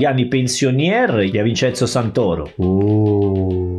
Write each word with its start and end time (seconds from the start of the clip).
Я 0.00 0.12
не 0.14 0.24
пенсионер, 0.24 1.20
я 1.20 1.42
Винченцо 1.42 1.86
Санторо. 1.86 2.48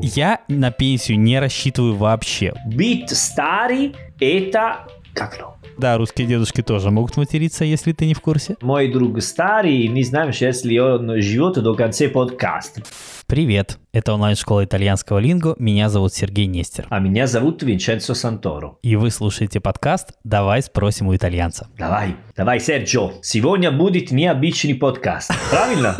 Я 0.03 0.41
на 0.47 0.71
пенсию 0.71 1.19
не 1.19 1.39
рассчитываю 1.39 1.95
вообще. 1.95 2.53
Быть 2.65 3.09
старый– 3.09 3.95
это... 4.19 4.85
Как 5.15 5.39
ну? 5.39 5.60
Да, 5.77 5.97
русские 5.97 6.27
дедушки 6.27 6.61
тоже 6.61 6.91
могут 6.91 7.17
материться, 7.17 7.65
если 7.65 7.91
ты 7.91 8.05
не 8.05 8.13
в 8.13 8.21
курсе. 8.21 8.55
Мой 8.61 8.91
друг 8.91 9.21
старый, 9.21 9.87
не 9.87 10.03
знаем, 10.03 10.31
если 10.31 10.77
он 10.77 11.21
живет 11.21 11.61
до 11.61 11.73
конца 11.75 12.07
подкаста. 12.07 12.83
Привет, 13.27 13.77
это 13.93 14.13
онлайн-школа 14.13 14.65
итальянского 14.65 15.19
линго, 15.19 15.55
меня 15.57 15.89
зовут 15.89 16.13
Сергей 16.13 16.47
Нестер. 16.47 16.87
А 16.89 16.99
меня 16.99 17.27
зовут 17.27 17.63
Винченцо 17.63 18.13
Санторо. 18.13 18.77
И 18.83 18.95
вы 18.95 19.09
слушаете 19.09 19.59
подкаст 19.59 20.11
«Давай 20.23 20.61
спросим 20.61 21.07
у 21.07 21.15
итальянца». 21.15 21.69
Давай, 21.77 22.15
давай, 22.35 22.59
Серджо, 22.59 23.13
сегодня 23.21 23.71
будет 23.71 24.11
необычный 24.11 24.75
подкаст, 24.75 25.31
правильно? 25.49 25.97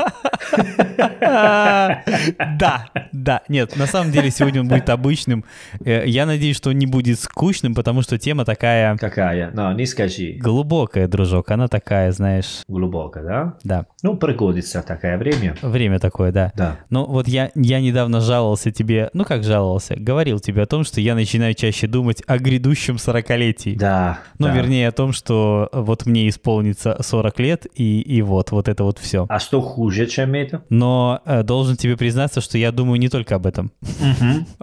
Да, 2.60 2.86
да, 3.12 3.42
нет, 3.48 3.76
на 3.76 3.88
самом 3.88 4.12
деле 4.12 4.32
сегодня 4.32 4.62
он 4.62 4.68
будет 4.68 4.90
обычным. 4.90 5.46
Э, 5.84 6.04
я 6.06 6.26
надеюсь, 6.26 6.58
что 6.58 6.70
он 6.70 6.78
не 6.78 6.86
будет 6.86 7.20
скучным, 7.20 7.74
потому 7.76 8.02
что 8.02 8.18
тема 8.18 8.46
такая... 8.46 8.98
Какая? 8.98 9.52
Ну, 9.54 9.72
не 9.74 9.86
скажи. 9.86 10.38
Глубокая, 10.40 11.08
дружок, 11.08 11.52
она 11.52 11.68
такая, 11.68 12.12
знаешь... 12.12 12.64
Глубокая, 12.68 13.24
да? 13.24 13.54
Да. 13.64 13.86
Ну, 14.04 14.18
пригодится 14.18 14.82
такое 14.82 15.18
время. 15.18 15.56
Время 15.62 16.00
такое, 16.00 16.32
да. 16.32 16.52
Да. 16.56 16.78
Ну 16.90 17.06
вот 17.06 17.28
я, 17.28 17.52
я 17.56 17.80
недавно 17.80 18.22
жаловался 18.22 18.72
тебе, 18.72 19.10
ну 19.14 19.26
как 19.26 19.44
жаловался, 19.44 19.96
говорил 19.98 20.40
тебе 20.40 20.64
о 20.64 20.66
том, 20.66 20.84
что 20.84 21.02
я 21.02 21.16
начинаю 21.16 21.54
чаще 21.54 21.88
думать 21.88 22.24
о 22.28 22.38
грядущем 22.38 22.96
40-летии. 22.96 23.76
Да. 23.76 24.20
Ну, 24.38 24.48
да. 24.48 24.54
вернее, 24.54 24.88
о 24.88 24.92
том, 24.92 25.14
что 25.14 25.70
вот 25.72 26.06
мне 26.06 26.30
исполнится 26.30 26.98
40 27.00 27.40
лет, 27.40 27.68
и, 27.76 28.02
и 28.02 28.22
вот, 28.22 28.52
вот 28.52 28.68
это 28.68 28.84
вот 28.84 29.00
все. 29.00 29.26
А 29.30 29.40
что 29.40 29.62
хуже, 29.62 30.08
чем 30.08 30.34
это? 30.34 30.64
Но 30.70 30.91
э, 31.26 31.44
должен 31.44 31.78
тебе 31.78 31.98
признаться, 31.98 32.42
что 32.42 32.58
я 32.58 32.72
думаю 32.72 33.00
не 33.00 33.10
только 33.10 33.36
об 33.36 33.46
этом. 33.46 33.72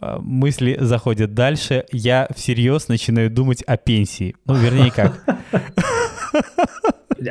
Э, 0.00 0.18
Мысли 0.20 0.76
заходят 0.80 1.34
дальше, 1.34 1.84
я 1.92 2.28
всерьез 2.34 2.88
начинаю 2.88 3.30
думать 3.30 3.62
о 3.62 3.76
пенсии. 3.76 4.34
Ну, 4.46 4.54
вернее, 4.54 4.90
как. 4.90 5.24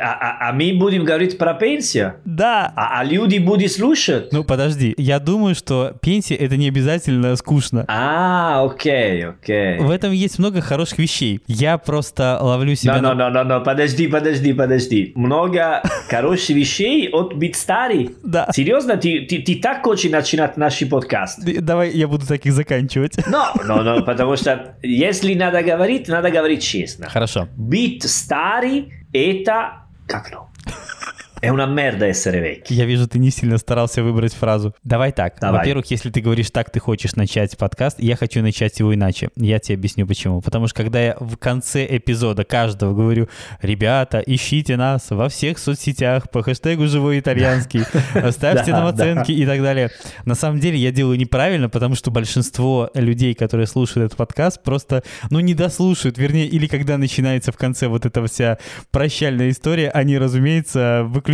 А, 0.00 0.12
а- 0.12 0.48
а 0.48 0.52
мы 0.52 0.74
будем 0.74 1.04
говорить 1.04 1.38
про 1.38 1.54
пенсию? 1.54 2.14
Да. 2.24 2.72
А, 2.76 3.00
а 3.00 3.04
люди 3.04 3.38
будут 3.38 3.70
слушать? 3.72 4.32
Ну, 4.32 4.44
подожди, 4.44 4.94
я 4.96 5.18
думаю, 5.18 5.54
что 5.54 5.94
пенсия 6.00 6.34
это 6.34 6.56
не 6.56 6.68
обязательно 6.68 7.34
скучно. 7.36 7.84
А, 7.88 8.64
окей, 8.64 9.26
окей. 9.26 9.78
В 9.78 9.90
этом 9.90 10.12
есть 10.12 10.38
много 10.38 10.60
хороших 10.60 10.98
вещей. 10.98 11.40
Я 11.46 11.78
просто 11.78 12.38
ловлю 12.40 12.74
себя 12.74 13.00
на... 13.00 13.12
no, 13.12 13.16
no, 13.16 13.32
no, 13.32 13.46
no, 13.46 13.64
подожди, 13.64 14.08
подожди, 14.08 14.52
подожди. 14.52 15.12
Много 15.14 15.82
хороших 16.08 16.56
вещей 16.56 17.08
от 17.10 17.34
быть 17.34 17.56
старый. 17.56 18.10
Да. 18.22 18.48
Серьезно, 18.52 18.96
ты, 18.96 19.26
ты, 19.26 19.40
ты 19.40 19.56
так 19.56 19.82
хочешь 19.82 20.10
начинать 20.10 20.56
наш 20.56 20.78
подкаст? 20.88 21.40
Давай 21.60 21.90
я 21.90 22.08
буду 22.08 22.26
таких 22.26 22.52
заканчивать. 22.52 23.16
Но, 23.28 23.52
но, 23.64 23.82
но, 23.82 24.02
потому 24.02 24.36
что 24.36 24.74
если 24.82 25.34
надо 25.34 25.62
говорить, 25.62 26.08
надо 26.08 26.30
говорить 26.30 26.62
честно. 26.62 27.08
Хорошо. 27.08 27.48
Быть 27.56 28.02
старый– 28.02 28.92
это... 29.12 29.82
Как 30.06 30.30
ну? 30.32 30.48
È 31.40 31.48
una 31.50 31.66
merda 31.66 32.04
essere 32.04 32.40
vecchi. 32.40 32.74
Я 32.74 32.84
вижу, 32.84 33.06
ты 33.06 33.20
не 33.20 33.30
сильно 33.30 33.58
старался 33.58 34.02
выбрать 34.02 34.34
фразу. 34.34 34.74
Давай 34.82 35.12
так. 35.12 35.36
Давай. 35.40 35.60
Во-первых, 35.60 35.86
если 35.86 36.10
ты 36.10 36.20
говоришь 36.20 36.50
так, 36.50 36.70
ты 36.70 36.80
хочешь 36.80 37.14
начать 37.14 37.56
подкаст, 37.56 38.00
я 38.00 38.16
хочу 38.16 38.42
начать 38.42 38.76
его 38.80 38.92
иначе. 38.92 39.28
Я 39.36 39.60
тебе 39.60 39.76
объясню 39.76 40.04
почему. 40.06 40.40
Потому 40.40 40.66
что 40.66 40.82
когда 40.82 41.00
я 41.00 41.16
в 41.20 41.36
конце 41.36 41.86
эпизода 41.88 42.44
каждого 42.44 42.92
говорю, 42.92 43.28
ребята, 43.62 44.18
ищите 44.18 44.76
нас 44.76 45.10
во 45.10 45.28
всех 45.28 45.58
соцсетях 45.58 46.28
по 46.30 46.42
хэштегу 46.42 46.88
«Живой 46.88 47.20
итальянский», 47.20 47.84
ставьте 48.32 48.72
нам 48.72 48.86
оценки 48.86 49.30
и 49.30 49.46
так 49.46 49.62
далее. 49.62 49.90
На 50.24 50.34
самом 50.34 50.58
деле 50.58 50.76
я 50.76 50.90
делаю 50.90 51.18
неправильно, 51.18 51.68
потому 51.68 51.94
что 51.94 52.10
большинство 52.10 52.90
людей, 52.94 53.34
которые 53.34 53.68
слушают 53.68 54.06
этот 54.06 54.18
подкаст, 54.18 54.62
просто, 54.64 55.04
ну, 55.30 55.38
не 55.38 55.54
дослушают. 55.54 56.18
Вернее, 56.18 56.46
или 56.46 56.66
когда 56.66 56.98
начинается 56.98 57.52
в 57.52 57.56
конце 57.56 57.86
вот 57.86 58.06
эта 58.06 58.26
вся 58.26 58.58
прощальная 58.90 59.50
история, 59.50 59.90
они, 59.90 60.18
разумеется, 60.18 61.04
выключают. 61.04 61.27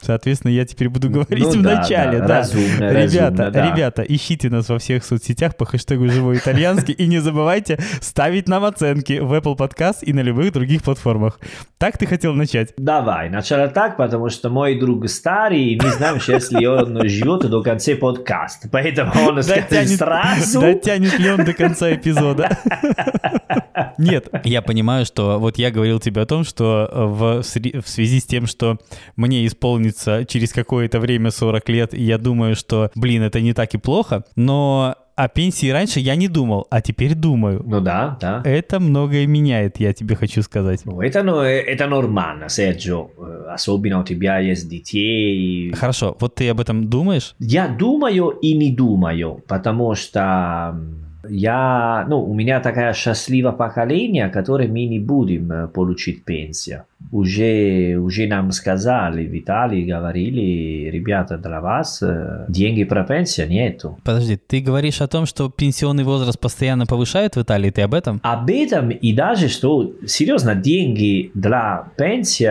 Соответственно, 0.00 0.52
я 0.52 0.64
теперь 0.64 0.88
буду 0.88 1.08
говорить 1.10 1.44
Ну 1.44 1.50
в 1.50 1.62
да, 1.62 1.80
начале. 1.80 2.18
да, 2.18 2.26
Да, 2.26 2.38
разумно, 2.38 2.90
ребята, 2.90 3.30
разумно, 3.30 3.50
да. 3.50 3.70
ребята, 3.74 4.02
ищите 4.02 4.50
нас 4.50 4.68
во 4.68 4.78
всех 4.78 5.04
соцсетях 5.04 5.56
по 5.56 5.64
хэштегу 5.64 6.08
«Живой 6.08 6.36
итальянский» 6.38 6.94
и 6.94 7.06
не 7.06 7.18
забывайте 7.18 7.78
ставить 8.00 8.48
нам 8.48 8.64
оценки 8.64 9.18
в 9.20 9.32
Apple 9.32 9.56
Podcast 9.56 9.98
и 10.02 10.12
на 10.12 10.20
любых 10.20 10.52
других 10.52 10.82
платформах. 10.82 11.38
Так 11.78 11.96
ты 11.98 12.06
хотел 12.06 12.34
начать? 12.34 12.74
Давай, 12.76 13.30
начало 13.30 13.68
так, 13.68 13.96
потому 13.96 14.28
что 14.28 14.50
мой 14.50 14.78
друг 14.78 15.08
старый, 15.08 15.76
не 15.76 15.90
знаем, 15.90 16.18
если 16.26 16.64
он 16.66 17.08
живет 17.08 17.48
до 17.48 17.62
конца 17.62 17.92
подкаста. 17.94 18.68
Поэтому 18.70 19.12
он 19.28 19.42
скажет 19.42 19.88
сразу. 19.90 20.60
дотянет 20.60 21.18
ли 21.18 21.30
он 21.30 21.44
до 21.44 21.52
конца 21.54 21.92
эпизода? 21.94 22.58
Нет, 23.98 24.28
я 24.44 24.62
понимаю, 24.62 25.04
что 25.04 25.38
вот 25.38 25.58
я 25.58 25.70
говорил 25.70 26.00
тебе 26.00 26.22
о 26.22 26.26
том, 26.26 26.44
что 26.44 26.88
э, 26.90 27.04
в, 27.04 27.42
в 27.42 27.88
связи 27.88 28.20
с 28.20 28.24
тем, 28.24 28.46
что 28.46 28.78
мне 29.16 29.46
исполнится 29.46 30.24
через 30.24 30.52
какое-то 30.52 31.00
время 31.00 31.30
40 31.30 31.68
лет, 31.68 31.94
и 31.94 32.02
я 32.02 32.18
думаю, 32.18 32.56
что, 32.56 32.90
блин, 32.94 33.22
это 33.22 33.40
не 33.40 33.52
так 33.52 33.74
и 33.74 33.78
плохо, 33.78 34.24
но 34.36 34.96
о 35.16 35.28
пенсии 35.28 35.68
раньше 35.70 36.00
я 36.00 36.16
не 36.16 36.28
думал, 36.28 36.66
а 36.70 36.80
теперь 36.80 37.14
думаю. 37.14 37.62
Ну 37.66 37.80
да, 37.80 38.16
да. 38.20 38.40
Это 38.44 38.80
многое 38.80 39.26
меняет, 39.26 39.78
я 39.78 39.92
тебе 39.92 40.16
хочу 40.16 40.42
сказать. 40.42 40.80
Ну, 40.86 41.02
это, 41.02 41.22
ну, 41.22 41.40
это 41.40 41.86
нормально, 41.86 42.48
Серджо. 42.48 43.08
Э, 43.18 43.50
Особенно 43.52 44.00
у 44.00 44.04
тебя 44.04 44.38
есть 44.38 44.68
детей. 44.68 45.72
Хорошо, 45.72 46.16
вот 46.20 46.36
ты 46.36 46.48
об 46.48 46.60
этом 46.60 46.88
думаешь? 46.88 47.34
Я 47.38 47.68
думаю 47.68 48.30
и 48.30 48.54
не 48.54 48.74
думаю, 48.74 49.42
потому 49.46 49.94
что 49.94 50.80
я, 51.28 52.06
ну, 52.08 52.22
у 52.22 52.34
меня 52.34 52.60
такая 52.60 52.92
счастливое 52.92 53.52
поколение, 53.52 54.28
которое 54.28 54.68
мы 54.68 54.86
не 54.86 54.98
будем 54.98 55.52
э, 55.52 55.68
получить 55.68 56.24
пенсию. 56.24 56.84
Уже, 57.12 57.96
уже 57.96 58.26
нам 58.26 58.52
сказали, 58.52 59.26
в 59.26 59.36
Италии 59.36 59.84
говорили, 59.84 60.90
ребята, 60.90 61.38
для 61.38 61.60
вас 61.60 62.02
э, 62.02 62.46
деньги 62.48 62.84
про 62.84 63.04
пенсию 63.04 63.48
нету. 63.48 63.98
Подожди, 64.04 64.36
ты 64.36 64.60
говоришь 64.60 65.00
о 65.00 65.08
том, 65.08 65.26
что 65.26 65.50
пенсионный 65.50 66.04
возраст 66.04 66.38
постоянно 66.38 66.86
повышают 66.86 67.36
в 67.36 67.42
Италии, 67.42 67.70
ты 67.70 67.82
об 67.82 67.94
этом? 67.94 68.20
Об 68.22 68.48
этом 68.50 68.90
и 68.90 69.12
даже, 69.12 69.48
что 69.48 69.92
серьезно, 70.06 70.54
деньги 70.54 71.30
для 71.34 71.88
пенсии 71.96 72.50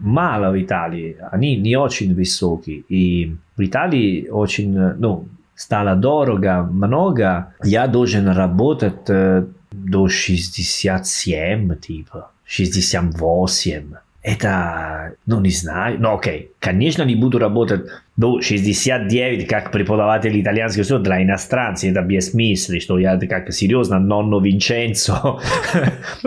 мало 0.00 0.52
в 0.52 0.60
Италии, 0.60 1.16
они 1.30 1.56
не 1.56 1.76
очень 1.76 2.14
высокие. 2.14 2.82
И 2.88 3.36
в 3.56 3.64
Италии 3.64 4.28
очень, 4.28 4.76
э, 4.76 4.94
ну, 4.98 5.26
стало 5.54 5.94
дорого, 5.94 6.62
много. 6.62 7.54
Я 7.64 7.86
должен 7.86 8.28
работать 8.28 9.08
э, 9.08 9.46
до 9.70 10.08
67, 10.08 11.76
типа, 11.76 12.30
68. 12.44 13.94
Это, 14.22 15.14
ну, 15.26 15.40
не 15.40 15.50
знаю. 15.50 15.96
Ну, 15.98 16.14
окей, 16.14 16.52
конечно, 16.60 17.02
не 17.02 17.16
буду 17.16 17.38
работать 17.40 17.86
до 18.16 18.40
69, 18.40 19.48
как 19.48 19.72
преподаватель 19.72 20.40
итальянского 20.40 20.82
языка 20.82 20.98
для 21.00 21.22
иностранцев. 21.24 21.90
Это 21.90 22.02
бессмысленно, 22.02 22.80
что 22.80 22.98
я 22.98 23.18
как 23.18 23.52
серьезно, 23.52 23.98
нонно 23.98 24.40
Винченцо. 24.40 25.40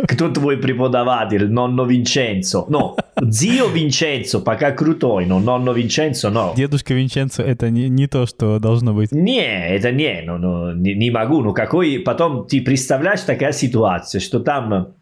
Кто 0.07 0.29
твой 0.29 0.57
преподаватель? 0.57 1.49
Нонно 1.49 1.83
Винченцо. 1.83 2.65
Ну, 2.67 2.97
зио 3.21 3.67
Винченцо, 3.67 4.41
пока 4.41 4.71
крутой, 4.71 5.25
но 5.25 5.39
нонно 5.39 5.71
Винченцо, 5.71 6.29
no. 6.29 6.53
Дедушка 6.53 6.93
Винченцо 6.93 7.43
это 7.43 7.69
не, 7.69 7.87
не 7.87 8.07
то, 8.07 8.25
что 8.25 8.59
должно 8.59 8.93
быть. 8.93 9.13
Не, 9.13 9.69
это 9.69 9.93
не, 9.93 10.21
ну, 10.25 10.37
ну, 10.37 10.73
не, 10.73 10.95
не 10.95 11.11
могу. 11.11 11.41
Ну, 11.41 11.53
какой 11.53 11.99
потом 11.99 12.45
ты 12.45 12.61
представляешь 12.61 13.21
такая 13.21 13.53
ситуация, 13.53 14.19
что 14.19 14.41
там 14.41 14.95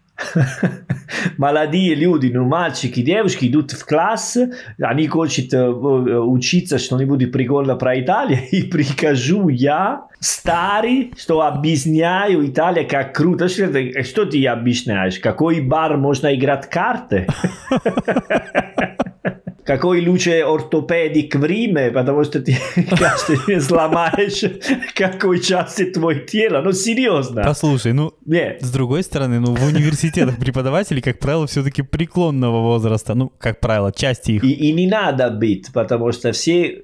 молодые 1.38 1.96
люди, 1.96 2.28
ну, 2.34 2.46
мальчики, 2.46 3.02
девушки 3.02 3.46
идут 3.48 3.72
в 3.72 3.86
класс, 3.86 4.38
они 4.80 5.08
хотят 5.08 5.54
учиться 5.54 6.78
что-нибудь 6.78 7.32
прикольно 7.32 7.76
про 7.76 8.00
Италию, 8.00 8.40
и 8.52 8.64
прихожу 8.64 9.50
я, 9.50 10.04
старый, 10.20 11.14
что 11.18 11.42
объясняю 11.42 12.48
Италия 12.48 12.86
как 12.86 13.14
круто. 13.14 13.48
Что, 13.50 13.68
ты- 13.68 14.04
что 14.04 14.26
ты 14.26 14.46
объясняешь? 14.48 15.20
Какой 15.20 15.60
бар 15.62 15.98
можно 15.98 16.34
играть 16.34 16.70
карты? 16.70 17.28
Какой 19.66 20.06
лучший 20.06 20.44
ортопедик 20.44 21.36
в 21.36 21.46
Риме, 21.46 21.92
потому 21.92 22.24
что 22.24 22.42
ты 22.42 22.58
каждый 22.90 23.62
сломаешь 23.62 24.44
какой 24.94 25.40
части 25.40 25.86
твоего 25.86 26.20
тела. 26.22 26.62
Ну, 26.62 26.72
серьезно. 26.74 27.44
Послушай, 27.44 27.94
ну, 27.94 28.14
Нет. 28.26 28.62
с 28.62 28.72
другой 28.72 29.04
стороны, 29.04 29.40
ну, 29.40 29.56
в 29.56 29.66
университетах 29.66 30.38
преподаватели, 30.38 31.00
как 31.02 31.20
правило, 31.20 31.48
все-таки 31.48 31.82
преклонного 31.82 32.62
возраста. 32.62 33.16
Ну, 33.16 33.32
как 33.38 33.60
правило, 33.60 33.92
части 33.92 34.32
их. 34.34 34.44
И, 34.44 34.52
и 34.52 34.74
не 34.74 34.88
надо 34.88 35.30
быть, 35.30 35.72
потому 35.74 36.12
что 36.12 36.32
все 36.32 36.84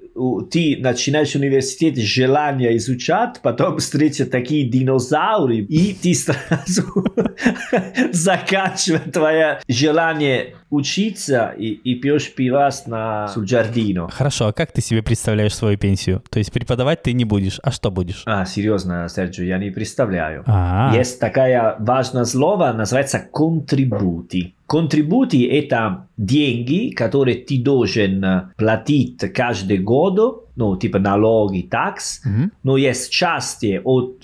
ты 0.51 0.77
начинаешь 0.80 1.36
университет 1.36 1.98
желание 1.98 2.75
изучать, 2.77 3.39
потом 3.42 3.77
встречаешь 3.77 4.30
такие 4.30 4.69
динозавры, 4.69 5.57
и 5.57 5.94
ты 5.94 6.13
сразу 6.13 6.83
заканчиваешь 8.12 9.12
твое 9.12 9.60
желание 9.68 10.56
учиться 10.69 11.54
и, 11.57 11.68
и 11.68 11.95
пьешь 11.95 12.33
пивас 12.33 12.86
на 12.86 13.27
Суджардино. 13.30 14.10
Хорошо, 14.10 14.48
а 14.48 14.54
как 14.54 14.71
ты 14.71 14.81
себе 14.81 15.01
представляешь 15.01 15.56
свою 15.56 15.77
пенсию? 15.77 16.24
То 16.30 16.39
есть 16.39 16.51
преподавать 16.51 17.01
ты 17.04 17.13
не 17.13 17.25
будешь, 17.25 17.60
а 17.63 17.72
что 17.72 17.92
будешь? 17.92 18.24
А, 18.25 18.45
серьезно, 18.45 19.07
Серджио, 19.10 19.45
я 19.45 19.57
не 19.57 19.72
представляю. 19.72 20.44
А, 20.45 20.94
Есть 20.95 21.19
такая 21.19 21.75
важное 21.80 22.25
слово, 22.25 22.72
называется 22.74 23.19
контрибути. 23.19 24.56
Контрибути– 24.69 25.45
это 25.51 26.07
деньги, 26.16 26.92
которые 26.92 27.38
ты 27.38 27.60
должен 27.60 28.51
платить 28.56 29.19
каждый 29.33 29.80
год, 29.80 30.48
ну, 30.56 30.77
типа 30.77 31.00
налоги, 31.00 31.62
такс, 31.62 32.21
мгм. 32.24 32.51
но 32.62 32.77
есть 32.77 33.12
части 33.12 33.81
от, 33.83 34.21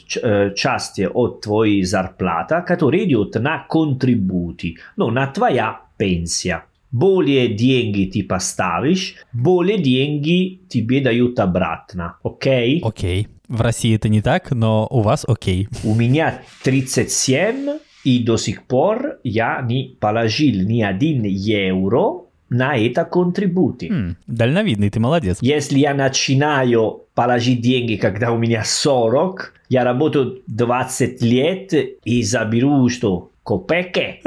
части 0.56 1.10
от 1.12 1.42
твоей 1.42 1.84
зарплаты, 1.84 2.62
которые 2.68 3.06
идут 3.06 3.34
на 3.36 3.66
контрибути, 3.68 4.78
ну, 4.98 5.10
на 5.10 5.26
твоя 5.26 5.82
пенсия. 5.98 6.66
Более 6.92 7.48
деньги 7.48 8.06
ты 8.06 8.24
поставишь, 8.24 9.16
более 9.34 9.80
деньги 9.80 10.62
тебе 10.70 11.02
дают 11.02 11.40
обратно, 11.40 12.18
окей? 12.24 12.82
окей. 12.84 13.28
В 13.48 13.62
России 13.62 13.96
это 13.96 14.10
не 14.10 14.22
так, 14.22 14.52
но 14.52 14.88
у 14.92 15.02
вас 15.02 15.26
окей. 15.28 15.68
У 15.84 15.96
меня 15.96 16.42
37, 16.64 17.80
и 18.06 18.24
до 18.24 18.38
сих 18.38 18.64
пор 18.64 19.18
я 19.24 19.62
не 19.62 19.98
положил 20.00 20.56
ни 20.68 20.82
один 20.82 21.24
евро 21.24 22.22
на 22.50 22.78
это 22.78 23.04
контрибути. 23.04 23.90
М, 23.92 24.18
дальновидный, 24.28 24.90
ты 24.90 25.00
молодец. 25.00 25.40
Если 25.42 25.80
я 25.80 25.94
начинаю 25.94 27.02
положить 27.16 27.62
деньги, 27.62 27.96
когда 27.96 28.32
у 28.32 28.38
меня 28.38 28.64
40, 28.64 29.54
я 29.70 29.84
работаю 29.84 30.42
20 30.48 31.22
лет 31.24 31.74
и 32.06 32.24
заберу 32.24 32.88
что? 32.90 33.32
Копеки. 33.44 34.22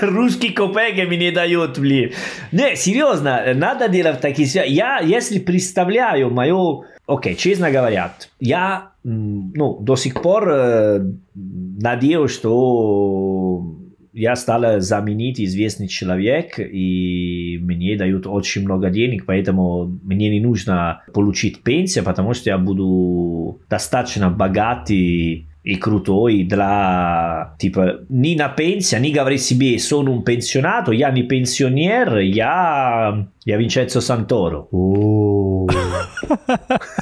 Русские 0.00 0.52
копеки 0.52 1.06
мне 1.06 1.16
не 1.16 1.30
дают, 1.30 1.78
блин. 1.78 2.12
Не, 2.52 2.76
серьезно, 2.76 3.42
надо 3.54 3.88
делать 3.88 4.20
такие... 4.20 4.48
Я, 4.66 5.00
если 5.00 5.38
представляю 5.38 6.30
мою... 6.30 6.84
Окей, 7.08 7.36
честно 7.36 7.70
говоря, 7.70 8.12
я 8.38 8.90
ну, 9.02 9.78
до 9.80 9.96
сих 9.96 10.20
пор 10.20 10.50
э, 10.50 11.12
надеюсь, 11.34 12.30
что 12.30 13.78
я 14.12 14.36
стал 14.36 14.80
заменить 14.80 15.40
известный 15.40 15.88
человек, 15.88 16.58
и 16.58 17.58
мне 17.62 17.96
дают 17.96 18.26
очень 18.26 18.64
много 18.64 18.90
денег, 18.90 19.24
поэтому 19.24 19.86
мне 20.02 20.28
не 20.28 20.40
нужно 20.40 21.02
получить 21.14 21.62
пенсию, 21.62 22.04
потому 22.04 22.34
что 22.34 22.50
я 22.50 22.58
буду 22.58 23.62
достаточно 23.70 24.28
богатый 24.28 25.48
и 25.64 25.76
крутой 25.76 26.44
для, 26.44 27.54
типа, 27.58 28.00
не 28.08 28.36
на 28.36 28.48
пенсия, 28.48 28.98
не 28.98 29.12
говорить 29.12 29.42
себе, 29.42 29.76
sono 29.76 30.12
un 30.12 30.24
pensionato, 30.24 30.92
я 30.92 31.10
не 31.10 31.22
пенсионер, 31.22 32.18
я, 32.18 33.28
я 33.44 33.56
Винченцо 33.56 34.00
Санторо. 34.00 34.66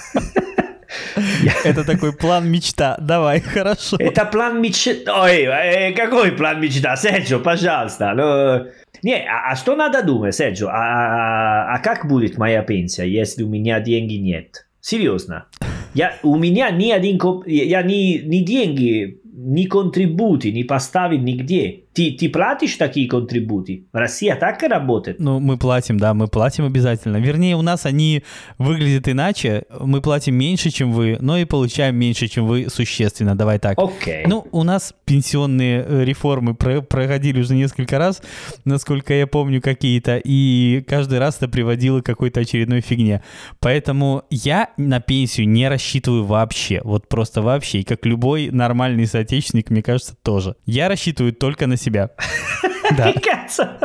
Это 1.65 1.85
такой 1.85 2.13
план 2.13 2.51
мечта. 2.51 2.97
Давай, 3.01 3.41
хорошо. 3.41 3.97
Это 3.99 4.25
план 4.25 4.61
мечты. 4.61 5.05
Ой, 5.11 5.43
э, 5.43 5.93
какой 5.93 6.33
план 6.33 6.61
мечта? 6.61 6.97
Серджо, 6.97 7.39
пожалуйста. 7.39 8.13
ну, 8.15 8.67
Не, 9.03 9.17
а, 9.29 9.51
а 9.53 9.57
что 9.57 9.77
надо 9.77 10.03
думать, 10.03 10.35
Серджо? 10.35 10.69
А, 10.69 10.73
а- 10.73 11.75
а 11.75 11.79
как 11.79 12.07
будет 12.09 12.39
моя 12.39 12.63
пенсия, 12.63 13.05
если 13.05 13.43
у 13.45 13.49
меня 13.49 13.81
деньги 13.81 14.15
нет? 14.15 14.67
Серьезно. 14.81 15.47
Я, 15.95 16.15
у 16.23 16.37
меня 16.37 16.71
ни 16.71 16.91
один... 16.91 17.19
Я 17.47 17.83
ни, 17.83 18.19
ни 18.19 18.39
деньги, 18.45 19.21
ни 19.25 19.65
контрибути 19.65 20.49
не 20.49 20.65
поставил 20.65 21.19
нигде. 21.21 21.85
Ты, 21.97 22.13
ты 22.13 22.29
платишь 22.29 22.77
такие 22.77 23.09
контрибути? 23.09 23.87
Россия 23.91 24.37
так 24.37 24.63
и 24.63 24.67
работает? 24.67 25.19
Ну, 25.19 25.41
мы 25.41 25.57
платим, 25.57 25.99
да, 25.99 26.13
мы 26.13 26.29
платим 26.29 26.67
обязательно. 26.67 27.17
Вернее, 27.17 27.57
у 27.57 27.63
нас 27.63 27.87
они 27.87 28.23
выглядят 28.59 29.09
иначе. 29.09 29.63
Мы 29.81 30.03
платим 30.03 30.35
меньше, 30.35 30.69
чем 30.69 30.93
вы, 30.93 31.17
но 31.21 31.39
и 31.39 31.47
получаем 31.47 31.97
меньше, 31.97 32.29
чем 32.29 32.47
вы 32.47 32.69
существенно. 32.69 33.35
Давай 33.35 33.59
так. 33.59 33.79
Окей. 33.79 34.25
Ну, 34.27 34.47
у 34.53 34.63
нас 34.63 34.93
пенсионные 35.07 35.87
э, 35.89 36.05
реформы 36.05 36.55
про- 36.55 36.83
проходили 36.83 37.41
уже 37.41 37.55
несколько 37.55 37.97
раз, 37.97 38.21
насколько 38.67 39.15
я 39.15 39.27
помню, 39.27 39.63
какие-то, 39.63 40.21
и 40.23 40.85
каждый 40.87 41.19
раз 41.19 41.39
это 41.39 41.49
приводило 41.49 42.03
к 42.03 42.05
какой-то 42.05 42.41
очередной 42.41 42.83
фигне. 42.83 43.23
Поэтому 43.59 44.25
я 44.29 44.69
на 44.77 45.01
пенсию 45.01 45.49
не 45.49 45.67
рассчитываю 45.67 46.25
вообще, 46.25 46.83
вот 46.85 47.09
просто 47.09 47.41
вообще, 47.41 47.79
и 47.81 47.85
как 47.85 48.05
любой 48.05 48.51
нормальный 48.51 49.07
соотечественник, 49.07 49.71
мне 49.71 49.83
кажется, 49.83 50.15
тоже. 50.23 50.57
Я 50.67 50.91
рассчитываю 50.91 51.33
только 51.33 51.67
на 51.67 51.79
себя. 51.79 51.86
Да. 52.97 53.13
Катя. 53.13 53.79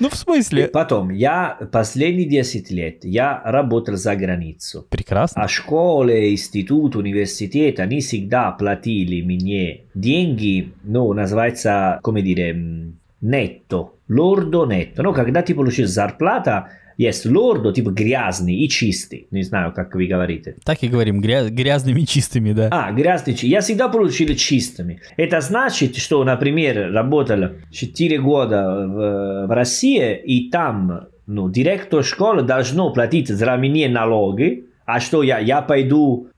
Ну, 0.00 0.08
в 0.08 0.16
смысле? 0.16 0.66
Потом, 0.68 1.10
я 1.10 1.56
последние 1.70 2.28
10 2.28 2.70
лет, 2.72 3.04
я 3.04 3.40
работал 3.44 3.94
за 3.94 4.16
границу. 4.16 4.86
Прекрасно. 4.90 5.42
А 5.42 5.46
школы, 5.48 6.32
институт, 6.32 6.96
университет, 6.96 7.78
они 7.78 8.00
всегда 8.00 8.50
платили 8.50 9.22
мне 9.22 9.82
деньги, 9.94 10.72
ну, 10.82 11.12
называется, 11.12 12.00
dire, 12.04 12.50
м, 12.50 12.98
netto, 13.22 13.90
лордо 14.08 14.64
netto. 14.64 15.02
Ну, 15.02 15.12
когда 15.12 15.42
ты 15.42 15.54
получишь 15.54 15.88
зарплата, 15.88 16.70
есть 16.96 17.26
лордо, 17.26 17.72
типа 17.72 17.90
грязный 17.90 18.54
и 18.56 18.68
чистый. 18.68 19.26
Не 19.30 19.42
знаю, 19.42 19.72
как 19.72 19.94
вы 19.94 20.06
говорите. 20.06 20.56
Так 20.64 20.82
и 20.82 20.88
говорим, 20.88 21.20
гря- 21.20 21.48
грязными 21.48 22.02
чистыми, 22.02 22.52
да. 22.52 22.68
А, 22.70 22.92
грязный, 22.92 23.36
я 23.42 23.60
всегда 23.60 23.88
получил 23.88 24.34
чистыми. 24.34 25.00
Это 25.16 25.40
значит, 25.40 25.96
что, 25.96 26.22
например, 26.24 26.92
работал 26.92 27.50
4 27.70 28.18
года 28.18 28.86
в, 28.86 29.46
в 29.46 29.50
России, 29.50 30.16
и 30.24 30.50
там, 30.50 31.08
ну, 31.26 31.50
директор 31.50 32.04
школы 32.04 32.42
должно 32.42 32.92
платить 32.92 33.28
за 33.28 33.56
меня 33.56 33.88
налоги, 33.88 34.66
а 34.84 35.00
что 35.00 35.22
я, 35.22 35.38
я 35.38 35.62
пойду 35.62 36.28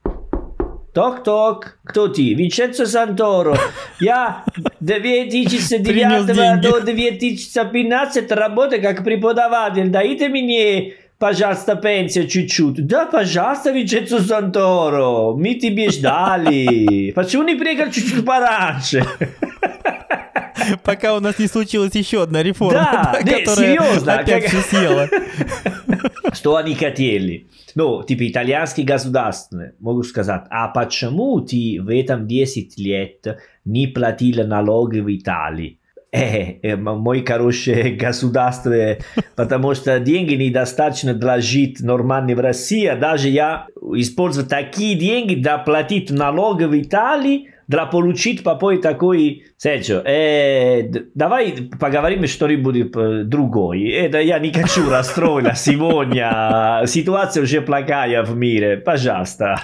Ток-ток, 0.94 1.76
кто 1.84 2.06
ты? 2.06 2.34
Винченцо 2.34 2.86
Санторо. 2.86 3.58
Я 3.98 4.44
2009 4.80 6.26
деньги. 6.26 6.60
до 6.62 6.80
2015 6.80 8.30
работаю 8.30 8.80
как 8.80 9.02
преподаватель. 9.02 9.88
Дайте 9.88 10.28
мне, 10.28 10.92
пожалуйста, 11.18 11.74
пенсию 11.74 12.28
чуть-чуть. 12.28 12.86
Да, 12.86 13.06
пожалуйста, 13.06 13.72
Винченцо 13.72 14.20
Санторо. 14.20 15.32
Мы 15.34 15.54
тебе 15.54 15.90
ждали. 15.90 17.10
Почему 17.10 17.42
не 17.42 17.56
приехал 17.56 17.90
чуть-чуть 17.90 18.24
пораньше? 18.24 19.04
Пока 20.84 21.14
у 21.14 21.20
нас 21.20 21.38
не 21.38 21.46
случилась 21.48 21.94
еще 21.94 22.22
одна 22.22 22.42
реформа, 22.42 22.72
Да, 23.12 23.20
не, 23.24 23.30
которая 23.44 23.56
серьезно, 23.76 24.14
опять 24.14 24.44
как- 24.44 24.50
все 24.52 24.60
съела. 24.76 25.08
Что 26.34 26.56
они 26.56 26.74
хотели? 26.74 27.46
Ну, 27.74 28.02
типа 28.02 28.28
итальянский 28.28 28.84
государственный, 28.84 29.72
могу 29.80 30.02
сказать, 30.02 30.44
а 30.50 30.68
почему 30.68 31.40
ты 31.40 31.78
в 31.80 31.88
этом 31.88 32.26
10 32.26 32.78
лет 32.78 33.38
не 33.64 33.86
платил 33.86 34.46
налоги 34.46 35.00
в 35.00 35.16
Италии? 35.16 35.78
Э, 36.12 36.60
э, 36.62 36.76
мой 36.76 37.24
хороший 37.24 37.92
государство, 37.96 38.98
потому 39.34 39.74
что 39.74 39.98
деньги 39.98 40.34
недостаточно 40.34 41.12
для 41.12 41.40
жить 41.40 41.80
нормально 41.80 42.36
в 42.36 42.40
России, 42.40 42.86
а 42.86 42.96
даже 42.96 43.28
я 43.28 43.66
использую 43.94 44.46
такие 44.46 44.94
деньги 44.94 45.34
для 45.34 45.58
платить 45.58 46.10
налоги 46.10 46.64
в 46.64 46.80
Италии, 46.80 47.53
для 47.68 47.86
получить 47.86 48.42
попой 48.42 48.80
такой... 48.80 49.44
Серджо, 49.56 50.02
э, 50.04 50.82
давай 51.14 51.52
поговорим 51.80 52.26
что-нибудь 52.26 52.92
другое. 53.28 53.90
Это 53.92 54.20
я 54.20 54.38
не 54.38 54.52
хочу 54.52 54.88
расстроить 54.90 55.56
сегодня. 55.56 56.82
Ситуация 56.86 57.42
уже 57.42 57.60
плохая 57.60 58.22
в 58.22 58.36
мире. 58.36 58.76
Пожалуйста. 58.76 59.60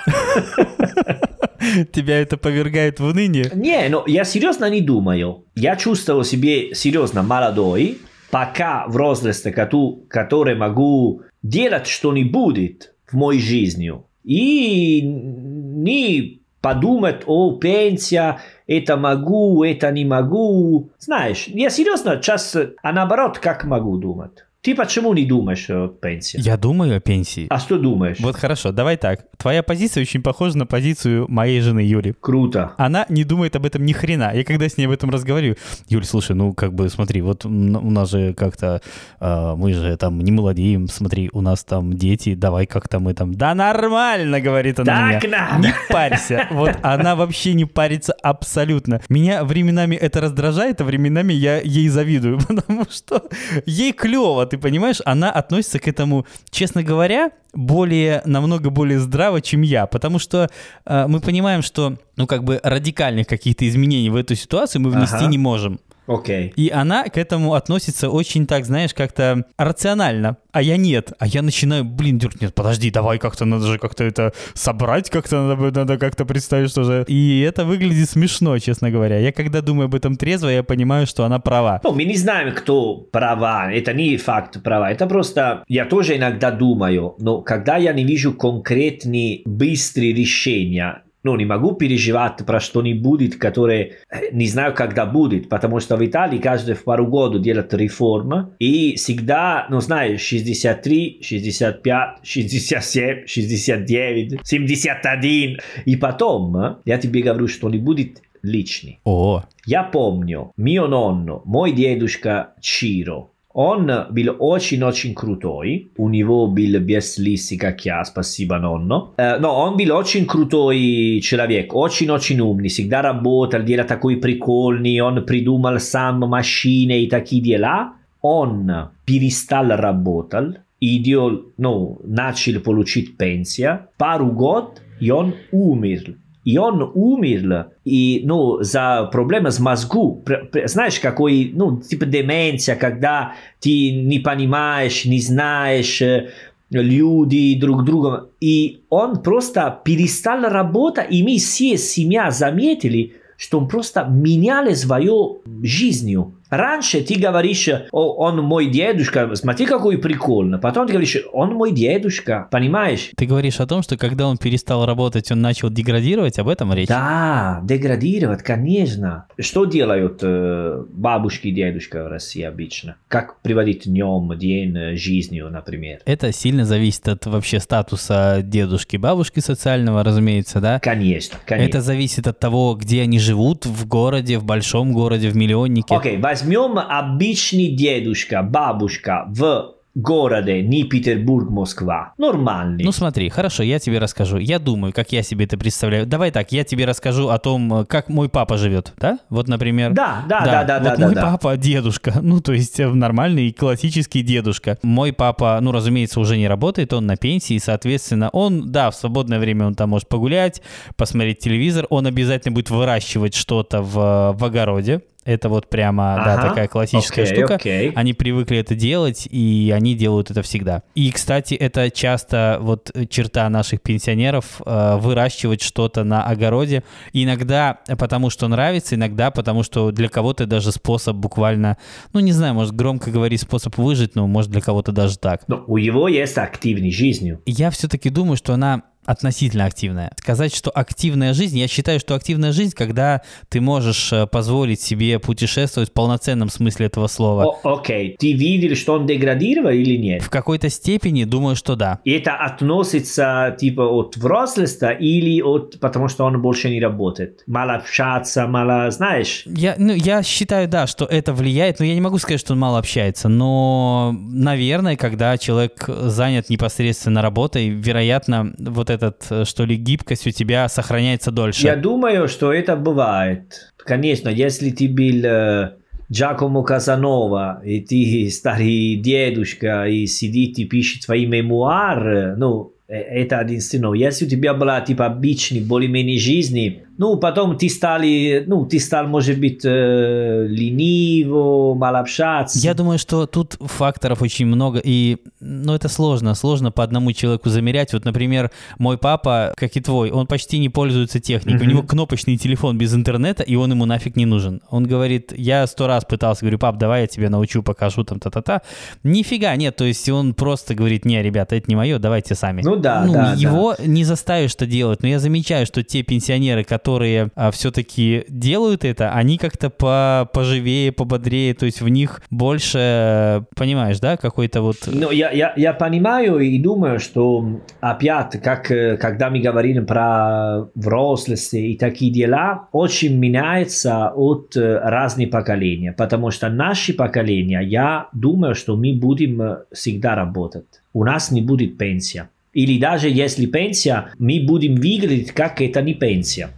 Тебя 1.92 2.20
это 2.20 2.36
повергает 2.36 3.00
в 3.00 3.04
уныние. 3.04 3.50
Не, 3.54 3.88
но 3.88 4.04
я 4.06 4.24
серьезно 4.24 4.70
не 4.70 4.80
думаю. 4.80 5.44
Я 5.54 5.76
чувствовал 5.76 6.24
себе 6.24 6.74
серьезно 6.74 7.22
молодой, 7.22 7.98
пока 8.30 8.86
в 8.86 8.92
возрасте, 8.92 9.52
который 9.52 10.54
могу 10.54 11.22
делать 11.42 11.86
что-нибудь 11.86 12.90
в 13.06 13.14
моей 13.14 13.40
жизни. 13.40 13.92
И 14.24 15.02
не 15.02 16.39
подумать, 16.60 17.22
о, 17.26 17.56
пенсия, 17.56 18.40
это 18.66 18.96
могу, 18.96 19.64
это 19.64 19.90
не 19.90 20.04
могу. 20.04 20.90
Знаешь, 20.98 21.46
я 21.48 21.70
серьезно 21.70 22.16
сейчас, 22.16 22.56
а 22.82 22.92
наоборот, 22.92 23.38
как 23.38 23.64
могу 23.64 23.96
думать. 23.96 24.44
Ты 24.62 24.74
почему 24.74 25.14
не 25.14 25.24
думаешь 25.24 25.70
о 25.70 25.88
пенсии? 25.88 26.38
Я 26.38 26.58
думаю 26.58 26.94
о 26.98 27.00
пенсии. 27.00 27.46
А 27.48 27.58
что 27.58 27.78
думаешь? 27.78 28.18
Вот 28.20 28.36
хорошо, 28.36 28.72
давай 28.72 28.98
так. 28.98 29.24
Твоя 29.38 29.62
позиция 29.62 30.02
очень 30.02 30.22
похожа 30.22 30.58
на 30.58 30.66
позицию 30.66 31.24
моей 31.30 31.60
жены 31.62 31.80
Юли. 31.80 32.14
Круто. 32.20 32.72
Она 32.76 33.06
не 33.08 33.24
думает 33.24 33.56
об 33.56 33.64
этом 33.64 33.86
ни 33.86 33.94
хрена. 33.94 34.32
Я 34.34 34.44
когда 34.44 34.68
с 34.68 34.76
ней 34.76 34.84
об 34.84 34.92
этом 34.92 35.08
разговариваю, 35.08 35.56
Юль, 35.88 36.04
слушай, 36.04 36.36
ну 36.36 36.52
как 36.52 36.74
бы 36.74 36.90
смотри, 36.90 37.22
вот 37.22 37.46
у 37.46 37.48
нас 37.48 38.10
же 38.10 38.34
как-то, 38.34 38.82
э, 39.18 39.54
мы 39.56 39.72
же 39.72 39.96
там 39.96 40.18
не 40.20 40.30
молодеем, 40.30 40.88
смотри, 40.88 41.30
у 41.32 41.40
нас 41.40 41.64
там 41.64 41.94
дети, 41.94 42.34
давай 42.34 42.66
как-то 42.66 42.98
мы 42.98 43.14
там, 43.14 43.32
да 43.32 43.54
нормально, 43.54 44.42
говорит 44.42 44.78
она 44.78 45.12
Так 45.12 45.22
мне. 45.22 45.30
надо. 45.38 45.66
Не 45.68 45.74
парься. 45.88 46.46
Вот 46.50 46.76
она 46.82 47.16
вообще 47.16 47.54
не 47.54 47.64
парится 47.64 48.12
абсолютно. 48.22 49.00
Меня 49.08 49.42
временами 49.42 49.96
это 49.96 50.20
раздражает, 50.20 50.82
а 50.82 50.84
временами 50.84 51.32
я 51.32 51.60
ей 51.62 51.88
завидую, 51.88 52.38
потому 52.46 52.84
что 52.90 53.26
ей 53.64 53.92
клево, 53.94 54.49
ты 54.50 54.58
понимаешь? 54.58 55.00
Она 55.04 55.30
относится 55.30 55.78
к 55.78 55.88
этому, 55.88 56.26
честно 56.50 56.82
говоря, 56.82 57.30
более, 57.52 58.22
намного 58.24 58.70
более 58.70 58.98
здраво, 58.98 59.40
чем 59.40 59.62
я, 59.62 59.86
потому 59.86 60.18
что 60.18 60.48
э, 60.86 61.06
мы 61.06 61.20
понимаем, 61.20 61.62
что, 61.62 61.96
ну, 62.16 62.26
как 62.26 62.44
бы 62.44 62.60
радикальных 62.62 63.26
каких-то 63.26 63.68
изменений 63.68 64.10
в 64.10 64.16
эту 64.16 64.34
ситуацию 64.34 64.82
мы 64.82 64.90
внести 64.90 65.16
Ага. 65.16 65.26
не 65.26 65.38
можем. 65.38 65.80
Окей. 66.06 66.52
И 66.56 66.70
она 66.70 67.04
к 67.04 67.16
этому 67.16 67.54
относится 67.54 68.10
очень 68.10 68.46
так, 68.46 68.64
знаешь, 68.64 68.94
как-то 68.94 69.44
рационально. 69.56 70.36
А 70.52 70.62
я 70.62 70.76
нет. 70.76 71.12
А 71.18 71.26
я 71.26 71.42
начинаю, 71.42 71.84
блин, 71.84 72.18
Дюрк, 72.18 72.40
нет, 72.40 72.54
подожди, 72.54 72.90
давай 72.90 73.18
как-то, 73.18 73.44
надо 73.44 73.66
же 73.66 73.78
как-то 73.78 74.04
это 74.04 74.32
собрать, 74.54 75.10
как-то 75.10 75.42
надо, 75.42 75.70
надо 75.70 75.98
как-то 75.98 76.24
представить, 76.24 76.70
что 76.70 76.82
же... 76.82 77.04
И 77.06 77.40
это 77.40 77.64
выглядит 77.64 78.10
смешно, 78.10 78.58
честно 78.58 78.90
говоря. 78.90 79.18
Я 79.18 79.32
когда 79.32 79.60
думаю 79.60 79.84
об 79.86 79.94
этом 79.94 80.16
трезво, 80.16 80.48
я 80.48 80.62
понимаю, 80.62 81.06
что 81.06 81.24
она 81.24 81.38
права. 81.38 81.80
Ну, 81.84 81.92
мы 81.92 82.04
не 82.04 82.16
знаем, 82.16 82.54
кто 82.54 82.96
права. 82.96 83.72
Это 83.72 83.92
не 83.92 84.16
факт 84.16 84.62
права. 84.62 84.90
Это 84.90 85.06
просто... 85.06 85.64
Я 85.68 85.84
тоже 85.84 86.16
иногда 86.16 86.50
думаю, 86.50 87.14
но 87.18 87.40
когда 87.42 87.76
я 87.76 87.92
не 87.92 88.04
вижу 88.04 88.32
конкретные 88.32 89.42
быстрые 89.44 90.12
решения, 90.12 91.02
ну, 91.22 91.36
не 91.36 91.44
могу 91.44 91.72
переживать 91.72 92.44
про 92.46 92.60
что-нибудь, 92.60 93.38
которое 93.38 93.92
э, 94.10 94.30
не 94.32 94.46
знаю, 94.46 94.74
когда 94.74 95.06
будет, 95.06 95.48
потому 95.48 95.80
что 95.80 95.96
в 95.96 96.04
Италии 96.04 96.38
каждые 96.38 96.76
пару 96.76 97.06
год 97.06 97.40
делают 97.42 97.74
реформы, 97.74 98.50
и 98.58 98.96
всегда, 98.96 99.66
ну, 99.70 99.80
знаешь, 99.80 100.22
63, 100.22 101.20
65, 101.22 102.18
67, 102.22 103.26
69, 103.26 104.40
71, 104.42 105.58
и 105.84 105.96
потом, 105.96 106.56
э, 106.56 106.76
я 106.84 106.98
тебе 106.98 107.22
говорю, 107.22 107.48
что 107.48 107.68
не 107.68 107.78
будет 107.78 108.22
лишний. 108.42 109.00
О, 109.04 109.42
Я 109.66 109.82
помню, 109.82 110.52
мio 110.56 110.88
nonno, 110.88 111.42
мой 111.44 111.72
дедушка 111.72 112.54
Чиро, 112.60 113.29
он 113.52 113.90
был 114.10 114.36
очень-очень 114.38 115.14
крутой. 115.14 115.90
У 115.96 116.08
него 116.08 116.46
был 116.46 116.80
без 116.80 117.18
лисы, 117.18 117.56
как 117.56 117.84
я, 117.84 118.04
спасибо, 118.04 118.58
нонно. 118.58 119.12
Э, 119.16 119.38
но 119.38 119.60
он 119.60 119.76
был 119.76 119.96
очень 119.96 120.26
крутой 120.26 121.20
человек, 121.22 121.74
очень-очень 121.74 122.40
умный, 122.40 122.68
всегда 122.68 123.02
работал, 123.02 123.62
делал 123.62 123.86
такой 123.86 124.16
прикольный, 124.16 125.00
он 125.00 125.24
придумал 125.24 125.78
сам 125.80 126.20
машины 126.20 127.02
и 127.02 127.08
такие 127.08 127.42
дела. 127.42 127.94
Он 128.22 128.70
перестал 129.06 129.68
работать, 129.68 130.58
и 130.80 130.98
делал, 130.98 131.42
ну, 131.58 132.00
начал 132.04 132.60
получить 132.60 133.16
пенсия. 133.16 133.88
Пару 133.98 134.26
год, 134.26 134.80
и 134.98 135.10
он 135.10 135.34
умер. 135.52 136.16
И 136.44 136.56
он 136.56 136.90
умер, 136.94 137.68
и, 137.84 138.22
ну, 138.24 138.62
за 138.62 139.08
проблемы 139.12 139.50
с 139.50 139.60
мозгу. 139.60 140.24
Знаешь, 140.64 140.98
какой, 140.98 141.50
ну, 141.54 141.80
типа 141.80 142.06
деменция, 142.06 142.76
когда 142.76 143.34
ты 143.60 143.92
не 143.92 144.18
понимаешь, 144.20 145.04
не 145.04 145.20
знаешь 145.20 146.00
э, 146.00 146.30
люди 146.70 147.58
друг 147.60 147.84
друга. 147.84 148.30
И 148.40 148.80
он 148.88 149.22
просто 149.22 149.80
перестал 149.84 150.40
работать, 150.48 151.06
и 151.10 151.22
мы 151.22 151.36
все, 151.36 151.76
семья, 151.76 152.30
заметили, 152.30 153.12
что 153.36 153.58
он 153.58 153.68
просто 153.68 154.04
менял 154.04 154.74
свою 154.74 155.42
жизнью. 155.62 156.34
Раньше 156.50 157.00
ты 157.00 157.14
говоришь, 157.14 157.68
О, 157.92 158.14
он 158.14 158.42
мой 158.42 158.66
дедушка, 158.66 159.34
смотри, 159.34 159.66
какой 159.66 159.98
прикольно. 159.98 160.58
Потом 160.58 160.86
ты 160.86 160.92
говоришь, 160.92 161.16
он 161.32 161.54
мой 161.54 161.72
дедушка, 161.72 162.48
понимаешь? 162.50 163.10
ты 163.16 163.26
говоришь 163.26 163.60
о 163.60 163.66
том, 163.66 163.82
что 163.82 163.96
когда 163.96 164.26
он 164.26 164.38
перестал 164.38 164.86
работать, 164.86 165.30
он 165.30 165.40
начал 165.40 165.70
деградировать, 165.70 166.38
об 166.38 166.48
этом 166.48 166.72
речь? 166.72 166.88
Да, 166.88 167.60
деградировать, 167.62 168.42
конечно. 168.42 169.26
Что 169.38 169.64
делают 169.64 170.20
э, 170.22 170.84
бабушки 170.88 171.48
и 171.48 171.52
дедушка 171.52 172.04
в 172.04 172.08
России 172.08 172.42
обычно? 172.42 172.96
Как 173.08 173.40
приводить 173.40 173.84
днем, 173.84 174.36
день, 174.38 174.76
э, 174.76 174.96
жизнью, 174.96 175.50
например? 175.50 176.00
Это 176.04 176.32
сильно 176.32 176.64
зависит 176.64 177.08
от 177.08 177.26
вообще 177.26 177.60
статуса 177.60 178.40
дедушки, 178.42 178.96
бабушки 178.96 179.40
социального, 179.40 180.02
разумеется, 180.02 180.60
да? 180.60 180.80
Конечно, 180.80 181.38
конечно. 181.46 181.68
Это 181.68 181.80
зависит 181.82 182.26
от 182.26 182.38
того, 182.38 182.74
где 182.74 183.02
они 183.02 183.18
живут, 183.18 183.66
в 183.66 183.86
городе, 183.86 184.38
в 184.38 184.44
большом 184.44 184.92
городе, 184.92 185.28
в 185.28 185.36
миллионнике. 185.36 185.94
Окей, 185.94 186.16
возьмем 186.40 186.78
обычный 186.78 187.68
дедушка, 187.68 188.42
бабушка 188.42 189.24
в 189.28 189.74
городе, 189.94 190.62
не 190.62 190.84
Петербург, 190.84 191.50
Москва. 191.50 192.12
Нормальный. 192.16 192.84
Ну 192.84 192.92
смотри, 192.92 193.28
хорошо, 193.28 193.62
я 193.64 193.78
тебе 193.80 193.98
расскажу. 193.98 194.38
Я 194.38 194.58
думаю, 194.58 194.92
как 194.92 195.10
я 195.12 195.22
себе 195.22 195.46
это 195.46 195.58
представляю. 195.58 196.06
Давай 196.06 196.30
так, 196.30 196.52
я 196.52 196.64
тебе 196.64 196.84
расскажу 196.84 197.28
о 197.28 197.38
том, 197.38 197.80
э, 197.80 197.84
как 197.86 198.08
мой 198.08 198.28
папа 198.28 198.56
живет, 198.56 198.92
да? 198.98 199.18
Вот, 199.30 199.48
например. 199.48 199.92
да, 199.92 200.24
да, 200.28 200.44
да, 200.44 200.64
да, 200.64 200.78
да, 200.78 200.90
вот 200.90 200.98
да, 200.98 201.06
мой 201.06 201.14
да. 201.14 201.22
папа 201.22 201.56
дедушка, 201.56 202.14
ну 202.22 202.40
то 202.40 202.52
есть 202.52 202.78
э, 202.78 202.88
нормальный 202.88 203.52
классический 203.52 204.22
дедушка. 204.22 204.78
Мой 204.82 205.12
папа, 205.12 205.58
ну 205.60 205.72
разумеется, 205.72 206.20
уже 206.20 206.36
не 206.36 206.46
работает, 206.46 206.92
он 206.92 207.06
на 207.06 207.16
пенсии, 207.16 207.58
соответственно, 207.58 208.30
он, 208.30 208.70
да, 208.70 208.90
в 208.90 208.94
свободное 208.94 209.40
время 209.40 209.66
он 209.66 209.74
там 209.74 209.90
может 209.90 210.08
погулять, 210.08 210.62
посмотреть 210.96 211.40
телевизор, 211.40 211.86
он 211.90 212.06
обязательно 212.06 212.54
будет 212.54 212.70
выращивать 212.70 213.34
что-то 213.34 213.82
в, 213.82 214.36
в 214.38 214.44
огороде. 214.44 215.02
Это 215.24 215.48
вот 215.50 215.68
прямо, 215.68 216.20
да, 216.24 216.34
Ага, 216.34 216.48
такая 216.48 216.68
классическая 216.68 217.24
окей, 217.24 217.36
штука. 217.36 217.54
окей. 217.56 217.92
Они 217.94 218.14
привыкли 218.14 218.56
это 218.56 218.74
делать, 218.74 219.28
и 219.30 219.72
они 219.74 219.94
делают 219.94 220.30
это 220.30 220.42
всегда. 220.42 220.82
И, 220.94 221.10
кстати, 221.12 221.54
это 221.54 221.90
часто 221.90 222.58
вот 222.60 222.90
черта 223.10 223.48
наших 223.50 223.82
пенсионеров 223.82 224.62
э, 224.64 224.96
выращивать 224.96 225.60
что-то 225.60 226.04
на 226.04 226.24
огороде. 226.24 226.84
Иногда 227.12 227.80
потому, 227.98 228.30
что 228.30 228.48
нравится, 228.48 228.94
иногда 228.94 229.30
потому, 229.30 229.62
что 229.62 229.90
для 229.90 230.08
кого-то 230.08 230.46
даже 230.46 230.72
способ 230.72 231.16
буквально, 231.16 231.76
ну, 232.14 232.20
не 232.20 232.32
знаю, 232.32 232.54
может, 232.54 232.74
громко 232.74 233.10
говорить 233.10 233.42
способ 233.42 233.76
выжить, 233.76 234.14
но 234.14 234.26
может 234.26 234.50
для 234.50 234.62
кого-то 234.62 234.90
даже 234.92 235.18
так. 235.18 235.42
Но 235.48 235.64
у 235.66 235.76
него 235.76 236.08
есть 236.08 236.38
активной 236.38 236.90
жизнью. 236.90 237.42
Я 237.44 237.70
все-таки 237.70 238.08
думаю, 238.08 238.36
что 238.36 238.54
она 238.54 238.84
относительно 239.04 239.64
активная. 239.64 240.12
Сказать, 240.18 240.54
что 240.54 240.70
активная 240.70 241.34
жизнь, 241.34 241.58
я 241.58 241.68
считаю, 241.68 242.00
что 242.00 242.14
активная 242.14 242.52
жизнь, 242.52 242.72
когда 242.76 243.22
ты 243.48 243.60
можешь 243.60 244.12
э, 244.12 244.26
позволить 244.26 244.80
себе 244.80 245.18
путешествовать 245.18 245.90
в 245.90 245.92
полноценном 245.92 246.50
смысле 246.50 246.86
этого 246.86 247.06
слова. 247.06 247.58
О, 247.62 247.78
окей, 247.78 248.16
ты 248.18 248.32
видел, 248.32 248.76
что 248.76 248.94
он 248.94 249.06
деградировал 249.06 249.70
или 249.70 249.96
нет? 249.96 250.22
В 250.22 250.30
какой-то 250.30 250.68
степени 250.68 251.24
думаю, 251.24 251.56
что 251.56 251.76
да. 251.76 252.00
И 252.04 252.12
это 252.12 252.34
относится 252.34 253.56
типа 253.58 253.82
от 253.82 254.16
взрослости 254.16 254.96
или 254.98 255.40
от 255.42 255.80
потому 255.80 256.08
что 256.08 256.24
он 256.24 256.40
больше 256.40 256.68
не 256.68 256.80
работает? 256.80 257.42
Мало 257.46 257.74
общаться, 257.74 258.46
мало, 258.46 258.90
знаешь? 258.90 259.42
Я, 259.46 259.74
ну, 259.78 259.92
я 259.94 260.22
считаю, 260.22 260.68
да, 260.68 260.86
что 260.86 261.04
это 261.04 261.32
влияет, 261.32 261.80
но 261.80 261.86
я 261.86 261.94
не 261.94 262.00
могу 262.00 262.18
сказать, 262.18 262.40
что 262.40 262.52
он 262.52 262.58
мало 262.58 262.78
общается. 262.78 263.28
Но, 263.28 264.14
наверное, 264.14 264.96
когда 264.96 265.36
человек 265.38 265.84
занят 265.88 266.50
непосредственно 266.50 267.22
работой, 267.22 267.68
вероятно, 267.68 268.52
вот 268.58 268.89
этот, 268.90 269.26
э, 269.30 269.44
что 269.44 269.64
ли, 269.64 269.76
гибкость 269.76 270.26
у 270.26 270.30
тебя 270.30 270.68
сохраняется 270.68 271.30
дольше. 271.30 271.66
Я 271.66 271.76
думаю, 271.76 272.28
что 272.28 272.52
это 272.52 272.76
бывает. 272.76 273.72
Конечно, 273.78 274.28
если 274.28 274.70
ты 274.70 274.88
был 274.88 275.24
э, 275.24 275.72
Джакомо 276.12 276.62
Казанова, 276.64 277.62
и 277.64 277.80
ты 277.80 278.30
старый 278.30 278.96
дедушка, 278.96 279.86
и 279.86 280.06
сидит 280.06 280.58
и 280.58 280.64
пишет 280.64 281.02
свои 281.02 281.26
мемуары, 281.26 282.34
ну, 282.36 282.72
э, 282.88 282.94
это 282.96 283.40
единственное. 283.40 283.92
Если 283.94 284.26
у 284.26 284.28
тебя 284.28 284.54
была 284.54 284.80
типа 284.80 285.06
обычный, 285.06 285.60
более-менее 285.60 286.18
жизни, 286.18 286.84
ну, 287.00 287.16
потом 287.16 287.56
ты 287.56 287.70
стали, 287.70 288.44
ну, 288.46 288.66
ты 288.66 288.78
стал, 288.78 289.06
может 289.06 289.40
быть, 289.40 289.62
э, 289.64 290.46
лениво, 290.46 291.74
мало 291.74 292.00
общаться. 292.00 292.58
Я 292.58 292.74
думаю, 292.74 292.98
что 292.98 293.26
тут 293.26 293.56
факторов 293.58 294.20
очень 294.20 294.44
много, 294.44 294.82
и, 294.84 295.16
ну, 295.40 295.72
это 295.74 295.88
сложно, 295.88 296.34
сложно 296.34 296.70
по 296.70 296.84
одному 296.84 297.12
человеку 297.12 297.48
замерять. 297.48 297.94
Вот, 297.94 298.04
например, 298.04 298.50
мой 298.78 298.98
папа, 298.98 299.54
как 299.56 299.74
и 299.76 299.80
твой, 299.80 300.10
он 300.10 300.26
почти 300.26 300.58
не 300.58 300.68
пользуется 300.68 301.20
техникой. 301.20 301.62
У 301.62 301.64
Мгм. 301.64 301.68
него 301.70 301.82
кнопочный 301.84 302.36
телефон 302.36 302.76
без 302.76 302.94
интернета, 302.94 303.44
и 303.44 303.54
он 303.54 303.70
ему 303.70 303.86
нафиг 303.86 304.16
не 304.16 304.26
нужен. 304.26 304.60
Он 304.68 304.84
говорит, 304.86 305.32
я 305.34 305.66
сто 305.66 305.86
раз 305.86 306.04
пытался, 306.04 306.42
говорю, 306.42 306.58
пап, 306.58 306.76
давай 306.76 307.00
я 307.00 307.06
тебе 307.06 307.30
научу, 307.30 307.62
покажу 307.62 308.04
там 308.04 308.20
та-та-та. 308.20 308.60
Нифига 309.04 309.56
нет, 309.56 309.74
то 309.74 309.84
есть 309.84 310.06
он 310.10 310.34
просто 310.34 310.74
говорит, 310.74 311.06
не, 311.06 311.22
ребята, 311.22 311.56
это 311.56 311.64
не 311.68 311.76
мое, 311.76 311.98
давайте 311.98 312.34
сами. 312.34 312.60
Ну 312.62 312.76
да, 312.76 313.04
ну, 313.06 313.14
да, 313.14 313.34
его 313.38 313.74
не 313.82 314.04
заставишь 314.04 314.54
это 314.54 314.66
делать, 314.66 315.00
но 315.00 315.08
я 315.08 315.18
замечаю, 315.18 315.64
что 315.64 315.82
те 315.82 316.02
пенсионеры, 316.02 316.62
которые 316.62 316.89
которые 316.90 317.30
а, 317.36 317.52
все-таки 317.52 318.24
делают 318.28 318.84
это, 318.84 319.12
они 319.12 319.38
как-то 319.38 319.70
по 319.70 320.28
поживее, 320.32 320.90
пободрее, 320.90 321.54
то 321.54 321.66
есть 321.66 321.80
в 321.80 321.88
них 321.88 322.20
больше, 322.30 323.44
понимаешь, 323.54 324.00
да, 324.00 324.16
какой-то 324.16 324.60
вот... 324.62 324.76
Ну, 324.86 325.12
я, 325.12 325.30
я, 325.30 325.52
я 325.56 325.72
понимаю 325.72 326.40
и 326.40 326.58
думаю, 326.58 326.98
что 326.98 327.60
опять, 327.80 328.42
как 328.42 328.66
когда 328.66 329.30
мы 329.30 329.38
говорим 329.38 329.86
про 329.86 330.66
взрослость 330.74 331.54
и 331.54 331.76
такие 331.76 332.12
дела, 332.12 332.66
очень 332.72 333.16
меняется 333.16 334.12
от 334.14 334.56
разных 334.56 335.30
поколений, 335.30 335.92
потому 335.92 336.32
что 336.32 336.48
наши 336.48 336.92
поколения, 336.92 337.60
я 337.60 338.08
думаю, 338.12 338.56
что 338.56 338.76
мы 338.76 338.92
будем 338.94 339.58
всегда 339.72 340.16
работать. 340.16 340.66
У 340.92 341.04
нас 341.04 341.30
не 341.30 341.40
будет 341.40 341.78
пенсия. 341.78 342.28
Или 342.52 342.80
даже 342.80 343.08
если 343.08 343.46
пенсия, 343.46 344.06
мы 344.18 344.44
будем 344.44 344.74
выглядеть, 344.74 345.30
как 345.30 345.60
это 345.60 345.82
не 345.82 345.94
пенсия. 345.94 346.50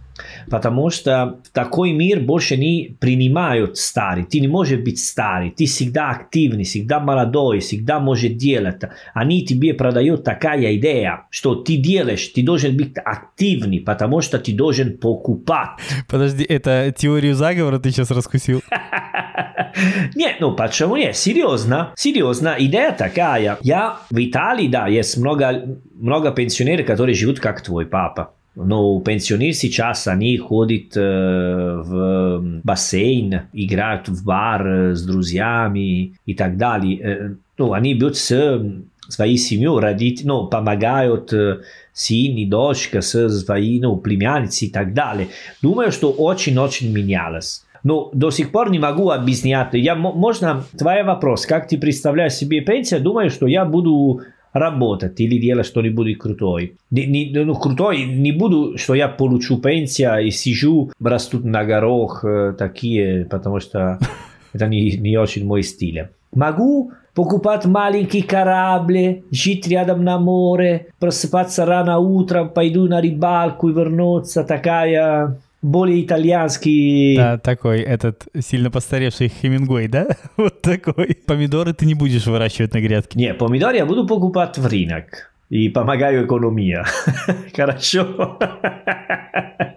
Потому 0.49 0.89
что 0.89 1.39
в 1.43 1.49
такой 1.49 1.91
мир 1.91 2.19
больше 2.19 2.57
не 2.57 2.95
принимают 2.99 3.77
старый. 3.77 4.25
Ты 4.25 4.39
не 4.39 4.47
можешь 4.47 4.79
быть 4.79 4.99
старый. 4.99 5.51
Ты 5.51 5.65
всегда 5.65 6.09
активный, 6.11 6.63
всегда 6.63 6.99
молодой, 6.99 7.59
всегда 7.59 7.99
можешь 7.99 8.31
делать. 8.31 8.81
Они 9.13 9.45
тебе 9.45 9.73
продают 9.73 10.23
такая 10.23 10.75
идея, 10.77 11.25
что 11.29 11.55
ты 11.55 11.77
делаешь, 11.77 12.27
ты 12.27 12.43
должен 12.43 12.75
быть 12.77 12.93
активный, 13.03 13.79
потому 13.79 14.21
что 14.21 14.39
ты 14.39 14.53
должен 14.53 14.97
покупать. 14.97 15.69
Подожди, 16.07 16.43
это 16.43 16.93
теорию 16.95 17.35
заговора 17.35 17.79
ты 17.79 17.91
сейчас 17.91 18.11
раскусил? 18.11 18.61
Нет, 20.15 20.37
ну 20.39 20.55
почему 20.55 20.95
нет? 20.95 21.15
Серьезно, 21.15 21.93
серьезно, 21.95 22.55
идея 22.59 22.91
такая. 22.91 23.57
Я 23.61 23.97
в 24.09 24.17
Италии, 24.17 24.67
да, 24.67 24.87
есть 24.87 25.17
много, 25.17 25.79
много 25.95 26.31
пенсионеров, 26.31 26.85
которые 26.85 27.15
живут 27.15 27.39
как 27.39 27.61
твой 27.61 27.85
папа. 27.85 28.33
Но 28.55 28.99
пенсионеры 28.99 29.53
сейчас, 29.53 30.07
они 30.07 30.37
ходят 30.37 30.95
э, 30.95 31.81
в 31.83 32.61
бассейн, 32.63 33.41
играют 33.51 34.07
в 34.07 34.23
бар 34.23 34.67
э, 34.67 34.95
с 34.95 35.03
друзьями 35.03 36.13
и 36.25 36.33
так 36.35 36.57
далее. 36.57 36.99
Э, 37.01 37.35
ну, 37.57 37.73
они 37.73 37.95
бьют 37.95 38.15
с 38.15 38.61
своей 39.09 39.37
семьей, 39.37 39.79
родить, 39.79 40.21
ну, 40.23 40.47
помогают 40.47 41.33
э, 41.33 41.61
сын 41.93 42.35
и 42.35 42.45
дочка 42.45 43.01
с 43.01 43.29
своей, 43.29 43.79
ну, 43.79 43.97
племянницей 43.97 44.67
и 44.67 44.71
так 44.71 44.93
далее. 44.93 45.29
Думаю, 45.61 45.91
что 45.91 46.11
очень-очень 46.11 46.91
менялось. 46.91 47.65
Но 47.83 48.11
до 48.13 48.31
сих 48.31 48.51
пор 48.51 48.71
не 48.71 48.79
могу 48.79 49.09
объяснять. 49.09 49.69
Я, 49.73 49.95
можно, 49.95 50.63
твой 50.77 51.03
вопрос, 51.03 51.45
как 51.45 51.67
ты 51.67 51.77
представляешь 51.77 52.33
себе 52.33 52.61
пенсию? 52.61 53.01
Думаю, 53.01 53.29
что 53.29 53.45
я 53.45 53.65
буду 53.65 54.21
работать 54.53 55.19
или 55.19 55.39
делать 55.39 55.65
что-нибудь 55.65 56.17
крутой. 56.17 56.77
Не, 56.91 57.05
не, 57.07 57.43
ну, 57.43 57.55
крутой 57.55 58.05
не 58.05 58.31
буду, 58.31 58.77
что 58.77 58.93
я 58.93 59.07
получу 59.07 59.57
пенсию 59.57 60.25
и 60.25 60.29
сижу, 60.29 60.91
растут 61.03 61.43
на 61.43 61.65
горох 61.65 62.23
э, 62.23 62.53
такие, 62.57 63.25
потому 63.25 63.59
что 63.59 63.99
это 64.53 64.67
не, 64.67 64.91
не 64.97 65.17
очень 65.17 65.45
мой 65.45 65.63
стиль. 65.63 66.07
Могу 66.33 66.91
покупать 67.13 67.65
маленькие 67.65 68.23
корабли, 68.23 69.23
жить 69.31 69.67
рядом 69.67 70.03
на 70.03 70.17
море, 70.17 70.87
просыпаться 70.99 71.65
рано 71.65 71.99
утром, 71.99 72.49
пойду 72.49 72.87
на 72.87 73.01
рыбалку 73.01 73.69
и 73.69 73.73
вернуться, 73.73 74.43
такая 74.43 75.37
более 75.63 76.03
итальянский. 76.03 77.17
Да, 77.17 77.37
такой 77.39 77.79
этот 77.79 78.27
сильно 78.39 78.69
постаревший 78.69 79.29
Хемингуэй, 79.29 79.87
да? 79.87 80.07
Вот 80.37 80.61
такой. 80.61 81.17
Помидоры 81.25 81.73
ты 81.73 81.85
не 81.85 81.95
будешь 81.95 82.27
выращивать 82.27 82.73
на 82.73 82.81
грядке. 82.81 83.17
Не, 83.17 83.33
помидоры 83.33 83.77
я 83.77 83.85
буду 83.85 84.05
покупать 84.05 84.57
в 84.57 84.67
рынок. 84.67 85.31
И 85.49 85.69
помогаю 85.69 86.25
экономия. 86.25 86.85
Хорошо. 87.55 88.37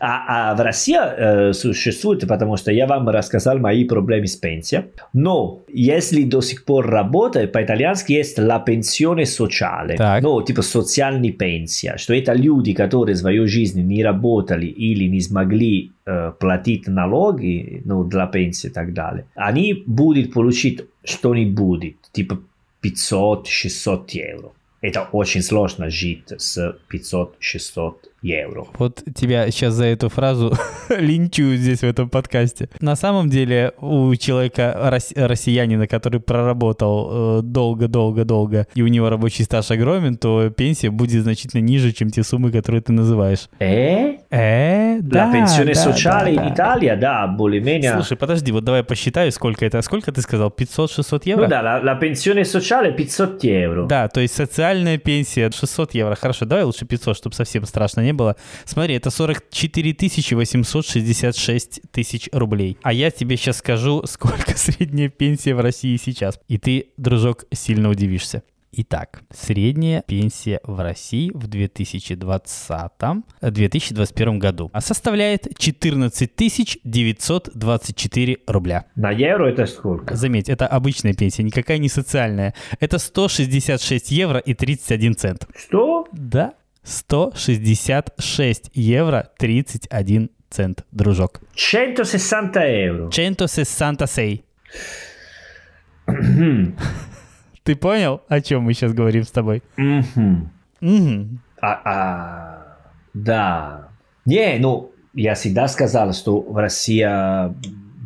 А, 0.00 0.50
а 0.50 0.54
в 0.54 0.60
России 0.60 0.96
э, 0.98 1.52
существует, 1.52 2.26
потому 2.26 2.56
что 2.56 2.72
я 2.72 2.86
вам 2.86 3.08
рассказал 3.08 3.58
мои 3.58 3.84
проблемы 3.84 4.26
с 4.26 4.36
пенсией. 4.36 4.84
Но 5.12 5.62
если 5.68 6.24
до 6.24 6.40
сих 6.40 6.64
пор 6.64 6.86
работает, 6.86 7.52
по-итальянски 7.52 8.12
есть 8.12 8.38
la 8.38 8.64
pensione 8.64 9.24
sociale. 9.24 9.96
Так. 9.96 10.22
Ну, 10.22 10.42
типа 10.42 10.62
социальная 10.62 11.32
пенсия. 11.32 11.96
Что 11.96 12.14
это 12.14 12.32
люди, 12.32 12.72
которые 12.72 13.16
свою 13.16 13.46
жизнь 13.46 13.82
не 13.82 14.02
работали 14.02 14.66
или 14.66 15.04
не 15.08 15.20
смогли 15.20 15.92
э, 16.06 16.32
платить 16.38 16.88
налоги 16.88 17.82
ну, 17.84 18.04
для 18.04 18.26
пенсии 18.26 18.68
и 18.68 18.72
так 18.72 18.92
далее. 18.92 19.26
Они 19.34 19.84
будут 19.86 20.32
получить 20.32 20.82
что-нибудь, 21.04 21.96
типа 22.12 22.38
500-600 22.82 24.04
евро. 24.08 24.50
Это 24.80 25.08
очень 25.12 25.42
сложно 25.42 25.88
жить 25.88 26.32
с 26.36 26.76
500-600 26.92 27.94
евро. 28.24 28.66
Вот 28.78 29.02
тебя 29.14 29.50
сейчас 29.50 29.74
за 29.74 29.84
эту 29.84 30.08
фразу 30.08 30.54
линчуют 30.88 31.60
здесь 31.60 31.80
в 31.80 31.84
этом 31.84 32.08
подкасте. 32.08 32.68
На 32.80 32.96
самом 32.96 33.28
деле 33.28 33.72
у 33.80 34.14
человека, 34.16 34.90
россиянина, 35.14 35.86
который 35.86 36.20
проработал 36.20 37.42
долго-долго-долго, 37.42 38.56
э, 38.58 38.66
и 38.74 38.82
у 38.82 38.86
него 38.88 39.10
рабочий 39.10 39.44
стаж 39.44 39.70
огромен, 39.70 40.16
то 40.16 40.50
пенсия 40.50 40.90
будет 40.90 41.22
значительно 41.22 41.60
ниже, 41.60 41.92
чем 41.92 42.10
те 42.10 42.22
суммы, 42.22 42.50
которые 42.50 42.80
ты 42.82 42.92
называешь. 42.92 43.48
Э? 43.60 44.16
Э, 44.34 44.98
да. 45.00 45.26
La 45.26 45.32
pensione 45.32 45.74
да, 45.74 45.84
sociale 45.84 46.34
да, 46.34 46.42
in 46.42 46.54
Italia, 46.54 46.96
да, 46.96 47.26
более-менее. 47.28 47.92
Слушай, 47.92 48.16
подожди, 48.16 48.50
вот 48.50 48.64
давай 48.64 48.82
посчитаю, 48.82 49.30
сколько 49.30 49.64
это. 49.64 49.80
Сколько 49.82 50.10
ты 50.10 50.22
сказал? 50.22 50.48
500-600 50.48 51.22
евро? 51.26 51.42
Ну 51.44 51.48
да, 51.48 51.62
la, 51.62 51.84
la 51.84 52.00
pensione 52.00 52.42
sociale 52.42 52.92
500 52.92 53.44
евро. 53.44 53.86
Да, 53.86 54.08
то 54.08 54.20
есть 54.20 54.34
социальная 54.34 54.98
пенсия 54.98 55.50
600 55.52 55.94
евро. 55.94 56.16
Хорошо, 56.16 56.46
давай 56.46 56.64
лучше 56.64 56.84
500, 56.84 57.16
чтобы 57.16 57.36
совсем 57.36 57.64
страшно 57.64 58.00
не 58.00 58.12
было. 58.12 58.34
Смотри, 58.64 58.96
это 58.96 59.10
44 59.10 59.94
866 60.32 61.80
тысяч 61.92 62.28
рублей. 62.32 62.76
А 62.82 62.92
я 62.92 63.12
тебе 63.12 63.36
сейчас 63.36 63.58
скажу, 63.58 64.02
сколько 64.06 64.52
средняя 64.56 65.08
пенсия 65.10 65.54
в 65.54 65.60
России 65.60 65.96
сейчас. 65.96 66.40
И 66.48 66.58
ты, 66.58 66.88
дружок, 66.96 67.44
сильно 67.52 67.88
удивишься. 67.88 68.42
Итак, 68.76 69.22
средняя 69.30 70.02
пенсия 70.02 70.58
в 70.64 70.82
России 70.82 71.30
в 71.32 71.48
2020-2021 71.48 74.38
году 74.38 74.72
составляет 74.80 75.56
14 75.56 76.80
924 76.82 78.38
рубля. 78.48 78.86
На 78.96 79.12
евро 79.12 79.46
это 79.46 79.66
сколько? 79.66 80.16
Заметь, 80.16 80.48
это 80.48 80.66
обычная 80.66 81.14
пенсия, 81.14 81.44
никакая 81.44 81.78
не 81.78 81.88
социальная. 81.88 82.52
Это 82.80 82.98
166 82.98 84.10
евро 84.10 84.40
и 84.40 84.54
31 84.54 85.14
цент. 85.14 85.46
Что? 85.56 86.08
Да. 86.10 86.54
166 86.82 88.70
евро 88.74 89.30
31 89.38 90.30
цент, 90.50 90.84
дружок. 90.90 91.42
160 91.54 92.56
евро. 92.56 93.08
166. 93.12 94.42
Ты 97.64 97.76
понял, 97.76 98.20
о 98.28 98.40
чем 98.42 98.62
мы 98.62 98.74
сейчас 98.74 98.92
говорим 98.92 99.24
с 99.24 99.30
тобой? 99.30 99.62
А, 101.62 101.80
а, 101.84 102.76
да. 103.14 103.88
Не, 104.26 104.58
ну, 104.58 104.92
я 105.14 105.34
всегда 105.34 105.66
сказал, 105.68 106.12
что 106.12 106.42
в 106.42 106.56
России 106.58 107.06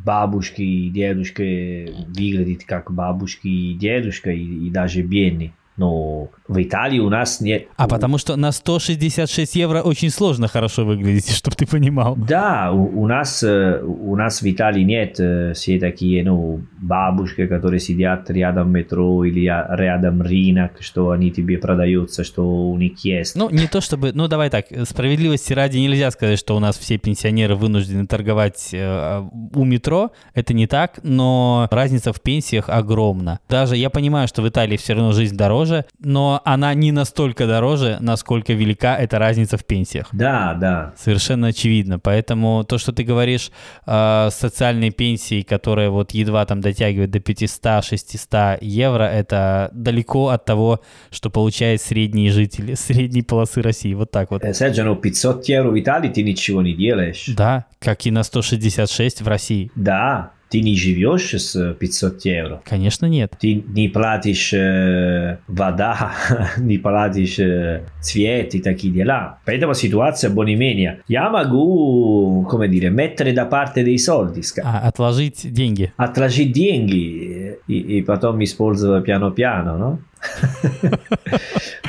бабушки 0.04 0.62
и 0.62 0.90
дедушки 0.90 1.92
выглядят 2.06 2.64
как 2.64 2.92
бабушки 2.92 3.48
и 3.48 3.74
дедушка, 3.74 4.30
и, 4.30 4.68
и 4.68 4.70
даже 4.70 5.02
бедные. 5.02 5.52
Но 5.78 6.28
в 6.48 6.62
Италии 6.62 6.98
у 6.98 7.08
нас 7.08 7.40
нет... 7.40 7.68
А 7.76 7.88
потому 7.88 8.18
что 8.18 8.36
на 8.36 8.52
166 8.52 9.54
евро 9.54 9.80
очень 9.80 10.10
сложно 10.10 10.48
хорошо 10.48 10.84
выглядеть, 10.84 11.30
чтобы 11.34 11.56
ты 11.56 11.66
понимал. 11.66 12.16
Да, 12.16 12.70
у, 12.72 13.02
у, 13.02 13.06
нас, 13.06 13.42
э, 13.42 13.80
у 13.82 14.16
нас 14.16 14.42
в 14.42 14.50
Италии 14.50 14.82
нет 14.82 15.20
э, 15.20 15.52
все 15.54 15.78
такие, 15.78 16.24
ну, 16.24 16.60
бабушки, 16.80 17.46
которые 17.46 17.80
сидят 17.80 18.28
рядом 18.30 18.72
метро 18.72 19.24
или 19.24 19.40
рядом 19.40 20.22
рынок, 20.22 20.72
что 20.80 21.10
они 21.10 21.30
тебе 21.30 21.58
продаются, 21.58 22.24
что 22.24 22.70
у 22.70 22.76
них 22.76 23.04
есть. 23.04 23.36
Ну, 23.36 23.48
не 23.50 23.66
то 23.68 23.80
чтобы... 23.80 24.12
Ну, 24.12 24.26
давай 24.26 24.50
так, 24.50 24.66
справедливости 24.84 25.52
ради 25.52 25.78
нельзя 25.78 26.10
сказать, 26.10 26.38
что 26.38 26.56
у 26.56 26.58
нас 26.58 26.76
все 26.76 26.98
пенсионеры 26.98 27.54
вынуждены 27.54 28.06
торговать 28.06 28.70
э, 28.72 29.22
у 29.54 29.64
метро. 29.64 30.10
Это 30.34 30.54
не 30.54 30.66
так, 30.66 30.98
но 31.02 31.68
разница 31.70 32.12
в 32.12 32.20
пенсиях 32.20 32.68
огромна. 32.68 33.40
Даже 33.48 33.76
я 33.76 33.90
понимаю, 33.90 34.26
что 34.26 34.42
в 34.42 34.48
Италии 34.48 34.76
все 34.76 34.94
равно 34.94 35.12
жизнь 35.12 35.36
дороже, 35.36 35.67
но 35.98 36.40
она 36.44 36.74
не 36.74 36.92
настолько 36.92 37.46
дороже, 37.46 37.98
насколько 38.00 38.52
велика 38.52 38.96
эта 38.96 39.18
разница 39.18 39.56
в 39.56 39.64
пенсиях. 39.64 40.08
Да, 40.12 40.54
да. 40.54 40.92
Совершенно 40.96 41.48
очевидно. 41.48 41.98
Поэтому 41.98 42.64
то, 42.64 42.78
что 42.78 42.92
ты 42.92 43.02
говоришь 43.02 43.50
э, 43.86 44.28
социальной 44.30 44.90
пенсии, 44.90 45.42
которая 45.42 45.90
вот 45.90 46.12
едва 46.12 46.44
там 46.46 46.60
дотягивает 46.60 47.10
до 47.10 47.18
500-600 47.18 48.58
евро, 48.60 49.04
это 49.04 49.70
далеко 49.72 50.28
от 50.28 50.44
того, 50.44 50.80
что 51.10 51.30
получает 51.30 51.80
средний 51.82 52.30
житель 52.30 52.76
средней 52.76 53.22
полосы 53.22 53.62
России. 53.62 53.94
Вот 53.94 54.10
так 54.10 54.30
вот. 54.30 54.42
Серджо, 54.54 54.84
ну 54.84 54.96
500 54.96 55.48
евро 55.48 55.70
в 55.70 55.78
Италии 55.78 56.08
ты 56.08 56.22
ничего 56.22 56.62
не 56.62 56.74
делаешь. 56.74 57.24
Да, 57.28 57.66
как 57.78 58.06
и 58.06 58.10
на 58.10 58.22
166 58.22 59.22
в 59.22 59.28
России. 59.28 59.70
Да, 59.74 60.32
ты 60.50 60.60
не 60.60 60.74
живешь 60.76 61.34
с 61.34 61.74
500 61.74 62.24
евро. 62.24 62.62
Конечно, 62.64 63.06
нет. 63.06 63.34
Ты 63.38 63.54
не 63.54 63.88
платишь 63.88 64.52
э, 64.52 65.38
вода, 65.46 66.12
не 66.56 66.78
платишь 66.78 67.38
э, 67.38 67.84
цвет 68.00 68.54
и 68.54 68.60
такие 68.60 68.92
дела. 68.92 69.38
Поэтому 69.44 69.74
ситуация 69.74 70.30
более-менее. 70.30 71.02
Я 71.08 71.30
могу, 71.30 72.46
come 72.50 72.68
dire, 72.68 72.90
mettere 72.90 73.32
da 73.32 73.44
parte 73.44 73.82
dei 73.82 73.98
soldi. 73.98 74.42
А, 74.62 74.88
отложить 74.88 75.52
деньги. 75.52 75.92
Отложить 75.96 76.52
деньги 76.52 77.58
и, 77.66 77.98
и 77.98 78.02
потом 78.02 78.42
использовать 78.42 79.04
piano-piano, 79.04 79.76
no? 79.78 79.98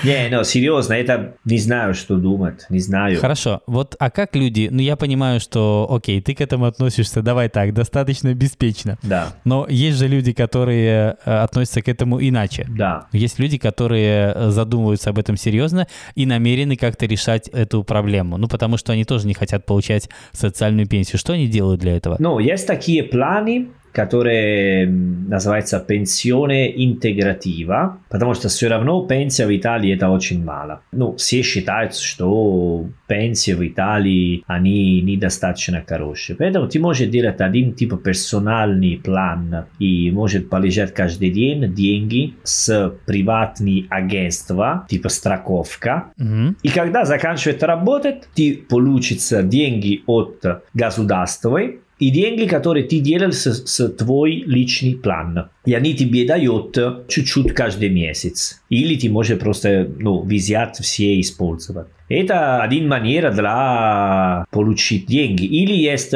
Не, 0.04 0.30
ну, 0.30 0.44
серьезно, 0.44 0.94
это 0.94 1.36
не 1.46 1.58
знаю, 1.58 1.94
что 1.94 2.18
думать, 2.18 2.66
не 2.70 2.80
знаю. 2.80 3.20
Хорошо, 3.20 3.62
вот, 3.68 3.96
а 4.00 4.10
как 4.10 4.36
люди, 4.36 4.70
ну, 4.72 4.82
я 4.82 4.96
понимаю, 4.96 5.40
что, 5.40 5.88
окей, 5.90 6.22
ты 6.22 6.36
к 6.36 6.42
этому 6.42 6.66
относишься, 6.66 7.22
давай 7.22 7.50
так, 7.50 7.74
достаточно 7.74 8.34
беспечно. 8.34 8.98
Да. 9.04 9.34
Но 9.44 9.68
есть 9.70 9.98
же 9.98 10.08
люди, 10.08 10.34
которые 10.34 11.18
э, 11.26 11.32
относятся 11.32 11.82
к 11.82 11.90
этому 11.90 12.20
иначе. 12.22 12.66
Да. 12.70 13.08
Есть 13.12 13.40
люди, 13.40 13.58
которые 13.58 14.34
э, 14.34 14.50
задумываются 14.50 15.10
об 15.10 15.20
этом 15.20 15.38
серьезно 15.38 15.88
и 16.16 16.26
намерены 16.26 16.76
как-то 16.76 17.06
решать 17.06 17.48
эту 17.50 17.84
проблему. 17.84 18.38
Ну, 18.38 18.48
потому 18.48 18.78
что 18.78 18.94
они 18.94 19.06
тоже 19.06 19.28
не 19.28 19.34
хотят 19.34 19.66
получать 19.66 20.10
социальную 20.32 20.88
пенсию. 20.88 21.20
Что 21.20 21.34
они 21.34 21.48
делают 21.48 21.82
для 21.82 21.96
этого? 21.96 22.18
Ну, 22.20 22.40
есть 22.40 22.68
такие 22.68 23.04
планы, 23.04 23.70
которые 23.91 24.88
называется 24.88 25.84
pensione 25.88 26.71
интегратива, 26.75 27.99
потому 28.10 28.34
что 28.34 28.49
все 28.49 28.67
равно 28.67 29.06
пенсия 29.06 29.45
в 29.45 29.56
Италии 29.56 29.93
это 29.93 30.10
очень 30.10 30.43
мало. 30.43 30.82
Ну, 30.91 31.15
все 31.15 31.41
считают, 31.41 31.95
что 31.95 32.88
пенсии 33.08 33.54
в 33.54 33.67
Италии, 33.67 34.43
они 34.47 35.02
недостаточно 35.02 35.84
хорошие. 35.86 36.36
Поэтому 36.36 36.67
ты 36.67 36.80
можешь 36.80 37.08
делать 37.10 37.41
один 37.41 37.73
типа 37.73 37.97
персональный 37.97 38.97
план 39.04 39.65
и 39.80 40.12
может 40.12 40.49
полежать 40.49 40.93
каждый 40.93 41.32
день 41.32 41.73
деньги 41.73 42.36
с 42.43 42.93
приватных 43.06 43.86
агентства, 43.89 44.86
типа 44.89 45.10
страховка. 45.10 46.12
Мгм. 46.17 46.58
И 46.63 46.69
когда 46.69 47.06
заканчивает 47.06 47.63
работать, 47.63 48.28
ты 48.36 48.56
получится 48.69 49.43
деньги 49.43 50.04
от 50.06 50.45
государства 50.73 51.60
и 52.00 52.10
деньги, 52.12 52.48
которые 52.48 52.88
ты 52.88 53.00
делал 53.00 53.32
с, 53.32 53.46
с 53.46 53.88
твой 53.90 54.44
личный 54.46 54.96
план. 54.96 55.50
И 55.70 55.74
они 55.76 55.94
тебе 55.94 56.26
дают 56.26 56.76
чуть-чуть 57.08 57.54
каждый 57.54 57.90
месяц. 57.90 58.60
Или 58.70 58.96
ты 58.96 59.08
можешь 59.08 59.38
просто 59.38 59.88
ну, 60.00 60.24
взять 60.24 60.78
все 60.78 61.20
использовать. 61.22 61.86
Это 62.10 62.64
один 62.64 62.88
манера 62.88 63.32
для 63.32 64.46
получить 64.52 65.06
деньги. 65.06 65.46
Или 65.46 65.74
есть 65.74 66.12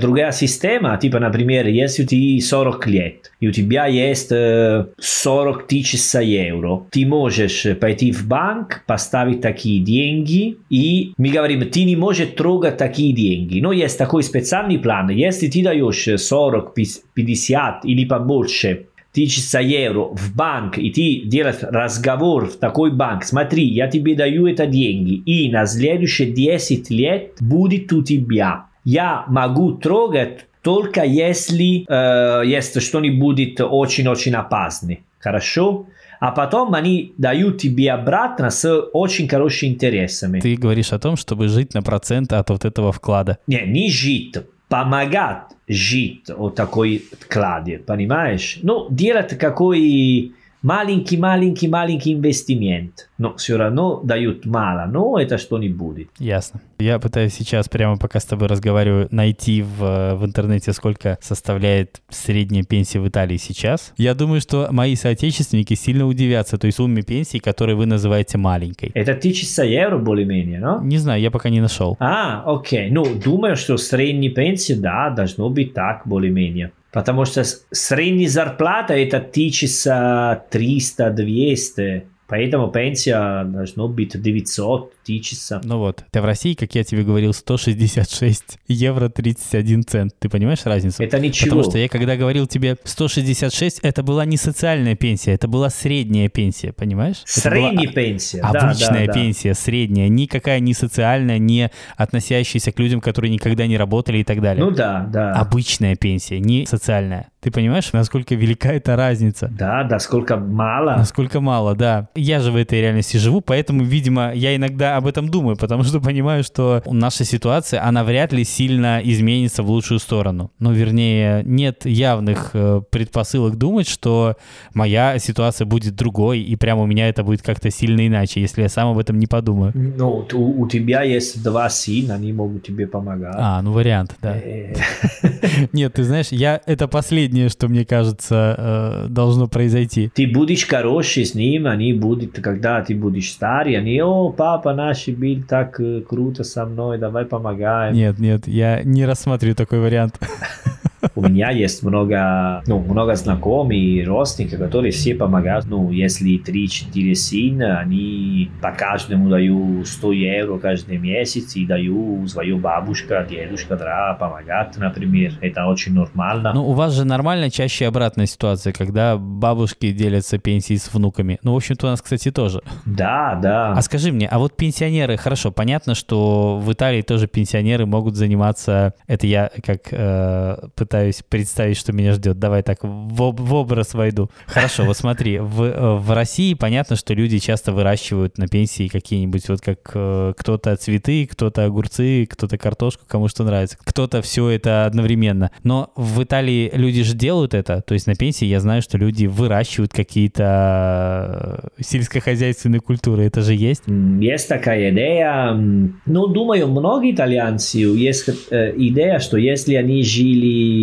другая 0.00 0.32
система, 0.32 0.98
типа, 0.98 1.20
например, 1.20 1.68
если 1.68 2.04
ты 2.04 2.40
40 2.40 2.86
лет, 2.88 3.30
и 3.38 3.46
у 3.46 3.52
тебя 3.52 3.86
есть 3.86 4.32
э, 4.32 4.86
40 4.98 5.68
тысяч 5.68 6.12
евро, 6.20 6.82
ты 6.90 7.06
можешь 7.06 7.66
пойти 7.78 8.10
в 8.10 8.26
банк, 8.26 8.82
поставить 8.86 9.40
такие 9.40 9.80
деньги, 9.80 10.56
и 10.70 11.12
мы 11.16 11.28
говорим, 11.28 11.70
ты 11.70 11.84
не 11.84 11.94
можешь 11.94 12.30
трогать 12.36 12.76
такие 12.76 13.14
деньги. 13.14 13.60
Но 13.60 13.70
есть 13.70 13.96
такой 13.96 14.24
специальный 14.24 14.78
план. 14.78 15.10
Если 15.10 15.46
ты 15.46 15.62
даешь 15.62 16.08
40, 16.20 16.74
50 17.14 17.84
или 17.84 18.04
побольше 18.04 18.87
тысяча 19.18 19.58
евро 19.58 20.14
в 20.14 20.36
банк, 20.36 20.78
и 20.78 20.90
ты 20.90 21.28
делаешь 21.28 21.56
разговор 21.62 22.46
в 22.46 22.56
такой 22.56 22.92
банк, 22.92 23.24
смотри, 23.24 23.64
я 23.64 23.88
тебе 23.88 24.14
даю 24.14 24.46
это 24.46 24.66
деньги, 24.66 25.14
и 25.14 25.50
на 25.50 25.66
следующие 25.66 26.30
10 26.30 26.88
лет 26.90 27.32
будет 27.40 27.92
у 27.92 28.04
тебя. 28.04 28.66
Я 28.84 29.24
могу 29.26 29.72
трогать 29.72 30.46
только 30.62 31.02
если 31.02 31.84
э, 31.88 32.46
есть 32.46 32.80
что-нибудь 32.80 33.60
очень-очень 33.60 34.34
опасное. 34.34 34.98
Хорошо? 35.18 35.86
А 36.20 36.30
потом 36.30 36.74
они 36.74 37.12
дают 37.18 37.58
тебе 37.58 37.90
обратно 37.90 38.50
с 38.50 38.70
очень 38.92 39.28
хорошими 39.28 39.70
интересами. 39.70 40.40
Ты 40.40 40.54
говоришь 40.54 40.92
о 40.92 40.98
том, 40.98 41.16
чтобы 41.16 41.48
жить 41.48 41.74
на 41.74 41.82
процент 41.82 42.32
от 42.32 42.50
вот 42.50 42.64
этого 42.64 42.92
вклада. 42.92 43.38
Не, 43.46 43.62
не 43.66 43.90
жить, 43.90 44.36
помогать 44.68 45.52
жить 45.66 46.30
от 46.30 46.54
такой 46.54 47.04
вкладе, 47.20 47.78
понимаешь? 47.78 48.58
Ну, 48.62 48.86
делать 48.90 49.38
какой 49.38 50.34
маленький-маленький-маленький 50.68 52.12
инвестимент. 52.12 53.08
Но 53.16 53.34
все 53.36 53.56
равно 53.56 54.00
дают 54.04 54.44
мало, 54.44 54.86
но 54.86 55.18
это 55.18 55.38
что 55.38 55.58
не 55.58 55.70
будет. 55.70 56.08
Ясно. 56.18 56.60
Я 56.78 56.98
пытаюсь 56.98 57.32
сейчас, 57.32 57.68
прямо 57.68 57.96
пока 57.96 58.20
с 58.20 58.24
тобой 58.26 58.48
разговариваю, 58.48 59.08
найти 59.10 59.62
в, 59.62 60.14
в 60.14 60.24
интернете, 60.26 60.72
сколько 60.72 61.16
составляет 61.22 62.02
средняя 62.10 62.64
пенсия 62.64 63.00
в 63.00 63.08
Италии 63.08 63.38
сейчас. 63.38 63.94
Я 63.96 64.14
думаю, 64.14 64.42
что 64.42 64.68
мои 64.70 64.94
соотечественники 64.94 65.74
сильно 65.74 66.06
удивятся 66.06 66.58
той 66.58 66.70
сумме 66.70 67.02
пенсии, 67.02 67.38
которую 67.38 67.78
вы 67.78 67.86
называете 67.86 68.36
маленькой. 68.36 68.90
Это 68.94 69.12
1000 69.12 69.64
евро 69.64 69.98
более-менее, 69.98 70.60
no? 70.60 70.84
Не 70.84 70.98
знаю, 70.98 71.22
я 71.22 71.30
пока 71.30 71.48
не 71.48 71.60
нашел. 71.60 71.96
А, 71.98 72.44
окей. 72.44 72.90
Ну, 72.90 73.04
думаю, 73.14 73.56
что 73.56 73.78
средняя 73.78 74.32
пенсия, 74.32 74.76
да, 74.76 75.08
должно 75.10 75.48
быть 75.48 75.72
так 75.72 76.02
более-менее. 76.04 76.72
Потому 76.90 77.26
что 77.26 77.44
средняя 77.44 78.28
зарплата 78.28 78.94
это 78.94 79.18
1300-200. 79.18 82.04
Поэтому 82.28 82.68
пенсия 82.68 83.44
должно 83.44 83.88
быть 83.88 84.20
900 84.20 84.92
тысяч. 85.02 85.38
Ну 85.64 85.78
вот, 85.78 86.04
это 86.10 86.20
в 86.20 86.26
России, 86.26 86.52
как 86.54 86.74
я 86.74 86.84
тебе 86.84 87.02
говорил, 87.02 87.32
166 87.32 88.58
евро 88.68 89.08
31 89.08 89.84
цент. 89.84 90.12
Ты 90.18 90.28
понимаешь 90.28 90.60
разницу? 90.64 91.02
Это 91.02 91.18
ничего. 91.18 91.50
Потому 91.50 91.70
что 91.70 91.78
я 91.78 91.88
когда 91.88 92.16
говорил 92.16 92.46
тебе 92.46 92.76
166, 92.84 93.80
это 93.82 94.02
была 94.02 94.26
не 94.26 94.36
социальная 94.36 94.94
пенсия, 94.94 95.32
это 95.32 95.48
была 95.48 95.70
средняя 95.70 96.28
пенсия, 96.28 96.72
понимаешь? 96.72 97.22
Это 97.36 97.50
была 97.50 97.70
Средняя 97.70 97.92
пенсия. 97.92 98.42
да, 98.42 98.48
Обычная 98.48 99.06
да, 99.06 99.12
да. 99.12 99.12
пенсия, 99.12 99.54
средняя, 99.54 100.08
никакая 100.08 100.60
не 100.60 100.74
социальная, 100.74 101.38
не 101.38 101.70
относящаяся 101.96 102.72
к 102.72 102.78
людям, 102.78 103.00
которые 103.00 103.30
никогда 103.32 103.66
не 103.66 103.78
работали 103.78 104.18
и 104.18 104.24
так 104.24 104.42
далее. 104.42 104.64
Ну 104.64 104.70
да, 104.70 105.08
да. 105.10 105.32
Обычная 105.32 105.96
пенсия, 105.96 106.40
не 106.40 106.66
социальная. 106.66 107.30
Ты 107.40 107.52
понимаешь, 107.52 107.92
насколько 107.92 108.34
велика 108.34 108.72
эта 108.72 108.96
разница? 108.96 109.48
Да, 109.48 109.84
да, 109.84 110.00
сколько 110.00 110.36
мало. 110.36 110.96
Насколько 110.96 111.40
мало, 111.40 111.76
да. 111.76 112.08
Я 112.18 112.40
же 112.40 112.50
в 112.50 112.56
этой 112.56 112.80
реальности 112.80 113.16
живу, 113.16 113.40
поэтому, 113.40 113.84
видимо, 113.84 114.32
я 114.34 114.56
иногда 114.56 114.96
об 114.96 115.06
этом 115.06 115.28
думаю, 115.28 115.56
потому 115.56 115.84
что 115.84 116.00
понимаю, 116.00 116.42
что 116.44 116.82
наша 116.86 117.24
ситуация, 117.24 117.84
она 117.84 118.04
вряд 118.04 118.32
ли 118.32 118.44
сильно 118.44 119.00
изменится 119.02 119.62
в 119.62 119.70
лучшую 119.70 120.00
сторону. 120.00 120.50
Ну, 120.58 120.72
вернее, 120.72 121.42
нет 121.44 121.86
явных 121.86 122.50
э, 122.54 122.82
предпосылок 122.90 123.56
думать, 123.56 123.88
что 123.88 124.36
моя 124.74 125.18
ситуация 125.18 125.66
будет 125.66 125.94
другой, 125.94 126.40
и 126.40 126.56
прямо 126.56 126.82
у 126.82 126.86
меня 126.86 127.08
это 127.08 127.22
будет 127.22 127.42
как-то 127.42 127.70
сильно 127.70 128.06
иначе, 128.06 128.40
если 128.40 128.62
я 128.62 128.68
сам 128.68 128.88
об 128.88 128.98
этом 128.98 129.18
не 129.18 129.26
подумаю. 129.26 129.72
Ну, 129.74 130.26
у, 130.32 130.62
у 130.62 130.68
тебя 130.68 131.02
есть 131.02 131.42
два 131.42 131.68
сына, 131.70 132.14
они 132.14 132.32
могут 132.32 132.64
тебе 132.64 132.86
помогать. 132.86 133.34
А, 133.36 133.62
ну 133.62 133.72
вариант, 133.72 134.16
да. 134.20 134.36
Э, 134.36 134.74
Нет, 135.72 135.94
ты 135.94 136.04
знаешь, 136.04 136.28
я 136.30 136.60
это 136.66 136.88
последнее, 136.88 137.48
что 137.48 137.68
мне 137.68 137.84
кажется 137.84 138.54
э, 138.58 139.06
должно 139.08 139.48
произойти. 139.48 140.10
Ты 140.14 140.26
будешь 140.26 140.66
хороший 140.66 141.24
с 141.24 141.34
ним, 141.34 141.66
они 141.66 141.92
будут, 141.92 142.07
когда 142.42 142.82
ты 142.82 142.94
будешь 142.94 143.30
старый, 143.30 143.76
они, 143.78 144.00
о, 144.02 144.30
папа 144.30 144.74
наш 144.74 145.08
был 145.08 145.42
так 145.48 145.80
круто 146.08 146.44
со 146.44 146.66
мной, 146.66 146.98
давай 146.98 147.24
помогаем. 147.24 147.94
Нет, 147.94 148.18
нет, 148.18 148.46
я 148.46 148.82
не 148.82 149.06
рассматриваю 149.06 149.56
такой 149.56 149.80
вариант. 149.80 150.18
У 151.14 151.22
меня 151.22 151.50
есть 151.50 151.82
много, 151.82 152.62
ну, 152.66 152.78
много 152.80 153.14
знакомых 153.14 153.76
и 153.76 154.04
родственников, 154.04 154.58
которые 154.58 154.92
все 154.92 155.14
помогают. 155.14 155.66
Ну, 155.66 155.90
если 155.90 156.40
3-4 156.42 157.14
сына, 157.14 157.78
они 157.80 158.50
по 158.60 158.72
каждому 158.72 159.28
дают 159.28 159.86
100 159.86 160.12
евро 160.12 160.58
каждый 160.58 160.98
месяц 160.98 161.56
и 161.56 161.66
даю 161.66 162.26
свою 162.26 162.58
бабушка, 162.58 163.26
дедушка, 163.28 163.76
да, 163.76 164.16
помогать, 164.18 164.76
например. 164.76 165.32
Это 165.40 165.66
очень 165.66 165.94
нормально. 165.94 166.52
Ну, 166.54 166.68
у 166.68 166.72
вас 166.72 166.92
же 166.94 167.04
нормально 167.04 167.50
чаще 167.50 167.86
обратная 167.86 168.26
ситуация, 168.26 168.72
когда 168.72 169.16
бабушки 169.16 169.92
делятся 169.92 170.38
пенсией 170.38 170.78
с 170.78 170.92
внуками. 170.92 171.38
Ну, 171.42 171.52
в 171.52 171.56
общем-то, 171.56 171.86
у 171.86 171.90
нас, 171.90 172.02
кстати, 172.02 172.30
тоже. 172.30 172.62
Да, 172.84 173.38
да. 173.40 173.72
А 173.72 173.82
скажи 173.82 174.12
мне, 174.12 174.28
а 174.28 174.38
вот 174.38 174.56
пенсионеры, 174.56 175.16
хорошо, 175.16 175.50
понятно, 175.50 175.94
что 175.94 176.58
в 176.58 176.72
Италии 176.72 177.02
тоже 177.02 177.26
пенсионеры 177.26 177.86
могут 177.86 178.16
заниматься, 178.16 178.94
это 179.06 179.26
я 179.26 179.50
как 179.64 179.88
э, 179.90 180.56
пытаюсь 180.88 181.22
представить, 181.28 181.76
что 181.76 181.92
меня 181.92 182.14
ждет, 182.14 182.38
давай 182.38 182.62
так 182.62 182.78
в, 182.82 183.32
в 183.32 183.54
образ 183.54 183.92
войду. 183.92 184.30
Хорошо, 184.46 184.84
вот 184.84 184.96
смотри, 184.96 185.38
в, 185.38 185.62
э, 185.62 185.96
в 185.96 186.10
России 186.12 186.54
понятно, 186.54 186.96
что 186.96 187.12
люди 187.12 187.38
часто 187.38 187.72
выращивают 187.72 188.38
на 188.38 188.48
пенсии 188.48 188.88
какие-нибудь, 188.88 189.46
вот 189.50 189.60
как 189.60 189.78
э, 189.94 190.32
кто-то 190.34 190.74
цветы, 190.76 191.28
кто-то 191.30 191.66
огурцы, 191.66 192.24
кто-то 192.24 192.56
картошку, 192.56 193.04
кому 193.06 193.28
что 193.28 193.44
нравится, 193.44 193.76
кто-то 193.84 194.22
все 194.22 194.48
это 194.48 194.86
одновременно. 194.86 195.50
Но 195.62 195.92
в 195.94 196.22
Италии 196.22 196.70
люди 196.72 197.02
же 197.02 197.14
делают 197.14 197.52
это, 197.52 197.82
то 197.82 197.92
есть 197.92 198.06
на 198.06 198.14
пенсии 198.14 198.46
я 198.46 198.60
знаю, 198.60 198.80
что 198.80 198.96
люди 198.96 199.26
выращивают 199.26 199.92
какие-то 199.92 201.68
э, 201.76 201.82
сельскохозяйственные 201.82 202.80
культуры, 202.80 203.24
это 203.24 203.42
же 203.42 203.52
есть? 203.52 203.82
Есть 203.86 204.48
такая 204.48 204.90
идея. 204.90 205.52
Ну, 205.52 206.26
думаю, 206.28 206.66
многие 206.68 207.12
итальянцы 207.12 207.76
есть 207.78 208.30
э, 208.50 208.72
идея, 208.74 209.18
что 209.18 209.36
если 209.36 209.74
они 209.74 210.02
жили 210.02 210.77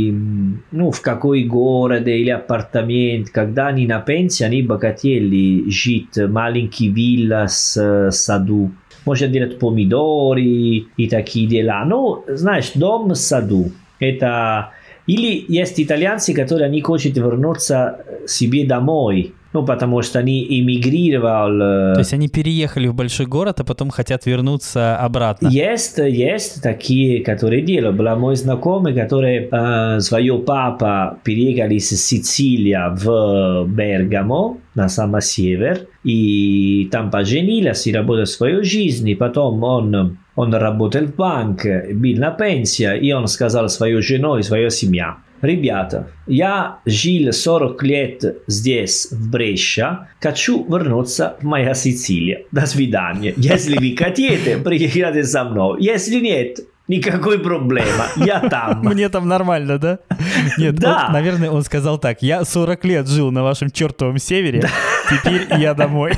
ну, 0.71 0.91
в 0.91 1.01
какой 1.01 1.43
городе 1.43 2.17
или 2.17 2.29
апартамент, 2.29 3.29
когда 3.29 3.67
они 3.67 3.87
на 3.87 3.99
пенсии, 3.99 4.43
они 4.43 4.61
бы 4.61 4.79
хотели 4.79 5.69
жить 5.69 6.17
маленький 6.17 6.89
вилла 6.89 7.45
с 7.47 8.09
саду. 8.11 8.71
Можно 9.05 9.27
делать 9.27 9.59
помидоры 9.59 10.41
и 10.41 11.07
такие 11.09 11.47
дела. 11.47 11.85
Ну, 11.85 12.23
знаешь, 12.27 12.71
дом 12.75 13.13
с 13.13 13.21
саду. 13.21 13.71
Это... 13.99 14.71
Или 15.07 15.45
есть 15.47 15.79
итальянцы, 15.79 16.33
которые 16.33 16.65
они 16.65 16.81
хотят 16.81 17.15
вернуться 17.15 17.99
себе 18.25 18.65
домой 18.65 19.33
ну, 19.55 19.65
потому 19.65 20.01
что 20.01 20.19
они 20.19 20.45
эмигрировали. 20.59 21.93
То 21.93 21.99
есть 21.99 22.13
они 22.13 22.27
переехали 22.27 22.87
в 22.87 22.93
большой 22.93 23.25
город, 23.25 23.61
а 23.61 23.63
потом 23.63 23.89
хотят 23.89 24.25
вернуться 24.25 24.97
обратно. 24.97 25.47
Есть, 25.47 25.97
есть 25.97 26.61
такие, 26.61 27.23
которые 27.23 27.61
делают. 27.61 27.95
Был 27.95 28.15
мой 28.17 28.35
знакомый, 28.35 28.93
который 28.93 29.47
э, 29.49 29.99
своего 30.01 30.39
папа 30.39 31.19
переехали 31.23 31.75
из 31.75 31.89
Сицилии 31.89 32.77
в 32.97 33.65
Бергамо, 33.65 34.57
на 34.75 34.89
самый 34.89 35.21
север, 35.21 35.87
и 36.03 36.89
там 36.91 37.09
поженились 37.09 37.87
и 37.87 37.93
работали 37.93 38.25
свою 38.25 38.61
жизнь, 38.61 39.07
и 39.07 39.15
потом 39.15 39.63
он 39.63 40.17
он 40.35 40.53
работал 40.53 41.05
в 41.05 41.15
банке, 41.15 41.87
был 41.93 42.17
на 42.17 42.31
пенсии, 42.31 42.97
и 42.99 43.13
он 43.13 43.27
сказал 43.27 43.69
свою 43.69 44.01
жену 44.01 44.37
и 44.37 44.43
свою 44.43 44.69
семью, 44.69 45.15
Ребята, 45.45 46.07
я 46.25 46.79
жил 46.85 47.31
40 47.31 47.83
лет 47.83 48.37
здесь, 48.47 49.09
в 49.11 49.31
Бrescia, 49.31 50.07
хочу 50.19 50.65
вернуться 50.67 51.35
в 51.39 51.43
моя 51.43 51.75
Сицилия. 51.75 52.41
До 52.51 52.65
свидания. 52.65 53.33
Если 53.37 53.77
вы 53.77 53.95
хотите, 53.95 54.57
приезжайте 54.63 55.23
со 55.23 55.43
мной. 55.43 55.83
Если 55.83 56.19
нет, 56.19 56.59
Никакой 56.87 57.39
проблемы, 57.39 58.05
я 58.17 58.41
там. 58.41 58.81
Мне 58.83 59.09
там 59.09 59.27
нормально, 59.27 59.79
да? 59.79 59.97
Нет, 60.59 60.75
да. 60.75 61.05
Он, 61.07 61.13
наверное, 61.13 61.49
он 61.49 61.63
сказал 61.63 61.97
так, 61.97 62.21
я 62.21 62.45
40 62.45 62.85
лет 62.85 63.07
жил 63.07 63.31
на 63.31 63.41
вашем 63.41 63.71
чертовом 63.71 64.19
севере, 64.19 64.69
теперь 65.09 65.47
я 65.59 65.73
домой. 65.73 66.13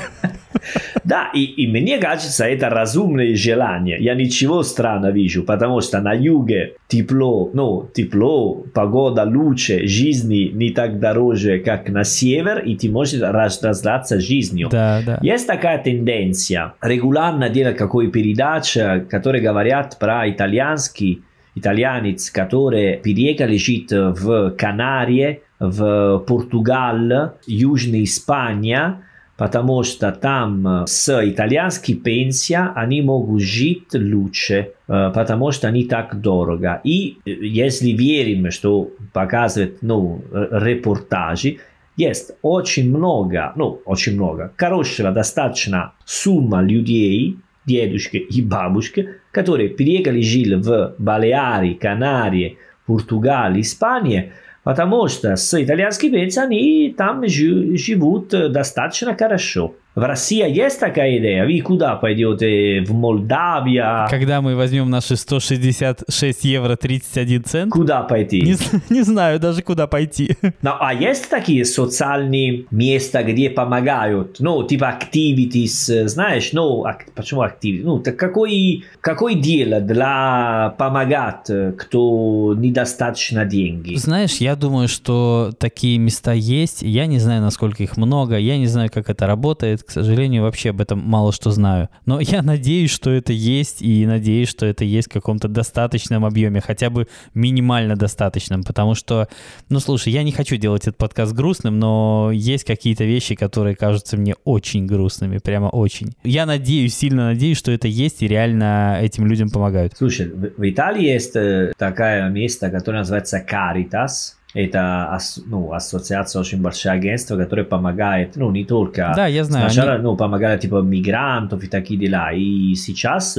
Да, 1.04 1.30
и, 1.34 1.44
и 1.44 1.68
мне 1.68 1.98
кажется, 1.98 2.46
это 2.46 2.70
разумное 2.70 3.36
желание. 3.36 3.98
Я 4.00 4.16
ничего 4.16 4.64
странного 4.64 5.12
вижу, 5.12 5.44
потому 5.44 5.82
что 5.82 6.02
на 6.02 6.14
юге 6.14 6.76
тепло, 6.88 7.50
ну, 7.54 7.90
тепло, 7.94 8.64
погода 8.74 9.24
лучше, 9.24 9.88
жизни 9.88 10.52
не 10.54 10.72
так 10.72 11.00
дороже, 11.00 11.60
как 11.60 11.90
на 11.90 12.04
север, 12.04 12.60
и 12.60 12.76
ты 12.76 12.90
можешь 12.90 13.22
раздаться 13.22 14.20
жизнью. 14.20 14.70
Да, 14.72 15.02
да. 15.06 15.20
Есть 15.22 15.48
такая 15.48 15.82
тенденция. 15.82 16.74
Регулярно 16.82 17.50
делать 17.50 17.78
какой 17.78 18.12
передача, 18.12 19.06
которые 19.10 19.42
говорят 19.42 19.98
про 20.00 20.30
итальянский 20.30 21.24
итальянец, 21.56 22.30
которые 22.30 22.98
переехали 22.98 23.58
жить 23.58 23.92
в 23.92 24.52
Канарии, 24.52 25.42
в 25.60 26.20
Португал, 26.28 27.34
Южная 27.48 28.04
Испания, 28.04 29.02
потому 29.38 29.84
что 29.84 30.12
там 30.12 30.86
с 30.88 31.10
итальянской 31.24 31.96
пенсия 31.96 32.72
они 32.76 33.02
могут 33.02 33.42
жить 33.42 33.94
лучше, 33.94 34.74
потому 34.88 35.52
что 35.52 35.68
они 35.68 35.86
так 35.86 36.20
дорого. 36.20 36.82
И 36.84 37.18
если 37.26 37.92
верим, 37.92 38.52
что 38.52 38.90
показывают 39.14 39.78
ну, 39.82 40.24
репортажи, 40.32 41.58
есть 41.96 42.32
очень 42.42 42.90
много, 42.90 43.54
ну, 43.56 43.82
очень 43.86 44.16
много, 44.16 44.54
хорошего 44.58 45.12
достаточно 45.12 45.94
сумма 46.06 46.62
людей, 46.62 47.38
дедушки 47.66 48.18
и 48.18 48.42
бабушки, 48.42 49.10
которые 49.32 49.70
переехали 49.70 50.22
жили 50.22 50.56
в 50.56 50.96
Балеари, 50.98 51.74
Канарии, 51.74 52.58
Португалии, 52.86 53.62
Испании, 53.62 54.32
потому 54.68 55.08
что 55.08 55.38
с 55.38 55.64
итальянскими 55.64 56.18
пенсиями 56.18 56.92
там 56.92 57.26
живут 57.26 58.28
достаточно 58.52 59.16
хорошо. 59.16 59.76
В 59.98 60.06
России 60.06 60.48
есть 60.48 60.80
такая 60.80 61.18
идея? 61.18 61.44
Вы 61.44 61.60
куда 61.62 61.96
пойдете? 61.96 62.84
В 62.86 62.94
Молдавию? 62.94 64.08
Когда 64.08 64.42
мы 64.42 64.56
возьмем 64.56 64.92
наши 64.92 65.16
166 65.16 66.44
евро 66.44 66.76
31 66.76 67.44
цент? 67.44 67.74
Куда 67.74 68.04
пойти? 68.04 68.44
Не, 68.44 68.56
не 68.92 69.02
знаю 69.02 69.40
даже, 69.40 69.64
куда 69.64 69.88
пойти. 69.88 70.38
Ну, 70.62 70.72
а 70.80 70.94
есть 70.94 71.30
такие 71.30 71.66
социальные 71.66 72.66
места, 72.72 73.24
где 73.24 73.50
помогают? 73.50 74.38
Ну, 74.40 74.64
типа 74.64 75.00
activities, 75.00 76.08
знаешь? 76.08 76.50
Ну, 76.52 76.84
ак, 76.84 77.06
почему 77.16 77.44
activities? 77.44 77.82
Ну, 77.84 78.00
так 78.00 78.18
какой, 78.18 78.84
какой 79.02 79.36
дело 79.36 79.80
для 79.80 80.76
помогать, 80.78 81.50
кто 81.78 82.54
недостаточно 82.58 83.46
деньги? 83.46 83.96
Знаешь, 83.96 84.36
я 84.38 84.56
думаю, 84.56 84.88
что 84.90 85.52
такие 85.58 85.98
места 85.98 86.34
есть. 86.34 86.82
Я 86.82 87.06
не 87.06 87.20
знаю, 87.20 87.42
насколько 87.42 87.82
их 87.82 87.98
много. 87.98 88.38
Я 88.38 88.58
не 88.58 88.68
знаю, 88.68 88.90
как 88.94 89.10
это 89.10 89.26
работает 89.26 89.87
к 89.88 89.92
сожалению, 89.92 90.44
вообще 90.44 90.72
об 90.72 90.82
этом 90.82 91.00
мало 91.00 91.32
что 91.32 91.52
знаю. 91.52 91.90
Но 92.06 92.20
я 92.22 92.42
надеюсь, 92.42 92.92
что 92.92 93.10
это 93.10 93.34
есть, 93.34 93.82
и 93.82 94.06
надеюсь, 94.06 94.50
что 94.50 94.66
это 94.66 94.84
есть 94.84 95.10
в 95.10 95.14
каком-то 95.14 95.48
достаточном 95.48 96.26
объеме, 96.26 96.62
хотя 96.62 96.90
бы 96.90 97.08
минимально 97.34 97.96
достаточном, 97.96 98.64
потому 98.64 98.96
что, 98.96 99.28
ну, 99.70 99.80
слушай, 99.80 100.12
я 100.14 100.24
не 100.24 100.32
хочу 100.32 100.58
делать 100.58 100.84
этот 100.84 100.98
подкаст 100.98 101.34
грустным, 101.34 101.80
но 101.80 102.32
есть 102.34 102.66
какие-то 102.66 103.06
вещи, 103.06 103.36
которые 103.36 103.76
кажутся 103.76 104.18
мне 104.18 104.36
очень 104.44 104.86
грустными, 104.86 105.38
прямо 105.38 105.68
очень. 105.68 106.14
Я 106.24 106.46
надеюсь, 106.46 106.96
сильно 106.96 107.28
надеюсь, 107.28 107.58
что 107.58 107.72
это 107.72 107.88
есть, 107.88 108.22
и 108.22 108.28
реально 108.28 109.00
этим 109.02 109.26
людям 109.26 109.50
помогают. 109.50 109.94
Слушай, 109.98 110.28
в 110.28 110.70
Италии 110.70 111.08
есть 111.08 111.36
э, 111.36 111.74
такое 111.78 112.30
место, 112.30 112.70
которое 112.70 113.00
называется 113.00 113.44
Caritas, 113.48 114.37
это 114.58 115.20
ну, 115.46 115.72
ассоциация 115.72 116.40
очень 116.40 116.62
большое 116.62 116.96
агентство, 116.96 117.38
которое 117.38 117.64
помогает, 117.64 118.36
ну, 118.36 118.52
не 118.52 118.66
только... 118.66 119.14
Да, 119.16 119.28
я 119.28 119.44
знаю. 119.44 119.70
Сначала, 119.70 119.94
они... 119.94 120.04
ну, 120.04 120.18
помогает, 120.18 120.62
типа, 120.62 120.82
мигрантов 120.82 121.64
и 121.64 121.68
такие 121.68 122.00
дела. 122.00 122.32
И 122.34 122.74
сейчас 122.74 123.38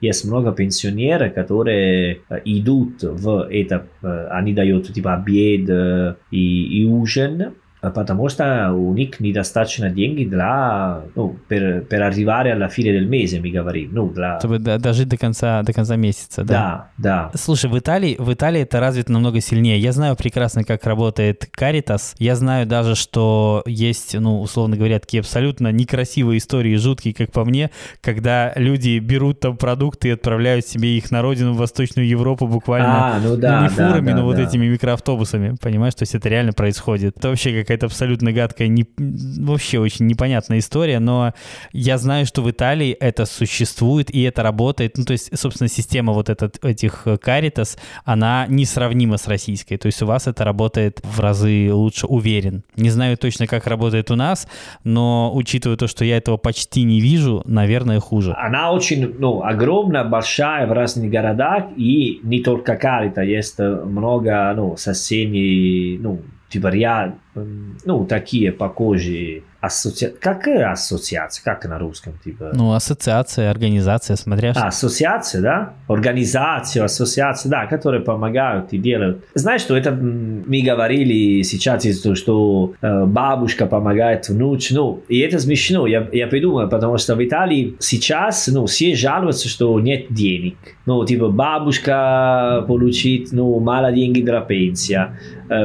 есть 0.00 0.24
много 0.24 0.52
пенсионеров, 0.52 1.34
которые 1.34 2.20
идут 2.44 3.02
в 3.02 3.48
это, 3.50 3.86
они 4.30 4.54
дают, 4.54 4.92
типа, 4.92 5.14
обед 5.14 6.16
и, 6.30 6.82
и 6.82 6.84
ужин, 6.84 7.54
потому 7.80 8.28
что 8.28 8.72
у 8.72 8.92
них 8.94 9.20
недостаточно 9.20 9.90
денег 9.90 10.28
для, 10.28 11.02
ну, 11.14 11.36
per, 11.48 11.86
per 11.86 12.02
arrivare 12.02 12.52
alla 12.52 12.68
fine 12.68 12.92
del 12.92 13.08
mese, 13.08 13.40
мы 13.40 13.50
говорим. 13.50 13.90
Ну, 13.92 14.08
для... 14.08 14.38
Чтобы 14.38 14.58
дожить 14.58 15.08
до 15.08 15.16
конца, 15.16 15.62
до 15.62 15.72
конца 15.72 15.96
месяца, 15.96 16.44
да? 16.44 16.90
Да, 16.98 17.30
да. 17.30 17.30
Слушай, 17.34 17.70
в 17.70 17.78
Италии, 17.78 18.16
в 18.18 18.32
Италии 18.32 18.60
это 18.62 18.80
развито 18.80 19.12
намного 19.12 19.40
сильнее. 19.40 19.78
Я 19.78 19.92
знаю 19.92 20.16
прекрасно, 20.16 20.64
как 20.64 20.84
работает 20.84 21.48
Caritas. 21.58 22.14
Я 22.18 22.36
знаю 22.36 22.66
даже, 22.66 22.94
что 22.94 23.62
есть, 23.66 24.14
ну, 24.18 24.40
условно 24.40 24.76
говоря, 24.76 24.98
такие 25.00 25.20
абсолютно 25.20 25.72
некрасивые 25.72 26.38
истории, 26.38 26.76
жуткие, 26.76 27.14
как 27.14 27.32
по 27.32 27.44
мне, 27.44 27.70
когда 28.00 28.52
люди 28.56 28.98
берут 28.98 29.40
там 29.40 29.56
продукты 29.56 30.08
и 30.08 30.10
отправляют 30.12 30.66
себе 30.66 30.96
их 30.96 31.10
на 31.10 31.22
родину, 31.22 31.54
в 31.54 31.56
Восточную 31.56 32.06
Европу 32.06 32.46
буквально. 32.46 33.16
А, 33.16 33.20
ну 33.20 33.36
да, 33.36 33.60
ну, 33.60 33.62
не 33.62 33.76
да, 33.76 33.88
фурами, 33.88 34.10
да, 34.10 34.16
но 34.16 34.20
да. 34.20 34.24
вот 34.24 34.38
этими 34.38 34.66
микроавтобусами. 34.66 35.56
Понимаешь, 35.60 35.94
то 35.94 36.02
есть 36.02 36.14
это 36.14 36.28
реально 36.28 36.52
происходит. 36.52 37.16
Это 37.16 37.28
вообще 37.28 37.62
как 37.62 37.69
какая-то 37.70 37.86
абсолютно 37.86 38.32
гадкая, 38.32 38.66
не, 38.66 38.84
вообще 38.98 39.78
очень 39.78 40.08
непонятная 40.08 40.58
история, 40.58 40.98
но 40.98 41.34
я 41.72 41.98
знаю, 41.98 42.26
что 42.26 42.42
в 42.42 42.50
Италии 42.50 42.90
это 42.90 43.26
существует 43.26 44.12
и 44.12 44.22
это 44.22 44.42
работает. 44.42 44.98
Ну, 44.98 45.04
то 45.04 45.12
есть, 45.12 45.38
собственно, 45.38 45.68
система 45.68 46.12
вот 46.12 46.28
этот, 46.28 46.64
этих 46.64 47.06
Caritas, 47.06 47.78
она 48.04 48.46
несравнима 48.48 49.18
с 49.18 49.28
российской. 49.28 49.76
То 49.76 49.86
есть 49.86 50.02
у 50.02 50.06
вас 50.06 50.26
это 50.26 50.42
работает 50.42 51.00
в 51.04 51.20
разы 51.20 51.70
лучше, 51.72 52.06
уверен. 52.06 52.64
Не 52.74 52.90
знаю 52.90 53.16
точно, 53.16 53.46
как 53.46 53.68
работает 53.68 54.10
у 54.10 54.16
нас, 54.16 54.48
но 54.82 55.30
учитывая 55.32 55.76
то, 55.76 55.86
что 55.86 56.04
я 56.04 56.16
этого 56.16 56.38
почти 56.38 56.82
не 56.82 57.00
вижу, 57.00 57.42
наверное, 57.44 58.00
хуже. 58.00 58.34
Она 58.36 58.72
очень, 58.72 59.14
ну, 59.16 59.44
огромная, 59.44 60.02
большая 60.02 60.66
в 60.66 60.72
разных 60.72 61.08
городах, 61.08 61.66
и 61.76 62.18
не 62.24 62.40
только 62.40 62.72
Caritas, 62.74 63.24
есть 63.24 63.60
много, 63.60 64.52
ну, 64.56 64.76
соседей, 64.76 65.98
ну, 65.98 66.18
типа 66.50 66.68
ряд, 66.68 67.14
ну, 67.34 68.04
такие 68.04 68.52
похожие 68.52 69.44
ассоциации. 69.60 70.16
Какая 70.18 70.72
ассоциация? 70.72 71.44
Как 71.44 71.64
на 71.66 71.78
русском? 71.78 72.14
Типа? 72.24 72.50
Ну, 72.54 72.72
ассоциация, 72.72 73.50
организация, 73.50 74.16
смотря 74.16 74.52
А, 74.56 74.68
ассоциация, 74.68 75.42
да? 75.42 75.74
Организация, 75.86 76.84
ассоциация, 76.84 77.50
да, 77.50 77.66
которые 77.66 78.00
помогают 78.00 78.72
и 78.72 78.78
делают. 78.78 79.24
Знаешь, 79.34 79.60
что 79.60 79.76
это 79.76 79.92
мы 79.92 80.62
говорили 80.62 81.42
сейчас, 81.42 81.86
что 82.16 82.74
э, 82.80 83.04
бабушка 83.04 83.66
помогает 83.66 84.28
внуч, 84.28 84.70
ну, 84.70 85.02
и 85.08 85.18
это 85.18 85.38
смешно, 85.38 85.86
я, 85.86 86.08
я 86.12 86.26
придумал, 86.26 86.68
потому 86.68 86.96
что 86.98 87.14
в 87.14 87.24
Италии 87.24 87.76
сейчас, 87.78 88.48
ну, 88.48 88.66
все 88.66 88.94
жалуются, 88.96 89.48
что 89.48 89.78
нет 89.78 90.06
денег. 90.10 90.56
Ну, 90.86 91.04
типа, 91.04 91.28
бабушка 91.28 92.64
получит, 92.66 93.28
ну, 93.32 93.60
мало 93.60 93.92
денег 93.92 94.24
для 94.24 94.40
пенсии. 94.40 94.98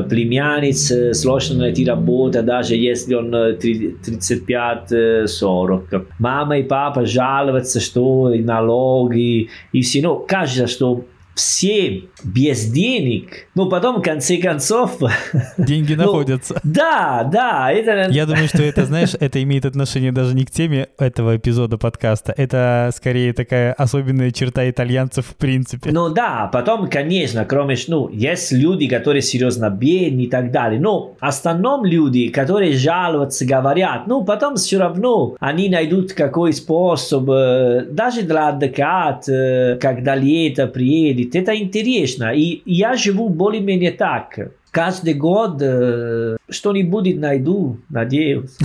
Племянниц 0.09 0.91
сложно 1.15 1.59
найти 1.59 1.85
работу, 1.85 2.41
даже 2.41 2.75
если 2.75 3.13
он 3.13 3.35
35-40. 3.35 6.07
Мама 6.17 6.57
и 6.57 6.63
папа 6.63 7.05
жалуются, 7.05 7.79
что 7.79 8.33
и 8.33 8.41
налоги, 8.41 9.49
и 9.71 9.81
все. 9.81 10.01
Ну, 10.01 10.25
кажется, 10.27 10.65
что 10.65 11.05
все 11.35 12.03
без 12.23 12.65
денег, 12.65 13.47
ну, 13.55 13.69
потом, 13.69 13.97
в 13.97 14.01
конце 14.01 14.37
концов... 14.37 14.97
Деньги 15.57 15.93
ну, 15.93 16.05
находятся. 16.05 16.59
Да, 16.63 17.27
да. 17.29 17.71
Это... 17.71 18.09
Я 18.11 18.25
думаю, 18.25 18.47
что 18.47 18.63
это, 18.63 18.85
знаешь, 18.85 19.13
это 19.19 19.43
имеет 19.43 19.65
отношение 19.65 20.11
даже 20.11 20.33
не 20.33 20.45
к 20.45 20.51
теме 20.51 20.87
этого 20.97 21.35
эпизода 21.35 21.77
подкаста. 21.77 22.33
Это 22.35 22.91
скорее 22.95 23.33
такая 23.33 23.73
особенная 23.73 24.31
черта 24.31 24.69
итальянцев 24.69 25.25
в 25.25 25.35
принципе. 25.35 25.91
Ну 25.91 26.09
да, 26.09 26.49
потом, 26.51 26.89
конечно, 26.89 27.43
кроме, 27.45 27.75
ну, 27.89 28.09
есть 28.09 28.53
люди, 28.53 28.87
которые 28.87 29.21
серьезно 29.21 29.69
бедны 29.69 30.21
и 30.21 30.27
так 30.27 30.51
далее. 30.51 30.79
Но 30.79 31.15
в 31.19 31.25
основном 31.25 31.85
люди, 31.85 32.29
которые 32.29 32.73
жалуются, 32.73 33.45
говорят, 33.45 34.07
ну, 34.07 34.23
потом 34.23 34.55
все 34.55 34.79
равно 34.79 35.35
они 35.39 35.67
найдут 35.67 36.13
какой 36.13 36.53
способ, 36.53 37.29
э, 37.29 37.85
даже 37.89 38.21
для 38.21 38.49
отдыхать, 38.49 39.27
э, 39.27 39.77
когда 39.81 40.15
лето 40.15 40.67
приедет, 40.67 41.24
говорит, 41.25 41.35
это 41.35 41.55
интересно. 41.55 42.33
И 42.33 42.61
я 42.65 42.95
живу 42.95 43.29
более-менее 43.29 43.91
так. 43.91 44.37
Каждый 44.71 45.13
год 45.13 45.61
э, 45.61 46.37
что-нибудь 46.49 47.15
найду, 47.15 47.77
надеюсь. 47.89 48.57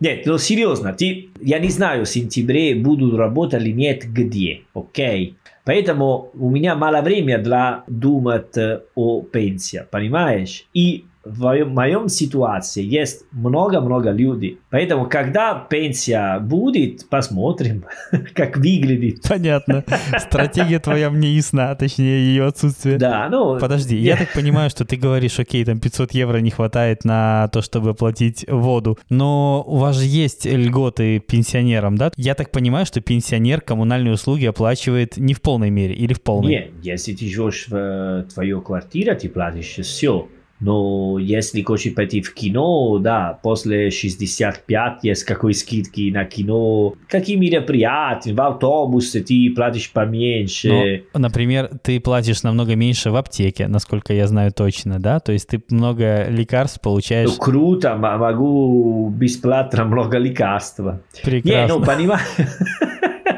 Нет, 0.00 0.26
ну 0.26 0.38
серьезно, 0.38 0.92
ты, 0.92 1.30
я 1.40 1.58
не 1.58 1.70
знаю, 1.70 2.04
в 2.04 2.08
сентябре 2.08 2.74
буду 2.76 3.16
работать 3.16 3.60
или 3.62 3.72
нет, 3.72 4.04
где, 4.04 4.60
окей? 4.72 5.36
Поэтому 5.64 6.30
у 6.34 6.50
меня 6.50 6.76
мало 6.76 7.02
времени 7.02 7.36
для 7.42 7.82
думать 7.88 8.56
о 8.94 9.22
пенсии, 9.22 9.82
понимаешь? 9.90 10.66
И 10.72 11.04
в 11.24 11.64
моем 11.64 12.08
ситуации 12.08 12.82
есть 12.82 13.24
много-много 13.32 14.10
людей. 14.10 14.58
Поэтому, 14.70 15.08
когда 15.08 15.54
пенсия 15.54 16.38
будет, 16.40 17.08
посмотрим, 17.08 17.84
как 18.34 18.56
выглядит. 18.56 19.22
Понятно. 19.28 19.84
Стратегия 20.18 20.78
твоя 20.78 21.10
мне 21.10 21.30
ясна, 21.30 21.74
точнее, 21.74 22.20
ее 22.20 22.46
отсутствие. 22.46 22.98
Да, 22.98 23.28
ну... 23.30 23.58
Подожди, 23.58 23.96
я 23.96 24.16
так 24.16 24.32
понимаю, 24.32 24.70
что 24.70 24.84
ты 24.84 24.96
говоришь, 24.96 25.38
окей, 25.38 25.64
там 25.64 25.80
500 25.80 26.12
евро 26.12 26.38
не 26.38 26.50
хватает 26.50 27.04
на 27.04 27.48
то, 27.52 27.62
чтобы 27.62 27.94
платить 27.94 28.44
воду, 28.48 28.98
но 29.10 29.64
у 29.66 29.76
вас 29.76 29.96
же 29.96 30.04
есть 30.04 30.46
льготы 30.46 31.18
пенсионерам, 31.18 31.96
да? 31.96 32.10
Я 32.16 32.34
так 32.34 32.50
понимаю, 32.50 32.86
что 32.86 33.00
пенсионер 33.00 33.60
коммунальные 33.60 34.14
услуги 34.14 34.46
оплачивает 34.46 35.16
не 35.16 35.34
в 35.34 35.42
полной 35.42 35.70
мере 35.70 35.94
или 35.94 36.14
в 36.14 36.22
полной? 36.22 36.50
Нет, 36.50 36.70
если 36.82 37.14
ты 37.14 37.26
живешь 37.26 37.66
в 37.68 37.74
э, 37.74 38.24
твою 38.32 38.62
квартиру, 38.62 39.16
ты 39.16 39.28
платишь 39.28 39.78
все. 39.84 40.28
Но 40.60 41.18
если 41.18 41.62
хочешь 41.62 41.94
пойти 41.94 42.20
в 42.20 42.34
кино, 42.34 42.98
да, 42.98 43.38
после 43.42 43.90
65 43.90 45.04
есть 45.04 45.24
какой 45.24 45.54
скидки 45.54 46.10
на 46.10 46.24
кино. 46.24 46.94
Какие 47.08 47.36
мероприятия, 47.36 48.32
в 48.32 48.40
автобусе 48.40 49.20
ты 49.20 49.52
платишь 49.54 49.92
поменьше. 49.92 51.04
Ну, 51.14 51.20
например, 51.20 51.70
ты 51.82 52.00
платишь 52.00 52.42
намного 52.42 52.74
меньше 52.74 53.10
в 53.10 53.16
аптеке, 53.16 53.68
насколько 53.68 54.12
я 54.12 54.26
знаю 54.26 54.52
точно, 54.52 54.98
да? 54.98 55.20
То 55.20 55.32
есть 55.32 55.48
ты 55.48 55.62
много 55.70 56.28
лекарств 56.28 56.80
получаешь. 56.80 57.28
Ну, 57.28 57.36
круто, 57.36 57.96
могу 57.96 59.10
бесплатно 59.10 59.84
много 59.84 60.18
лекарств. 60.18 60.80
Прекрасно. 61.22 61.72
Не, 61.72 61.78
ну, 61.78 61.84
понимаешь... 61.84 62.22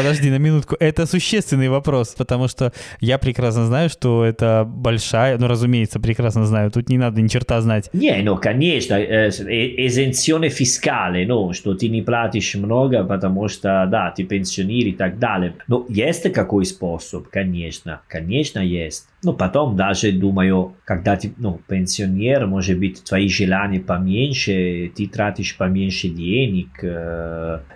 Подожди 0.00 0.30
на 0.30 0.38
минутку. 0.38 0.76
Это 0.80 1.04
существенный 1.04 1.68
вопрос, 1.68 2.14
потому 2.16 2.48
что 2.48 2.72
я 3.00 3.18
прекрасно 3.18 3.66
знаю, 3.66 3.90
что 3.90 4.24
это 4.24 4.64
большая, 4.66 5.36
ну, 5.36 5.46
разумеется, 5.46 6.00
прекрасно 6.00 6.46
знаю, 6.46 6.70
тут 6.70 6.88
не 6.88 6.96
надо 6.96 7.20
ни 7.20 7.28
черта 7.28 7.60
знать. 7.60 7.90
Не, 7.92 8.22
ну, 8.22 8.38
конечно, 8.38 8.94
эзенционе 8.98 10.48
фискале, 10.48 11.26
ну, 11.26 11.52
что 11.52 11.74
ты 11.74 11.90
не 11.90 12.00
платишь 12.00 12.54
много, 12.54 13.04
потому 13.04 13.48
что, 13.48 13.86
да, 13.90 14.10
ты 14.16 14.24
пенсионер 14.24 14.86
и 14.86 14.92
так 14.92 15.18
далее. 15.18 15.56
Но 15.68 15.84
есть 15.90 16.32
какой 16.32 16.64
способ, 16.64 17.28
конечно, 17.28 18.00
конечно 18.08 18.60
есть. 18.60 19.09
Ну, 19.22 19.34
потом 19.34 19.76
даже, 19.76 20.12
думаю, 20.12 20.74
когда 20.84 21.14
ты, 21.14 21.32
ну, 21.36 21.60
пенсионер, 21.68 22.46
может 22.46 22.78
быть, 22.78 23.04
твои 23.04 23.28
желания 23.28 23.80
поменьше, 23.80 24.90
ты 24.96 25.06
тратишь 25.06 25.56
поменьше 25.56 26.08
денег. 26.08 26.68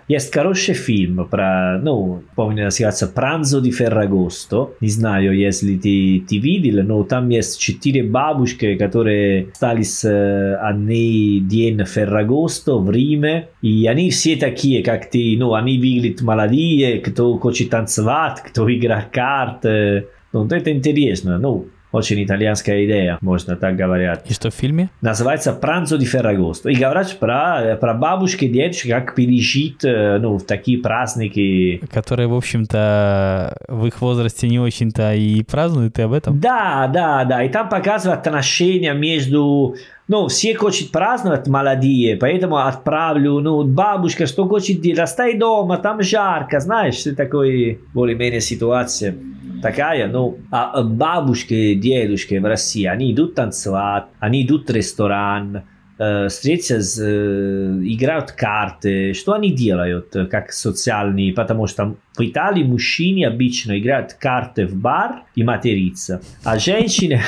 Есть 0.07 0.33
хороший 0.33 0.73
фильм 0.73 1.25
про, 1.25 1.79
ну, 1.81 2.23
помню, 2.35 2.65
называется 2.65 3.07
«Пранзо 3.07 3.61
di 3.61 3.71
Ferragosto». 3.71 4.71
Не 4.81 4.89
знаю, 4.89 5.37
если 5.37 5.77
ты, 5.77 6.23
ты 6.27 6.39
видел, 6.39 6.83
но 6.83 7.03
там 7.03 7.29
есть 7.29 7.59
четыре 7.59 8.03
бабушки, 8.03 8.75
которые 8.75 9.49
остались 9.51 10.03
одни 10.03 11.39
день 11.41 11.81
Ferragosto 11.81 12.79
в 12.79 12.89
Риме, 12.89 13.49
и 13.61 13.85
они 13.85 14.09
все 14.09 14.35
такие, 14.35 14.83
как 14.83 15.09
ты, 15.09 15.35
ну, 15.37 15.53
они 15.53 15.77
выглядят 15.77 16.21
молодые, 16.21 16.99
кто 16.99 17.37
хочет 17.37 17.69
танцевать, 17.69 18.41
кто 18.45 18.71
играет 18.73 19.09
карты, 19.11 20.07
ну, 20.43 20.55
это 20.55 20.71
интересно. 20.71 21.37
Ну, 21.37 21.67
очень 21.91 22.21
итальянская 22.25 22.85
идея, 22.85 23.17
можно 23.21 23.55
так 23.55 23.77
говорить. 23.77 24.19
И 24.27 24.33
что 24.33 24.51
в 24.51 24.53
фильме? 24.53 24.89
Называется 24.99 25.53
«Пранцо 25.53 25.95
di 25.95 26.03
Ferragosto». 26.03 26.69
И 26.69 26.75
говорят 26.75 27.17
про, 27.19 27.77
про 27.79 27.93
бабушки 27.93 28.45
и 28.45 28.49
дедушки, 28.49 28.89
как 28.89 29.15
пережить 29.15 29.79
ну, 29.83 30.37
в 30.37 30.43
такие 30.43 30.79
праздники. 30.79 31.81
Которые, 31.89 32.27
в 32.27 32.35
общем-то, 32.35 33.55
в 33.69 33.85
их 33.85 34.01
возрасте 34.01 34.49
не 34.49 34.59
очень-то 34.59 35.13
и 35.13 35.41
празднуют, 35.43 35.93
ты 35.93 36.01
об 36.01 36.11
этом? 36.11 36.37
Да, 36.37 36.91
да, 36.93 37.23
да. 37.23 37.43
И 37.43 37.49
там 37.49 37.69
показывают 37.69 38.27
отношения 38.27 38.93
между 38.93 39.75
ну, 40.07 40.27
все 40.27 40.55
хотят 40.55 40.91
праздновать 40.91 41.47
молодые, 41.47 42.15
поэтому 42.17 42.57
отправлю, 42.57 43.39
ну, 43.39 43.63
бабушка, 43.63 44.27
что 44.27 44.47
хочет 44.47 44.81
делать, 44.81 44.99
оставь 44.99 45.37
дома, 45.37 45.77
там 45.77 46.01
жарко, 46.01 46.59
знаешь, 46.59 47.03
такой 47.15 47.79
более-менее 47.93 48.41
ситуация 48.41 49.15
такая, 49.61 50.07
ну, 50.07 50.37
а 50.51 50.83
бабушки, 50.83 51.73
дедушки 51.73 52.35
в 52.35 52.45
России, 52.45 52.85
они 52.85 53.13
идут 53.13 53.33
танцевать, 53.33 54.05
они 54.19 54.45
идут 54.45 54.69
в 54.69 54.73
ресторан, 54.73 55.63
э, 55.97 56.27
встретятся, 56.27 57.03
э, 57.05 57.79
играют 57.83 58.31
карты. 58.31 59.13
Что 59.13 59.33
они 59.33 59.51
делают 59.51 60.13
как 60.29 60.51
социальные? 60.51 61.33
Потому 61.33 61.67
что 61.67 61.95
в 62.17 62.21
Италии 62.21 62.63
мужчины 62.63 63.25
обычно 63.25 63.77
играют 63.79 64.13
карты 64.13 64.65
в 64.65 64.75
бар 64.75 65.23
и 65.35 65.43
матерятся, 65.43 66.21
а 66.43 66.57
женщины 66.57 67.21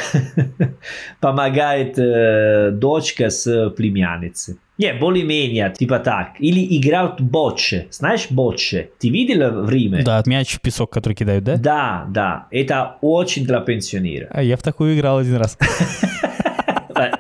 помогает 1.20 1.98
э, 2.00 2.72
дочка 2.72 3.30
с 3.30 3.70
племянницей. 3.72 4.58
Не, 4.78 4.94
более-менее, 4.94 5.74
типа 5.76 5.98
так. 6.00 6.34
Или 6.40 6.78
играют 6.78 7.20
боче. 7.20 7.88
Знаешь 7.90 8.28
боче? 8.30 8.92
Ты 9.00 9.10
видел 9.10 9.64
в 9.64 9.70
Риме? 9.70 10.04
Да, 10.04 10.22
мяч 10.28 10.54
в 10.54 10.62
песок, 10.62 10.92
который 10.92 11.16
кидают, 11.16 11.44
да? 11.44 11.58
Да, 11.58 12.06
да. 12.10 12.48
Это 12.52 12.98
очень 13.02 13.44
для 13.46 13.60
пенсионера. 13.60 14.28
А 14.30 14.44
я 14.44 14.56
в 14.56 14.62
такую 14.62 14.96
играл 14.96 15.18
один 15.18 15.38
раз. 15.38 15.58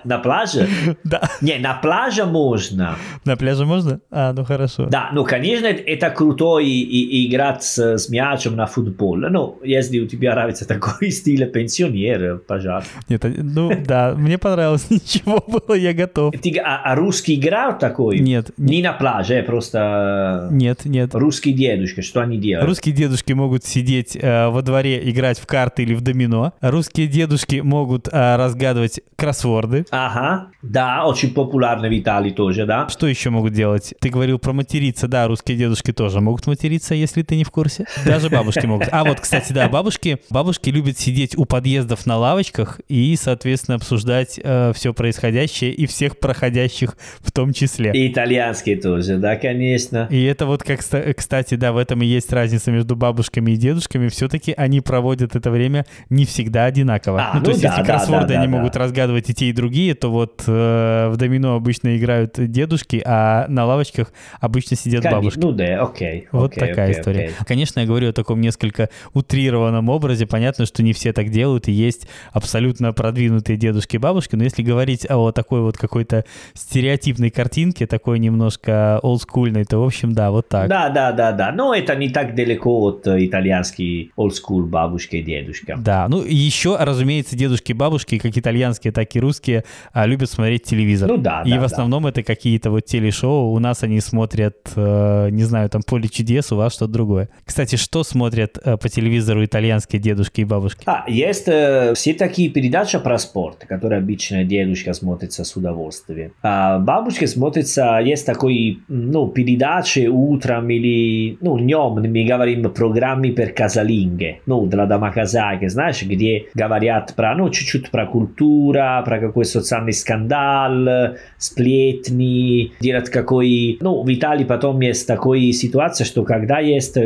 На 0.04 0.18
пляже? 0.20 0.68
Да. 1.04 1.22
Не, 1.42 1.58
на 1.58 1.74
пляже 1.76 2.26
можно. 2.26 2.96
На 3.24 3.38
пляже 3.38 3.66
можно? 3.66 4.00
А, 4.12 4.34
ну 4.34 4.44
хорошо. 4.44 4.88
Да, 4.88 5.10
ну, 5.14 5.24
конечно, 5.24 5.68
это 5.68 6.10
круто 6.10 6.60
и, 6.60 6.68
и, 6.70 7.28
играть 7.28 7.64
с, 7.64 7.98
с 7.98 8.10
мячом 8.10 8.56
на 8.56 8.66
футбол. 8.66 9.16
Ну, 9.18 9.60
если 9.64 10.00
у 10.00 10.08
тебя 10.08 10.34
нравится 10.34 10.68
такой 10.68 11.12
стиль 11.12 11.46
пенсионер, 11.46 12.40
пожалуйста. 12.40 12.90
Нет, 13.10 13.24
ну, 13.24 13.72
да, 13.86 14.16
мне 14.18 14.38
понравилось, 14.38 14.88
ничего 14.90 15.44
было, 15.48 15.76
я 15.76 15.94
готов. 15.94 16.34
Ты, 16.42 16.58
а, 16.58 16.82
а 16.84 16.96
русский 16.96 17.36
играют 17.36 17.80
такой? 17.80 18.20
Нет. 18.20 18.52
Не 18.58 18.82
на 18.82 18.94
пляже, 18.94 19.44
просто... 19.44 20.50
Нет, 20.52 20.86
нет. 20.86 21.14
Русские 21.14 21.54
дедушки, 21.54 22.02
что 22.02 22.22
они 22.22 22.38
делают? 22.38 22.68
Русские 22.68 22.96
дедушки 22.96 23.34
могут 23.34 23.66
сидеть 23.66 24.18
э, 24.20 24.48
во 24.50 24.62
дворе, 24.62 25.10
играть 25.10 25.40
в 25.40 25.46
карты 25.46 25.84
или 25.84 25.94
в 25.94 26.02
домино. 26.02 26.54
Русские 26.62 27.08
дедушки 27.08 27.62
могут 27.62 28.08
э, 28.08 28.36
разгадывать 28.36 29.02
кроссворд 29.16 29.67
билборды. 29.68 29.86
Ага, 29.92 30.48
да, 30.62 31.06
очень 31.06 31.34
популярны 31.34 31.90
в 31.90 32.00
Италии 32.00 32.32
тоже, 32.32 32.66
да. 32.66 32.88
Что 32.90 33.08
еще 33.08 33.30
могут 33.30 33.54
делать? 33.54 33.94
Ты 34.00 34.10
говорил 34.10 34.40
про 34.40 34.54
материться, 34.54 35.08
да, 35.08 35.28
русские 35.28 35.58
дедушки 35.58 35.92
тоже 35.94 36.22
могут 36.22 36.48
материться, 36.48 36.96
если 36.96 37.22
ты 37.22 37.36
не 37.36 37.44
в 37.44 37.52
курсе. 37.52 37.86
Даже 38.06 38.30
бабушки 38.30 38.66
могут. 38.66 38.88
А 38.92 39.04
вот, 39.04 39.20
кстати, 39.20 39.54
да, 39.54 39.70
бабушки, 39.70 40.20
бабушки 40.30 40.70
любят 40.70 40.98
сидеть 40.98 41.38
у 41.38 41.46
подъездов 41.46 42.06
на 42.06 42.18
лавочках 42.18 42.80
и, 42.88 43.16
соответственно, 43.20 43.76
обсуждать 43.76 44.40
э, 44.42 44.72
все 44.74 44.94
происходящее 44.94 45.72
и 45.72 45.86
всех 45.86 46.20
проходящих 46.20 46.98
в 47.22 47.32
том 47.32 47.54
числе. 47.54 47.92
И 47.94 48.12
итальянские 48.12 48.78
тоже, 48.78 49.18
да, 49.18 49.36
конечно. 49.36 50.08
И 50.10 50.24
это 50.24 50.46
вот, 50.46 50.64
как, 50.64 50.80
кстати, 50.80 51.56
да, 51.56 51.72
в 51.72 51.78
этом 51.78 52.02
и 52.02 52.06
есть 52.06 52.32
разница 52.32 52.72
между 52.72 52.96
бабушками 52.96 53.52
и 53.52 53.58
дедушками. 53.58 54.08
Все-таки 54.08 54.54
они 54.56 54.82
проводят 54.82 55.36
это 55.36 55.52
время 55.52 55.86
не 56.10 56.26
всегда 56.26 56.66
одинаково. 56.66 57.22
А, 57.22 57.34
ну, 57.34 57.40
ну, 57.40 57.46
то 57.46 57.52
есть, 57.52 57.62
да, 57.62 57.70
если 57.70 57.82
да, 57.82 57.88
кроссворды 57.88 58.28
да, 58.28 58.34
да, 58.34 58.40
они 58.42 58.52
да. 58.52 58.58
могут 58.58 58.76
разгадывать 58.76 59.30
и 59.30 59.34
те, 59.34 59.50
и 59.50 59.54
другие, 59.58 59.94
то 59.96 60.10
вот 60.10 60.44
э, 60.48 61.10
в 61.10 61.18
домино 61.18 61.56
обычно 61.56 61.98
играют 61.98 62.36
дедушки, 62.38 63.02
а 63.06 63.46
на 63.50 63.66
лавочках 63.66 64.14
обычно 64.40 64.78
сидят 64.78 65.02
Конечно, 65.02 65.18
бабушки. 65.18 65.40
Ну 65.40 65.52
да, 65.52 65.84
окей. 65.84 66.28
Вот 66.32 66.52
окей, 66.54 66.70
такая 66.70 66.90
окей, 66.90 67.00
история. 67.00 67.20
окей. 67.26 67.36
Конечно, 67.46 67.80
я 67.82 67.86
говорю 67.86 68.10
о 68.10 68.14
таком 68.14 68.40
несколько 68.40 68.90
утрированном 69.14 69.90
образе. 69.90 70.26
Понятно, 70.26 70.66
что 70.66 70.84
не 70.84 70.94
все 70.94 71.12
так 71.12 71.30
делают, 71.30 71.68
и 71.68 71.72
есть 71.72 72.08
абсолютно 72.32 72.94
продвинутые 72.94 73.58
дедушки 73.58 73.98
и 73.98 74.00
бабушки. 74.00 74.36
Но 74.36 74.44
если 74.44 74.62
говорить 74.62 75.06
о 75.10 75.32
такой 75.32 75.62
вот 75.62 75.78
какой-то 75.78 76.24
стереотипной 76.54 77.32
картинке, 77.32 77.88
такой 77.88 78.20
немножко 78.20 79.00
олдскульной, 79.02 79.66
то, 79.66 79.80
в 79.80 79.86
общем, 79.86 80.14
да, 80.14 80.32
вот 80.32 80.48
так. 80.48 80.70
Да, 80.70 80.90
да, 80.90 81.12
да, 81.12 81.32
да. 81.32 81.52
Но 81.52 81.74
это 81.74 81.96
не 81.96 82.10
так 82.10 82.36
далеко 82.36 82.80
от 82.82 83.08
э, 83.08 83.26
итальянский 83.26 84.12
school 84.18 84.64
бабушка 84.64 85.18
и 85.18 85.24
дедушка. 85.24 85.76
Да, 85.78 86.08
ну 86.08 86.22
еще, 86.22 86.78
разумеется, 86.78 87.36
дедушки 87.36 87.72
и 87.72 87.74
бабушки, 87.74 88.18
как 88.20 88.38
итальянские, 88.38 88.94
так 88.94 89.16
и 89.16 89.20
русские, 89.20 89.47
а, 89.94 90.06
любят 90.06 90.30
смотреть 90.30 90.64
телевизор. 90.64 91.10
Ну 91.10 91.18
да, 91.18 91.44
И 91.46 91.52
да, 91.52 91.60
в 91.60 91.64
основном 91.64 92.08
это 92.08 92.24
какие-то 92.24 92.72
вот 92.72 92.86
телешоу. 92.86 93.52
У 93.52 93.60
нас 93.60 93.84
они 93.84 94.00
смотрят, 94.02 94.72
э, 94.76 95.30
не 95.32 95.44
знаю, 95.44 95.70
там 95.70 95.82
«Поле 95.84 96.08
чудес», 96.10 96.52
у 96.52 96.56
вас 96.56 96.74
что-то 96.74 96.94
другое. 96.94 97.30
Кстати, 97.46 97.76
что 97.76 98.04
смотрят 98.04 98.58
э, 98.64 98.78
по 98.78 98.90
телевизору 98.90 99.44
итальянские 99.44 100.02
дедушки 100.02 100.42
и 100.42 100.46
бабушки? 100.46 100.84
А, 100.86 101.06
есть 101.08 101.48
э, 101.48 101.94
все 101.96 102.14
такие 102.14 102.50
передачи 102.50 103.00
про 103.00 103.18
спорт, 103.18 103.66
которые 103.68 104.00
обычно 104.00 104.44
дедушка 104.44 104.94
смотрится 104.94 105.44
с 105.44 105.56
удовольствием. 105.56 106.32
А 106.42 106.80
бабушка 106.80 107.28
смотрится, 107.28 108.00
есть 108.04 108.26
такой, 108.26 108.80
ну, 108.88 109.28
передачи 109.28 110.08
утром 110.08 110.70
или, 110.70 111.38
ну, 111.42 111.58
днем, 111.58 111.94
мы 111.94 112.26
говорим, 112.26 112.64
программы 112.72 113.30
per 113.30 113.54
casalinghe, 113.56 114.38
ну, 114.46 114.66
для 114.66 114.86
домохозяйки, 114.86 115.68
знаешь, 115.68 116.02
где 116.04 116.46
говорят 116.54 117.14
про, 117.16 117.36
ну, 117.36 117.50
чуть-чуть 117.50 117.90
про 117.90 118.06
культуру, 118.06 118.80
про 119.06 119.20
какой 119.28 119.46
социальный 119.46 119.94
скандал, 119.94 121.16
сплетни, 121.38 122.74
делать 122.80 123.10
какой... 123.10 123.78
Ну, 123.82 124.04
в 124.04 124.14
Италии 124.14 124.46
потом 124.46 124.80
есть 124.82 125.08
такая 125.08 125.52
ситуация, 125.52 126.06
что 126.06 126.24
когда 126.24 126.60
есть 126.60 126.98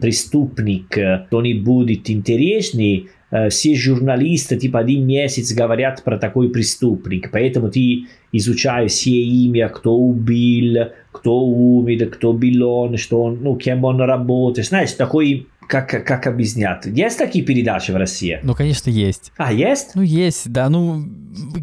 преступник, 0.00 0.96
э, 0.96 1.24
кто-нибудь 1.26 2.10
интересный, 2.10 3.08
э, 3.30 3.48
все 3.48 3.74
журналисты 3.74 4.56
типа 4.56 4.80
один 4.80 5.06
месяц 5.06 5.52
говорят 5.52 6.02
про 6.04 6.18
такой 6.18 6.50
преступник, 6.50 7.30
поэтому 7.30 7.70
ты 7.70 8.06
изучаешь 8.32 8.92
все 8.92 9.10
имя, 9.10 9.68
кто 9.68 9.96
убил, 9.96 10.88
кто 11.12 11.40
умер, 11.40 12.10
кто 12.10 12.32
был 12.32 12.62
он, 12.62 12.96
что 12.96 13.22
он, 13.22 13.38
ну, 13.42 13.56
кем 13.56 13.84
он 13.84 14.00
работает, 14.00 14.68
знаешь, 14.68 14.92
такой 14.92 15.46
как, 15.68 16.04
как 16.04 16.26
объяснять? 16.26 16.86
Есть 16.86 17.18
такие 17.18 17.44
передачи 17.44 17.90
в 17.90 17.96
России? 17.96 18.40
Ну, 18.42 18.54
конечно, 18.54 18.88
есть. 18.90 19.32
А, 19.36 19.52
есть? 19.52 19.90
Ну, 19.94 20.02
есть, 20.02 20.50
да. 20.50 20.68
Ну, 20.70 21.04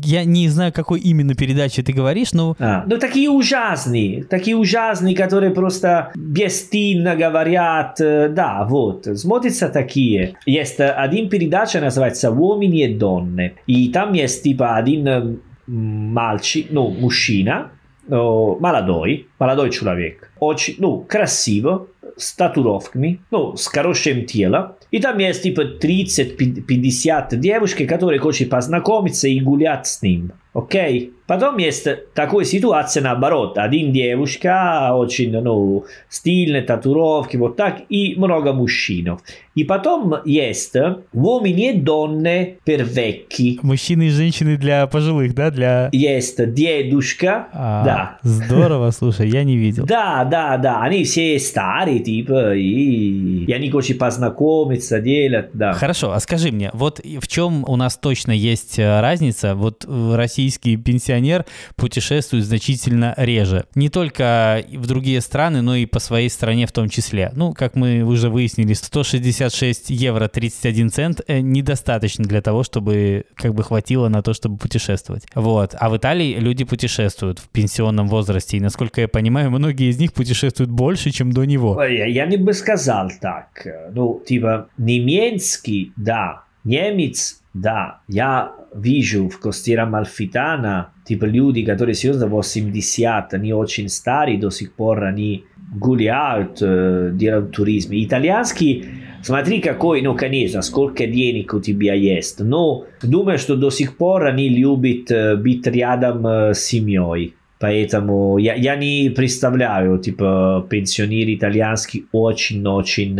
я 0.03 0.23
не 0.23 0.47
знаю, 0.47 0.71
какой 0.71 0.99
именно 0.99 1.33
передаче 1.33 1.81
ты 1.81 1.91
говоришь, 1.91 2.31
но... 2.31 2.55
А, 2.59 2.83
ну, 2.85 2.97
такие 2.99 3.29
ужасные, 3.29 4.23
такие 4.23 4.55
ужасные, 4.55 5.15
которые 5.15 5.51
просто 5.51 6.11
бесстильно 6.15 7.15
говорят. 7.15 7.99
э, 7.99 8.29
Да, 8.29 8.65
вот, 8.69 9.07
смотрятся 9.17 9.69
такие. 9.69 10.35
Есть 10.45 10.79
э, 10.79 10.89
один 10.91 11.27
передача, 11.27 11.81
называется 11.81 12.29
«Uomini 12.29 12.85
e 12.85 12.97
donne». 12.97 13.53
И 13.65 13.89
там 13.89 14.13
есть 14.13 14.43
типа 14.43 14.75
один 14.75 15.07
э, 15.07 15.35
мальчик, 15.67 16.67
ну, 16.69 16.89
мужчина, 16.89 17.71
молодой, 18.07 19.27
молодой 19.39 19.71
человек, 19.71 20.31
очень, 20.39 20.75
ну, 20.77 20.99
красиво, 20.99 21.87
с 22.17 22.33
татуировками, 22.33 23.19
ну, 23.31 23.55
с 23.55 23.67
хорошим 23.67 24.25
телом. 24.25 24.73
И 24.91 24.99
там 24.99 25.17
есть 25.17 25.43
типа 25.43 25.61
30-50 25.81 27.35
девушек, 27.35 27.89
которые 27.89 28.19
хотят 28.19 28.49
познакомиться 28.49 29.27
и 29.27 29.39
гулять 29.39 29.87
с 29.87 30.01
ним. 30.01 30.31
Окей? 30.55 31.11
Потом 31.27 31.57
есть 31.57 31.87
такая 32.13 32.45
ситуация 32.45 33.01
наоборот. 33.01 33.57
Один 33.57 33.91
девушка, 33.91 34.91
очень, 34.93 35.31
ну, 35.31 35.85
стильные 36.07 36.61
татуировки, 36.61 37.35
вот 37.35 37.55
так, 37.55 37.81
и 37.89 38.15
много 38.15 38.53
мужчин. 38.53 39.17
И 39.55 39.63
потом 39.63 40.15
есть 40.25 40.75
uomini 41.13 41.69
e 41.69 41.73
donne 41.79 42.57
per 42.63 42.83
vecchi. 42.83 43.57
Мужчины 43.63 44.07
и 44.07 44.09
женщины 44.09 44.57
для 44.57 44.85
пожилых, 44.85 45.33
да? 45.33 45.49
Для... 45.49 45.89
Есть 45.93 46.53
дедушка, 46.53 47.47
А, 47.53 47.83
да. 47.85 48.17
Здорово, 48.21 48.91
слушай, 48.91 49.29
я 49.29 49.43
не 49.43 49.55
видел. 49.55 49.85
Да, 49.85 50.25
да, 50.25 50.57
да, 50.57 50.81
они 50.81 51.05
все 51.05 51.39
старые, 51.39 51.99
типа, 51.99 52.53
и, 52.53 53.45
и 53.45 53.51
они 53.51 53.71
хотят 53.71 53.97
познакомиться, 53.97 54.99
делать, 54.99 55.49
да. 55.53 55.73
Хорошо, 55.73 56.11
а 56.11 56.19
скажи 56.19 56.51
мне, 56.51 56.69
вот 56.73 56.99
в 56.99 57.27
чем 57.27 57.63
у 57.67 57.77
нас 57.77 57.97
точно 57.97 58.31
есть 58.31 58.77
э, 58.77 58.99
разница? 58.99 59.55
Вот 59.55 59.85
э, 59.87 60.13
российский 60.45 60.77
пенсионер 60.77 61.43
путешествует 61.75 62.45
значительно 62.45 63.15
реже. 63.17 63.65
Не 63.73 63.89
только 63.89 64.63
в 64.71 64.85
другие 64.85 65.21
страны, 65.21 65.61
но 65.61 65.75
и 65.75 65.87
по 65.87 65.99
своей 65.99 66.29
стране 66.29 66.67
в 66.67 66.71
том 66.71 66.87
числе. 66.87 67.31
Ну, 67.35 67.53
как 67.53 67.75
мы 67.75 68.03
уже 68.03 68.29
выяснили, 68.29 68.73
166 68.73 69.89
евро 69.89 70.27
31 70.27 70.91
цент 70.91 71.21
э, 71.27 71.39
недостаточно 71.39 72.25
для 72.25 72.41
того, 72.41 72.63
чтобы 72.63 73.25
как 73.35 73.55
бы 73.55 73.63
хватило 73.63 74.07
на 74.07 74.21
то, 74.21 74.33
чтобы 74.33 74.57
путешествовать. 74.57 75.25
Вот. 75.33 75.75
А 75.79 75.89
в 75.89 75.97
Италии 75.97 76.37
люди 76.39 76.63
путешествуют 76.63 77.39
в 77.39 77.49
пенсионном 77.49 78.07
возрасте. 78.07 78.57
И, 78.57 78.59
насколько 78.59 79.01
я 79.01 79.07
понимаю, 79.07 79.49
многие 79.49 79.89
из 79.89 79.97
них 79.97 80.13
путешествуют 80.13 80.69
больше, 80.69 81.09
чем 81.09 81.31
до 81.31 81.45
него. 81.45 81.83
Я 81.83 82.27
не 82.27 82.37
бы 82.37 82.53
сказал 82.53 83.09
так. 83.19 83.67
Ну, 83.93 84.21
типа, 84.23 84.67
немецкий, 84.77 85.91
да, 85.95 86.43
немец, 86.63 87.41
да. 87.55 88.01
Я 88.09 88.51
вижу 88.75 89.29
в 89.29 89.39
Костера 89.39 89.85
Малфитана, 89.85 90.89
типа, 91.05 91.23
люди, 91.23 91.63
которые 91.63 91.95
серьезно 91.95 92.27
80, 92.27 93.33
они 93.33 93.53
очень 93.53 93.87
старые, 93.87 94.37
до 94.37 94.49
сих 94.49 94.73
пор 94.73 95.05
они 95.05 95.45
гуляют, 95.73 96.57
э, 96.61 97.11
делают 97.13 97.53
туризм. 97.53 97.91
Итальянский, 97.93 98.85
смотри 99.21 99.61
какой, 99.61 100.01
ну, 100.01 100.15
конечно, 100.15 100.61
сколько 100.61 101.07
денег 101.07 101.53
у 101.53 101.61
тебя 101.61 101.93
есть. 101.93 102.41
Но 102.41 102.87
думаю, 103.01 103.37
что 103.37 103.55
до 103.55 103.69
сих 103.69 103.95
пор 103.95 104.25
они 104.25 104.49
любят 104.49 105.09
э, 105.09 105.37
быть 105.37 105.65
рядом 105.65 106.27
э, 106.27 106.53
с 106.53 106.59
семьей. 106.59 107.35
Поэтому 107.61 108.37
я, 108.37 108.55
я 108.55 108.75
не 108.75 109.09
представляю, 109.15 109.97
типа, 109.97 110.67
пенсионеры 110.69 111.35
итальянские 111.35 112.03
очень-очень, 112.11 113.15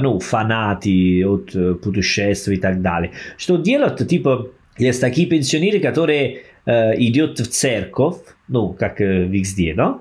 ну, 0.00 0.18
фанаты 0.20 1.24
от 1.26 1.54
э, 1.54 1.74
путешествий 1.74 2.56
и 2.56 2.60
так 2.60 2.82
далее. 2.82 3.12
Что 3.36 3.56
делают, 3.56 4.06
типа, 4.08 4.48
есть 4.78 5.00
такие 5.00 5.26
пенсионеры, 5.26 5.80
которые 5.80 6.42
э, 6.66 6.94
идут 6.98 7.40
в 7.40 7.48
церковь, 7.48 8.16
ну, 8.48 8.72
как 8.78 9.00
э, 9.00 9.24
везде, 9.24 9.74
да? 9.74 9.98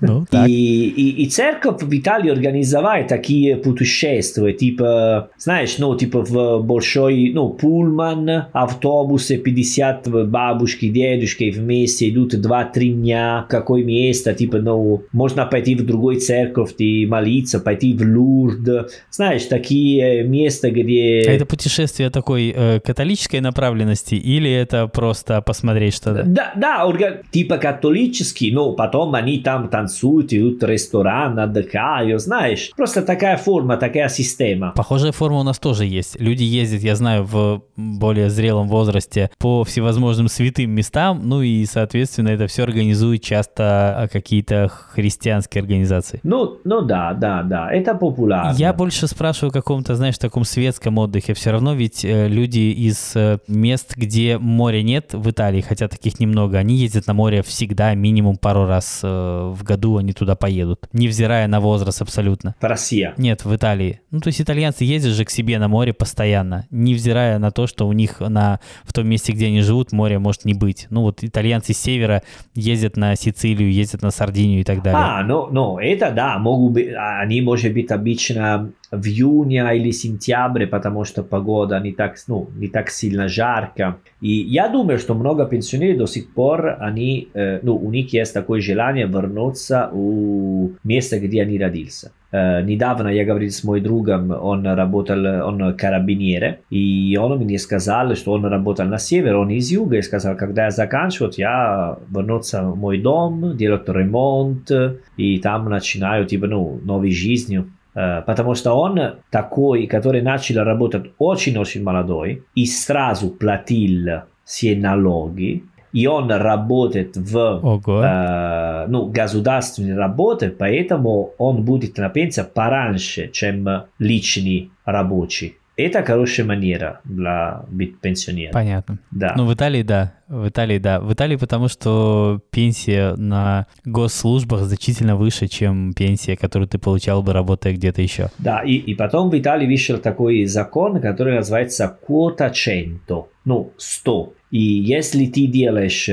Ну, 0.00 0.26
так. 0.30 0.48
И, 0.48 0.88
и, 0.88 1.22
и 1.22 1.26
церковь 1.28 1.82
в 1.82 1.96
Италии 1.96 2.30
организовала 2.30 3.04
такие 3.04 3.56
путешествия, 3.56 4.52
типа, 4.52 5.30
знаешь, 5.38 5.78
ну, 5.78 5.96
типа 5.96 6.22
в 6.22 6.62
большой, 6.64 7.32
ну, 7.34 7.50
пульман, 7.50 8.46
автобусы, 8.52 9.36
50 9.36 10.28
бабушки, 10.28 10.88
дедушки 10.88 11.50
вместе 11.50 12.08
идут 12.08 12.34
2-3 12.34 12.88
дня, 12.88 13.46
какое 13.48 13.84
место, 13.84 14.34
типа, 14.34 14.58
ну, 14.58 15.02
можно 15.12 15.46
пойти 15.46 15.74
в 15.74 15.86
другой 15.86 16.16
церковь 16.16 16.74
и 16.78 17.06
молиться, 17.06 17.60
пойти 17.60 17.94
в 17.94 18.02
Лурд, 18.02 18.90
знаешь, 19.10 19.44
такие 19.44 20.24
места, 20.24 20.70
где... 20.70 21.24
А 21.28 21.32
это 21.32 21.46
путешествие 21.46 22.10
такой 22.10 22.52
э, 22.54 22.80
католической 22.80 23.40
направленности 23.40 24.14
или 24.14 24.50
это 24.50 24.88
просто 24.88 25.40
посмотреть 25.42 25.94
что-то? 25.94 26.24
Да, 26.24 26.52
да, 26.56 26.84
орга- 26.84 27.22
типа 27.30 27.58
католический, 27.72 28.50
но 28.52 28.72
потом 28.72 29.14
они 29.14 29.38
там 29.38 29.68
танцуют, 29.68 30.32
идут 30.32 30.62
в 30.62 30.66
ресторан, 30.66 31.38
отдыхают, 31.38 32.20
знаешь. 32.22 32.70
Просто 32.76 33.02
такая 33.02 33.36
форма, 33.36 33.76
такая 33.76 34.08
система. 34.08 34.72
Похожая 34.74 35.12
форма 35.12 35.40
у 35.40 35.42
нас 35.42 35.58
тоже 35.58 35.84
есть. 35.84 36.20
Люди 36.20 36.44
ездят, 36.44 36.82
я 36.82 36.96
знаю, 36.96 37.24
в 37.24 37.62
более 37.76 38.30
зрелом 38.30 38.68
возрасте 38.68 39.30
по 39.38 39.64
всевозможным 39.64 40.28
святым 40.28 40.70
местам, 40.70 41.20
ну 41.24 41.42
и, 41.42 41.64
соответственно, 41.66 42.28
это 42.28 42.46
все 42.46 42.62
организуют 42.62 43.22
часто 43.22 43.62
а, 44.02 44.08
какие-то 44.08 44.68
христианские 44.68 45.60
организации. 45.60 46.20
Ну, 46.22 46.58
ну 46.64 46.82
да, 46.82 47.12
да, 47.12 47.42
да, 47.42 47.70
это 47.70 47.94
популярно. 47.94 48.54
Я 48.56 48.72
больше 48.72 49.06
спрашиваю 49.06 49.50
о 49.50 49.52
каком-то, 49.52 49.94
знаешь, 49.94 50.18
таком 50.18 50.44
светском 50.44 50.98
отдыхе. 50.98 51.34
Все 51.34 51.50
равно 51.50 51.74
ведь 51.74 52.04
э, 52.04 52.28
люди 52.28 52.58
из 52.58 53.12
э, 53.14 53.38
мест, 53.46 53.94
где 53.96 54.38
моря 54.38 54.82
нет 54.82 55.12
в 55.12 55.30
Италии, 55.30 55.60
хотя 55.60 55.88
таких 55.88 56.20
немного, 56.20 56.58
они 56.58 56.76
ездят 56.76 57.06
на 57.06 57.14
море 57.14 57.42
всегда, 57.58 57.92
минимум 57.94 58.36
пару 58.36 58.66
раз 58.66 59.00
э, 59.02 59.08
в 59.08 59.64
году 59.64 59.96
они 59.96 60.12
туда 60.12 60.36
поедут, 60.36 60.86
невзирая 60.92 61.48
на 61.48 61.58
возраст 61.58 62.00
абсолютно. 62.00 62.54
В 62.60 62.64
России. 62.64 63.12
Нет, 63.16 63.44
в 63.44 63.54
Италии. 63.54 64.00
Ну, 64.12 64.20
то 64.20 64.28
есть 64.28 64.40
итальянцы 64.40 64.84
ездят 64.84 65.14
же 65.14 65.24
к 65.24 65.30
себе 65.30 65.58
на 65.58 65.66
море 65.66 65.92
постоянно, 65.92 66.66
невзирая 66.70 67.40
на 67.40 67.50
то, 67.50 67.66
что 67.66 67.88
у 67.88 67.92
них 67.92 68.20
на, 68.20 68.60
в 68.84 68.92
том 68.92 69.08
месте, 69.08 69.32
где 69.32 69.46
они 69.46 69.60
живут, 69.62 69.90
моря 69.90 70.20
может 70.20 70.44
не 70.44 70.54
быть. 70.54 70.86
Ну, 70.90 71.02
вот 71.02 71.24
итальянцы 71.24 71.72
с 71.72 71.78
севера 71.78 72.22
ездят 72.54 72.96
на 72.96 73.16
Сицилию, 73.16 73.72
ездят 73.72 74.02
на 74.02 74.12
Сардинию 74.12 74.60
и 74.60 74.64
так 74.64 74.80
далее. 74.80 75.02
А, 75.02 75.24
ну, 75.24 75.48
ну, 75.50 75.78
это 75.80 76.12
да, 76.12 76.38
могут 76.38 76.74
быть, 76.74 76.90
они, 76.96 77.40
может 77.40 77.72
быть, 77.72 77.90
обычно 77.90 78.70
в 78.90 79.06
июне 79.06 79.64
или 79.76 79.90
сентябре, 79.90 80.66
потому 80.66 81.04
что 81.04 81.22
погода 81.22 81.78
не 81.80 81.92
так, 81.92 82.16
ну, 82.26 82.48
не 82.56 82.68
так 82.68 82.90
сильно 82.90 83.28
жарко. 83.28 83.98
И 84.20 84.30
я 84.30 84.68
думаю, 84.68 84.98
что 84.98 85.14
много 85.14 85.44
пенсионеров 85.44 85.98
до 85.98 86.06
сих 86.06 86.32
пор, 86.32 86.76
они, 86.80 87.28
э, 87.34 87.60
ну, 87.62 87.76
у 87.76 87.90
них 87.90 88.12
есть 88.12 88.34
такое 88.34 88.60
желание 88.60 89.06
вернуться 89.06 89.90
в 89.92 90.70
место, 90.84 91.18
где 91.20 91.42
они 91.42 91.58
родился. 91.58 92.12
Э, 92.30 92.62
недавно 92.62 93.08
я 93.08 93.24
говорил 93.24 93.50
с 93.50 93.64
моим 93.64 93.84
другом, 93.84 94.30
он 94.30 94.66
работал, 94.66 95.24
он 95.46 95.74
карабинер, 95.74 96.58
и 96.70 97.16
он 97.20 97.38
мне 97.38 97.58
сказал, 97.58 98.14
что 98.14 98.32
он 98.32 98.44
работал 98.44 98.86
на 98.86 98.98
север, 98.98 99.36
он 99.36 99.50
из 99.50 99.70
юга, 99.70 99.96
и 99.96 100.02
сказал, 100.02 100.36
когда 100.36 100.64
я 100.64 100.70
заканчиваю, 100.70 101.32
я 101.36 101.98
вернуться 102.10 102.62
в 102.62 102.76
мой 102.76 102.98
дом, 102.98 103.56
делать 103.56 103.88
ремонт, 103.88 104.70
и 105.16 105.38
там 105.38 105.68
начинаю, 105.68 106.26
типа, 106.26 106.46
ну, 106.46 106.80
новую 106.84 107.12
жизнь. 107.12 107.64
Uh, 107.98 108.22
потому 108.22 108.54
что 108.54 108.74
он 108.74 109.00
такой, 109.30 109.88
который 109.88 110.22
начал 110.22 110.62
работать 110.62 111.10
очень-очень 111.18 111.82
молодой 111.82 112.44
и 112.54 112.64
сразу 112.64 113.28
платил 113.28 114.22
все 114.44 114.76
налоги, 114.76 115.64
и 115.92 116.06
он 116.06 116.30
работает 116.30 117.16
в 117.16 117.60
э, 117.86 118.86
ну, 118.88 119.06
государственной 119.06 119.96
работе, 119.96 120.50
поэтому 120.50 121.32
он 121.38 121.64
будет 121.64 121.98
на 121.98 122.08
пенсии 122.08 122.42
пораньше, 122.42 123.30
чем 123.32 123.66
личный 123.98 124.70
рабочий. 124.84 125.56
Это 125.78 126.02
хорошая 126.02 126.44
манера 126.44 127.00
для 127.04 127.62
быть 127.70 128.00
пенсионером. 128.00 128.52
Понятно. 128.52 128.98
Да. 129.12 129.34
Ну, 129.36 129.46
в 129.46 129.54
Италии, 129.54 129.82
да. 129.82 130.14
В 130.26 130.48
Италии, 130.48 130.78
да. 130.78 130.98
В 131.00 131.12
Италии 131.12 131.36
потому 131.36 131.68
что 131.68 132.40
пенсия 132.50 133.14
на 133.14 133.68
госслужбах 133.84 134.62
значительно 134.62 135.14
выше, 135.14 135.46
чем 135.46 135.92
пенсия, 135.92 136.36
которую 136.36 136.68
ты 136.68 136.78
получал 136.78 137.22
бы, 137.22 137.32
работая 137.32 137.74
где-то 137.74 138.02
еще. 138.02 138.28
Да, 138.38 138.60
и, 138.64 138.72
и 138.72 138.96
потом 138.96 139.30
в 139.30 139.38
Италии 139.38 139.68
вышел 139.68 139.98
такой 139.98 140.46
закон, 140.46 141.00
который 141.00 141.36
называется 141.36 141.96
квота 142.04 142.52
100, 142.52 143.28
ну, 143.44 143.72
100. 143.76 144.32
И 144.50 144.60
если 144.60 145.26
ты 145.26 145.46
делаешь, 145.46 146.06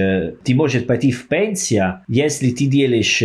ты 0.44 0.54
можешь 0.54 0.86
пойти 0.86 1.10
в 1.10 1.28
пенсию, 1.28 2.02
если 2.08 2.52
ты 2.52 2.68
делаешь 2.68 3.24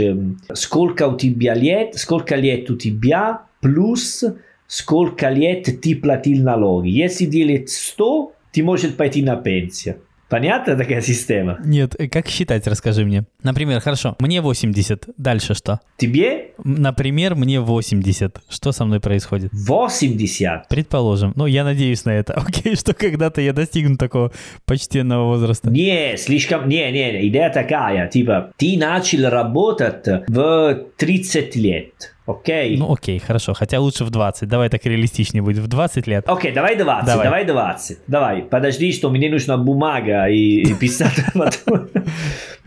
сколько 0.54 1.06
у 1.06 1.18
тебя 1.18 1.52
лет, 1.52 1.96
сколько 1.96 2.34
лет 2.36 2.70
у 2.70 2.76
тебя, 2.76 3.42
плюс 3.60 4.24
сколько 4.70 5.28
лет 5.28 5.68
ты 5.82 5.96
платил 5.96 6.42
налоги. 6.44 6.88
Если 6.88 7.26
делать 7.26 7.70
100, 7.70 8.32
ты 8.52 8.62
можешь 8.62 8.94
пойти 8.94 9.22
на 9.22 9.36
пенсию. 9.36 9.96
Понятна 10.28 10.76
такая 10.76 11.00
система? 11.00 11.58
Нет, 11.64 11.96
как 12.12 12.28
считать, 12.28 12.64
расскажи 12.68 13.04
мне. 13.04 13.24
Например, 13.42 13.80
хорошо, 13.80 14.14
мне 14.20 14.40
80, 14.40 15.08
дальше 15.16 15.54
что? 15.54 15.80
Тебе? 15.96 16.52
Например, 16.62 17.34
мне 17.34 17.58
80. 17.58 18.40
Что 18.48 18.70
со 18.70 18.84
мной 18.84 19.00
происходит? 19.00 19.50
80? 19.52 20.68
Предположим. 20.68 21.32
Ну, 21.34 21.46
я 21.46 21.64
надеюсь 21.64 22.04
на 22.04 22.10
это. 22.10 22.34
Окей, 22.46 22.76
что 22.76 22.94
когда-то 22.94 23.40
я 23.40 23.52
достигну 23.52 23.96
такого 23.96 24.30
почтенного 24.66 25.24
возраста. 25.24 25.68
Не, 25.68 26.16
слишком... 26.16 26.68
Не, 26.68 26.92
не, 26.92 27.26
идея 27.26 27.50
такая. 27.50 28.06
Типа, 28.06 28.52
ты 28.56 28.78
начал 28.78 29.28
работать 29.28 30.06
в 30.28 30.84
30 30.96 31.56
лет. 31.56 32.14
Окей. 32.30 32.76
Ну 32.76 32.92
окей, 32.92 33.18
хорошо. 33.18 33.54
Хотя 33.54 33.80
лучше 33.80 34.04
в 34.04 34.10
20. 34.10 34.48
Давай 34.48 34.68
так 34.68 34.84
реалистичнее 34.84 35.42
будет. 35.42 35.58
В 35.58 35.68
20 35.68 36.06
лет. 36.06 36.24
Окей, 36.28 36.52
давай 36.52 36.76
20. 36.76 37.06
Давай, 37.06 37.24
давай 37.24 37.44
20. 37.44 37.98
Давай. 38.06 38.42
Подожди, 38.42 38.92
что 38.92 39.10
мне 39.10 39.30
нужна 39.30 39.56
бумага 39.56 40.26
и, 40.28 40.62
и 40.62 40.74
писать 40.74 41.24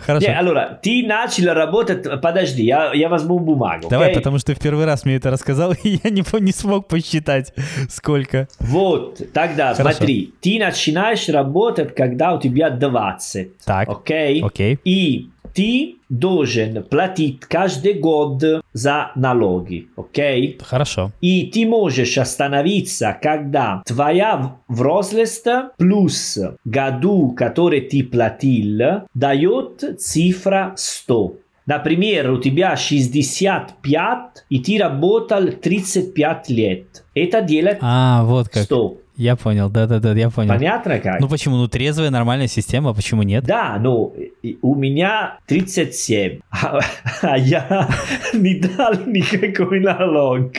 Хорошо. 0.06 0.28
Не, 0.28 0.38
allora, 0.38 0.78
ты 0.82 1.06
начал 1.08 1.54
работать... 1.54 2.22
Подожди, 2.22 2.64
я, 2.64 2.92
я 2.94 3.08
возьму 3.08 3.40
бумагу. 3.40 3.88
Давай, 3.90 4.12
okay? 4.12 4.16
потому 4.16 4.38
что 4.38 4.48
ты 4.48 4.60
в 4.60 4.62
первый 4.62 4.86
раз 4.86 5.06
мне 5.06 5.16
это 5.16 5.32
рассказал, 5.32 5.74
и 5.84 6.00
я 6.04 6.10
не, 6.10 6.24
не 6.42 6.52
смог 6.52 6.88
посчитать, 6.88 7.54
сколько. 7.90 8.48
Вот, 8.60 9.22
тогда 9.34 9.74
Хорошо. 9.74 9.98
смотри. 9.98 10.34
Ты 10.42 10.60
начинаешь 10.60 11.30
работать, 11.30 11.96
когда 11.96 12.34
у 12.34 12.42
тебя 12.42 12.70
20. 12.70 13.58
Так. 13.64 13.90
Окей? 13.90 14.42
Okay? 14.42 14.46
Окей. 14.46 14.74
Okay. 14.74 14.80
И 14.84 15.30
ты 15.54 15.96
должен 16.10 16.84
платить 16.84 17.42
каждый 17.42 17.94
год 17.94 18.44
за 18.74 19.12
налоги, 19.16 19.88
окей? 19.96 20.58
Okay? 20.58 20.64
Хорошо. 20.64 21.12
И 21.22 21.48
ты 21.48 21.66
можешь 21.66 22.18
остановиться, 22.18 23.18
когда 23.22 23.84
твоя 23.86 24.58
взрослость 24.68 25.48
плюс 25.78 26.40
году, 26.66 27.32
который 27.32 27.82
ты 27.82 28.04
платил, 28.04 29.04
дает 29.14 30.00
цифра 30.00 30.74
100. 30.76 31.36
Например, 31.66 32.32
у 32.32 32.40
тебя 32.40 32.76
65, 32.76 34.20
и 34.50 34.60
ты 34.60 34.78
работал 34.78 35.48
35 35.48 36.50
лет. 36.50 37.04
Это 37.16 37.42
делает 37.42 37.78
а, 37.82 38.24
вот 38.26 38.50
как. 38.50 38.64
100. 38.64 38.98
Я 39.16 39.36
понял, 39.36 39.70
да-да-да, 39.70 40.14
я 40.14 40.30
понял. 40.30 40.50
Понятно 40.54 41.00
как? 41.00 41.20
Ну 41.20 41.28
почему? 41.28 41.58
Ну 41.58 41.68
трезвая 41.68 42.10
нормальная 42.10 42.48
система, 42.48 42.94
почему 42.94 43.24
нет? 43.24 43.44
Да, 43.44 43.78
ну 43.80 44.16
у 44.62 44.76
меня 44.76 45.38
37, 45.48 46.40
а, 46.50 46.80
а 47.22 47.38
я 47.38 47.88
не 48.34 48.56
дал 48.56 48.94
никакой 49.06 49.80
налог. 49.80 50.54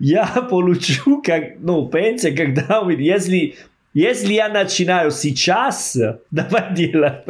Я 0.00 0.26
получу 0.26 1.22
как, 1.22 1.58
ну, 1.60 1.86
пенсия, 1.88 2.32
когда, 2.32 2.82
если 2.90 3.54
если 3.96 4.34
я 4.34 4.50
начинаю 4.50 5.10
сейчас, 5.10 5.96
давай 6.30 6.74
делать. 6.74 7.24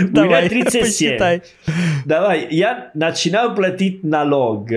Давай, 0.00 0.48
37. 0.48 1.40
Давай, 2.06 2.48
я 2.50 2.90
начинаю 2.94 3.54
платить 3.54 4.02
налог, 4.02 4.70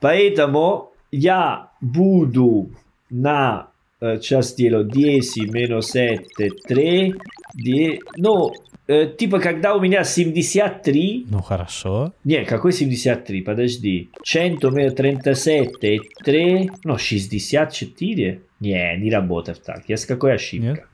поэтому 0.00 0.90
я 1.10 1.68
буду 1.82 2.70
на 3.10 3.66
сейчас 4.00 4.54
делаю 4.54 4.84
10 4.84 5.52
минус 5.52 5.90
7, 5.90 6.18
3, 6.66 7.14
10, 7.54 8.00
ну, 8.16 8.52
э, 8.86 9.06
типа, 9.18 9.40
когда 9.40 9.74
у 9.74 9.80
меня 9.80 10.04
73... 10.04 11.26
Ну, 11.28 11.42
хорошо. 11.42 12.12
Не, 12.24 12.44
какой 12.44 12.72
73? 12.72 13.42
Подожди. 13.42 14.10
100 14.24 14.70
минус 14.70 14.94
37 14.94 15.70
и 15.82 16.00
3, 16.24 16.70
ну, 16.84 16.98
64? 16.98 18.40
Не, 18.60 18.96
не 18.98 19.10
работает 19.10 19.62
так. 19.62 19.88
Есть 19.88 20.06
какая 20.06 20.34
ошибка? 20.34 20.84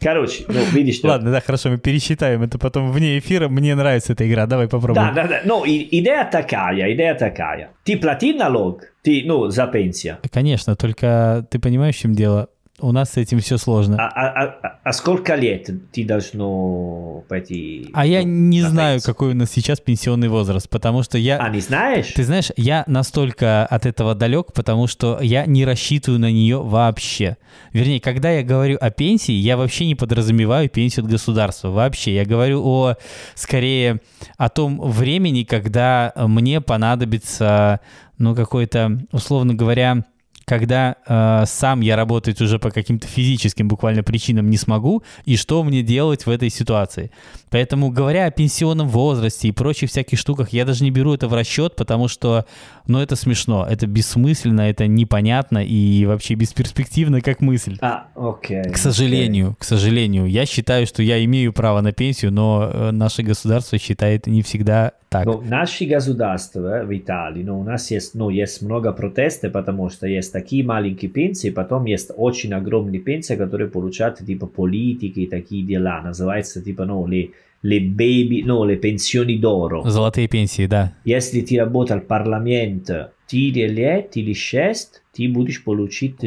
Короче, 0.00 0.44
ну, 0.48 0.60
видишь, 0.72 0.96
что... 0.96 1.08
Ладно, 1.08 1.30
да, 1.30 1.40
хорошо, 1.40 1.70
мы 1.70 1.78
пересчитаем 1.78 2.42
это 2.42 2.58
потом 2.58 2.92
вне 2.92 3.18
эфира. 3.18 3.48
Мне 3.48 3.74
нравится 3.74 4.12
эта 4.12 4.28
игра, 4.28 4.44
давай 4.46 4.68
попробуем. 4.68 5.14
Да, 5.14 5.22
да, 5.22 5.28
да. 5.28 5.40
Ну, 5.46 5.64
идея 5.66 6.28
такая, 6.30 6.92
идея 6.92 7.14
такая. 7.14 7.70
Ты 7.84 7.96
платил 7.96 8.36
налог, 8.36 8.82
ты, 9.04 9.22
ну, 9.24 9.50
за 9.50 9.66
пенсию. 9.66 10.18
Конечно, 10.32 10.74
только 10.76 11.46
ты 11.50 11.58
понимаешь, 11.58 11.94
в 11.94 11.98
чем 11.98 12.14
дело? 12.14 12.48
У 12.80 12.90
нас 12.90 13.12
с 13.12 13.16
этим 13.16 13.38
все 13.38 13.56
сложно. 13.56 13.96
А, 14.00 14.08
а, 14.08 14.44
а, 14.60 14.78
а 14.82 14.92
сколько 14.92 15.36
лет 15.36 15.70
ты 15.92 16.04
должно 16.04 17.22
пойти? 17.28 17.88
А 17.94 18.04
я 18.04 18.24
не 18.24 18.62
знаю, 18.62 19.00
какой 19.00 19.30
у 19.30 19.34
нас 19.34 19.52
сейчас 19.52 19.78
пенсионный 19.78 20.28
возраст, 20.28 20.68
потому 20.68 21.04
что 21.04 21.16
я... 21.16 21.38
А, 21.38 21.48
не 21.50 21.60
знаешь? 21.60 22.08
Ты 22.14 22.24
знаешь, 22.24 22.50
я 22.56 22.82
настолько 22.88 23.64
от 23.64 23.86
этого 23.86 24.16
далек, 24.16 24.52
потому 24.52 24.88
что 24.88 25.20
я 25.22 25.46
не 25.46 25.64
рассчитываю 25.64 26.18
на 26.18 26.32
нее 26.32 26.60
вообще. 26.60 27.36
Вернее, 27.72 28.00
когда 28.00 28.32
я 28.32 28.42
говорю 28.42 28.76
о 28.80 28.90
пенсии, 28.90 29.34
я 29.34 29.56
вообще 29.56 29.86
не 29.86 29.94
подразумеваю 29.94 30.68
пенсию 30.68 31.04
от 31.04 31.12
государства. 31.12 31.68
Вообще, 31.68 32.12
я 32.12 32.24
говорю 32.24 32.60
о, 32.66 32.96
скорее, 33.36 34.00
о 34.36 34.48
том 34.48 34.80
времени, 34.80 35.44
когда 35.44 36.12
мне 36.16 36.60
понадобится, 36.60 37.78
ну, 38.18 38.34
какой-то, 38.34 38.98
условно 39.12 39.54
говоря, 39.54 40.04
когда 40.44 40.96
э, 41.06 41.44
сам 41.46 41.80
я 41.80 41.96
работать 41.96 42.40
уже 42.40 42.58
по 42.58 42.70
каким-то 42.70 43.06
физическим 43.06 43.68
буквально 43.68 44.02
причинам 44.02 44.50
не 44.50 44.56
смогу, 44.56 45.02
и 45.24 45.36
что 45.36 45.62
мне 45.62 45.82
делать 45.82 46.26
в 46.26 46.30
этой 46.30 46.50
ситуации. 46.50 47.10
Поэтому, 47.54 47.90
говоря 47.90 48.26
о 48.26 48.32
пенсионном 48.32 48.88
возрасте 48.88 49.46
и 49.46 49.52
прочих 49.52 49.88
всяких 49.88 50.18
штуках, 50.18 50.48
я 50.48 50.64
даже 50.64 50.82
не 50.82 50.90
беру 50.90 51.14
это 51.14 51.28
в 51.28 51.34
расчет, 51.34 51.76
потому 51.76 52.08
что, 52.08 52.46
ну, 52.88 52.98
это 52.98 53.14
смешно, 53.14 53.64
это 53.70 53.86
бессмысленно, 53.86 54.62
это 54.62 54.88
непонятно 54.88 55.64
и 55.64 56.04
вообще 56.04 56.34
бесперспективно 56.34 57.20
как 57.20 57.40
мысль. 57.40 57.78
А, 57.80 58.08
окей. 58.16 58.62
Okay, 58.62 58.72
к 58.72 58.76
сожалению, 58.76 59.50
okay. 59.50 59.56
к 59.60 59.64
сожалению, 59.64 60.26
я 60.26 60.46
считаю, 60.46 60.84
что 60.88 61.00
я 61.04 61.24
имею 61.24 61.52
право 61.52 61.80
на 61.80 61.92
пенсию, 61.92 62.32
но 62.32 62.68
э, 62.72 62.90
наше 62.90 63.22
государство 63.22 63.78
считает 63.78 64.26
не 64.26 64.42
всегда 64.42 64.90
так. 65.08 65.24
Ну, 65.26 65.40
наши 65.40 65.84
государства 65.84 66.82
в 66.84 66.92
Италии, 66.92 67.44
ну, 67.44 67.60
у 67.60 67.62
нас 67.62 67.88
есть, 67.92 68.16
ну, 68.16 68.30
есть 68.30 68.62
много 68.62 68.90
протестов, 68.92 69.52
потому 69.52 69.90
что 69.90 70.08
есть 70.08 70.32
такие 70.32 70.64
маленькие 70.64 71.08
пенсии, 71.08 71.50
потом 71.50 71.84
есть 71.84 72.10
очень 72.16 72.52
огромные 72.52 72.98
пенсии, 72.98 73.34
которые 73.34 73.70
получают 73.70 74.18
типа 74.18 74.46
политики 74.46 75.20
и 75.20 75.26
такие 75.28 75.64
дела. 75.64 76.00
Называется 76.02 76.60
типа, 76.60 76.84
ну, 76.84 77.06
le, 77.06 77.30
le 77.64 77.80
baby, 77.80 78.44
ну, 78.44 78.64
le 78.64 78.76
pensioni 78.76 79.38
d'oro. 79.38 79.82
Золотые 79.88 80.28
пенсии, 80.28 80.66
да. 80.66 80.92
Если 81.04 81.40
ты 81.40 81.58
работал 81.58 81.98
в 81.98 82.06
парламент 82.06 82.90
4 83.26 83.68
лет 83.68 84.16
или 84.16 84.34
6, 84.34 85.02
ты 85.12 85.28
будешь 85.28 85.64
получить 85.64 86.20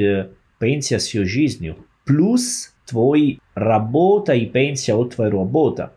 пенсию 0.59 0.99
всю 0.99 1.25
жизнью. 1.25 1.77
Плюс 2.05 2.73
твой 2.85 3.39
работа 3.53 4.33
и 4.33 4.47
пенсия 4.47 4.95
от 4.95 5.15
твоей 5.15 5.31
работы. 5.31 5.89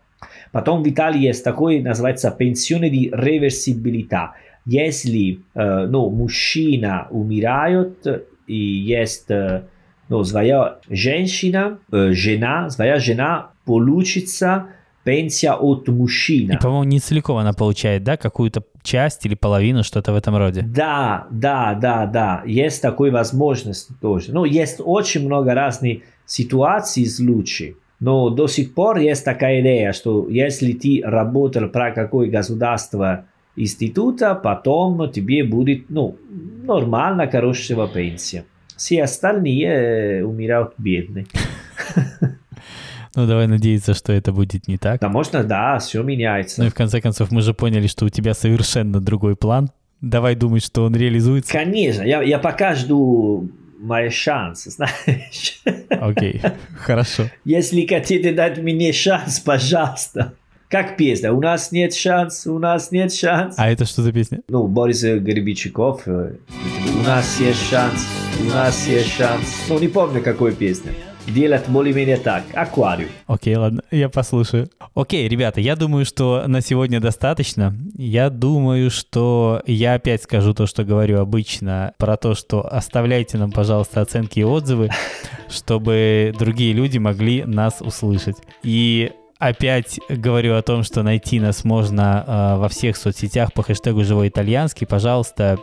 Потом 0.51 0.83
в 0.83 0.87
Италии 0.87 1.21
есть 1.21 1.43
такое, 1.43 1.81
называется 1.81 2.35
pensione 2.37 2.89
di 2.89 3.09
reversibilità. 3.11 4.33
если 4.65 5.39
э, 5.55 5.85
ну, 5.87 6.09
мужчина 6.09 7.07
умирает 7.09 8.05
и 8.47 8.55
есть 8.55 9.31
э, 9.31 9.63
ну, 10.09 10.23
своя 10.23 10.77
женщина, 10.89 11.79
э, 11.91 12.11
жена, 12.11 12.69
своя 12.69 12.99
жена 12.99 13.51
получится 13.65 14.67
пенсия 15.03 15.53
от 15.53 15.87
мужчины. 15.87 16.53
И, 16.53 16.57
по-моему, 16.57 16.83
не 16.83 16.99
целиком 16.99 17.37
она 17.37 17.53
получает, 17.53 18.03
да, 18.03 18.17
какую-то 18.17 18.63
часть 18.83 19.25
или 19.25 19.35
половину, 19.35 19.83
что-то 19.83 20.13
в 20.13 20.15
этом 20.15 20.35
роде. 20.37 20.61
Да, 20.61 21.27
да, 21.31 21.73
да, 21.73 22.05
да, 22.05 22.43
есть 22.45 22.81
такой 22.81 23.11
возможность 23.11 23.89
тоже. 23.99 24.33
Ну, 24.33 24.45
есть 24.45 24.79
очень 24.83 25.25
много 25.25 25.53
разных 25.53 25.99
ситуаций, 26.25 27.05
случаев. 27.05 27.75
Но 27.99 28.29
до 28.29 28.47
сих 28.47 28.73
пор 28.73 28.97
есть 28.97 29.23
такая 29.23 29.61
идея, 29.61 29.93
что 29.93 30.27
если 30.27 30.73
ты 30.73 31.01
работал 31.03 31.69
про 31.69 31.91
какое 31.91 32.29
государство 32.29 33.25
института, 33.55 34.33
потом 34.33 35.11
тебе 35.11 35.43
будет 35.43 35.89
ну, 35.89 36.17
нормально 36.63 37.27
хорошего 37.27 37.87
пенсия. 37.87 38.45
Все 38.75 39.03
остальные 39.03 40.25
умирают 40.25 40.73
бедные. 40.79 41.27
Ну, 43.15 43.27
давай 43.27 43.47
надеяться, 43.47 43.93
что 43.93 44.13
это 44.13 44.31
будет 44.31 44.67
не 44.67 44.77
так. 44.77 45.01
Да, 45.01 45.09
можно, 45.09 45.43
да, 45.43 45.79
все 45.79 46.01
меняется. 46.01 46.61
Ну 46.61 46.67
и 46.67 46.69
в 46.69 46.73
конце 46.73 47.01
концов, 47.01 47.31
мы 47.31 47.41
же 47.41 47.53
поняли, 47.53 47.87
что 47.87 48.05
у 48.05 48.09
тебя 48.09 48.33
совершенно 48.33 49.01
другой 49.01 49.35
план. 49.35 49.71
Давай 49.99 50.35
думать, 50.35 50.63
что 50.63 50.85
он 50.85 50.95
реализуется. 50.95 51.51
Конечно, 51.51 52.03
я, 52.03 52.21
я 52.21 52.39
пока 52.39 52.73
жду 52.73 53.49
мои 53.79 54.09
шансы, 54.09 54.71
знаешь. 54.71 55.61
Окей, 55.89 56.35
okay. 56.35 56.53
хорошо. 56.77 57.23
Если 57.43 57.85
хотите 57.85 58.31
дать 58.31 58.57
мне 58.57 58.93
шанс, 58.93 59.39
пожалуйста. 59.39 60.33
Как 60.69 60.95
песня? 60.95 61.33
У 61.33 61.41
нас 61.41 61.73
нет 61.73 61.93
шанс, 61.93 62.47
у 62.47 62.57
нас 62.57 62.91
нет 62.91 63.13
шанс. 63.13 63.55
А 63.57 63.69
это 63.69 63.85
что 63.85 64.03
за 64.03 64.13
песня? 64.13 64.39
Ну, 64.47 64.67
Борис 64.67 65.03
Гребичков. 65.03 66.03
Э, 66.05 66.35
у 66.97 67.03
нас 67.03 67.41
есть 67.41 67.69
шанс, 67.69 68.07
у 68.39 68.45
нас 68.45 68.87
есть 68.87 69.11
шанс. 69.11 69.65
Ну, 69.67 69.77
не 69.79 69.89
помню, 69.89 70.23
какой 70.23 70.55
песня 70.55 70.93
делать 71.27 71.67
более-менее 71.67 72.17
так. 72.17 72.43
Аквариум. 72.53 73.09
Окей, 73.27 73.55
ладно, 73.55 73.81
я 73.91 74.09
послушаю. 74.09 74.69
Окей, 74.93 75.27
ребята, 75.27 75.61
я 75.61 75.75
думаю, 75.75 76.05
что 76.05 76.43
на 76.47 76.61
сегодня 76.61 76.99
достаточно. 76.99 77.75
Я 77.97 78.29
думаю, 78.29 78.89
что 78.89 79.61
я 79.65 79.93
опять 79.93 80.23
скажу 80.23 80.53
то, 80.53 80.65
что 80.65 80.83
говорю 80.83 81.19
обычно, 81.19 81.93
про 81.97 82.17
то, 82.17 82.35
что 82.35 82.61
оставляйте 82.61 83.37
нам, 83.37 83.51
пожалуйста, 83.51 84.01
оценки 84.01 84.39
и 84.39 84.43
отзывы, 84.43 84.89
чтобы 85.49 86.33
другие 86.37 86.73
люди 86.73 86.97
могли 86.97 87.43
нас 87.43 87.81
услышать. 87.81 88.37
И 88.63 89.11
опять 89.41 89.99
говорю 90.07 90.55
о 90.55 90.61
том, 90.61 90.83
что 90.83 91.01
найти 91.01 91.39
нас 91.39 91.63
можно 91.63 92.23
э, 92.25 92.59
во 92.59 92.69
всех 92.69 92.95
соцсетях 92.95 93.51
по 93.53 93.63
хэштегу 93.63 94.03
«Живой 94.03 94.29
итальянский». 94.29 94.85
Пожалуйста, 94.85 95.57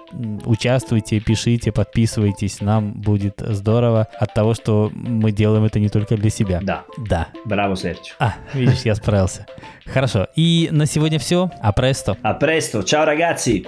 участвуйте, 0.44 1.20
пишите, 1.20 1.70
подписывайтесь. 1.70 2.60
Нам 2.60 2.92
будет 2.92 3.36
здорово 3.38 4.08
от 4.18 4.34
того, 4.34 4.54
что 4.54 4.90
мы 4.92 5.30
делаем 5.30 5.64
это 5.64 5.78
не 5.78 5.88
только 5.88 6.16
для 6.16 6.30
себя. 6.30 6.58
Да. 6.60 6.84
Да. 6.98 7.28
Браво, 7.44 7.76
Серчо. 7.76 8.14
А, 8.18 8.34
видишь, 8.52 8.82
я 8.82 8.96
справился. 8.96 9.46
Хорошо. 9.86 10.26
И 10.34 10.68
на 10.72 10.86
сегодня 10.86 11.20
все. 11.20 11.50
А 11.60 11.72
престо. 11.72 12.16
А 12.22 12.34
престо. 12.34 12.80
Ciao, 12.80 13.06
ragazzi. 13.06 13.64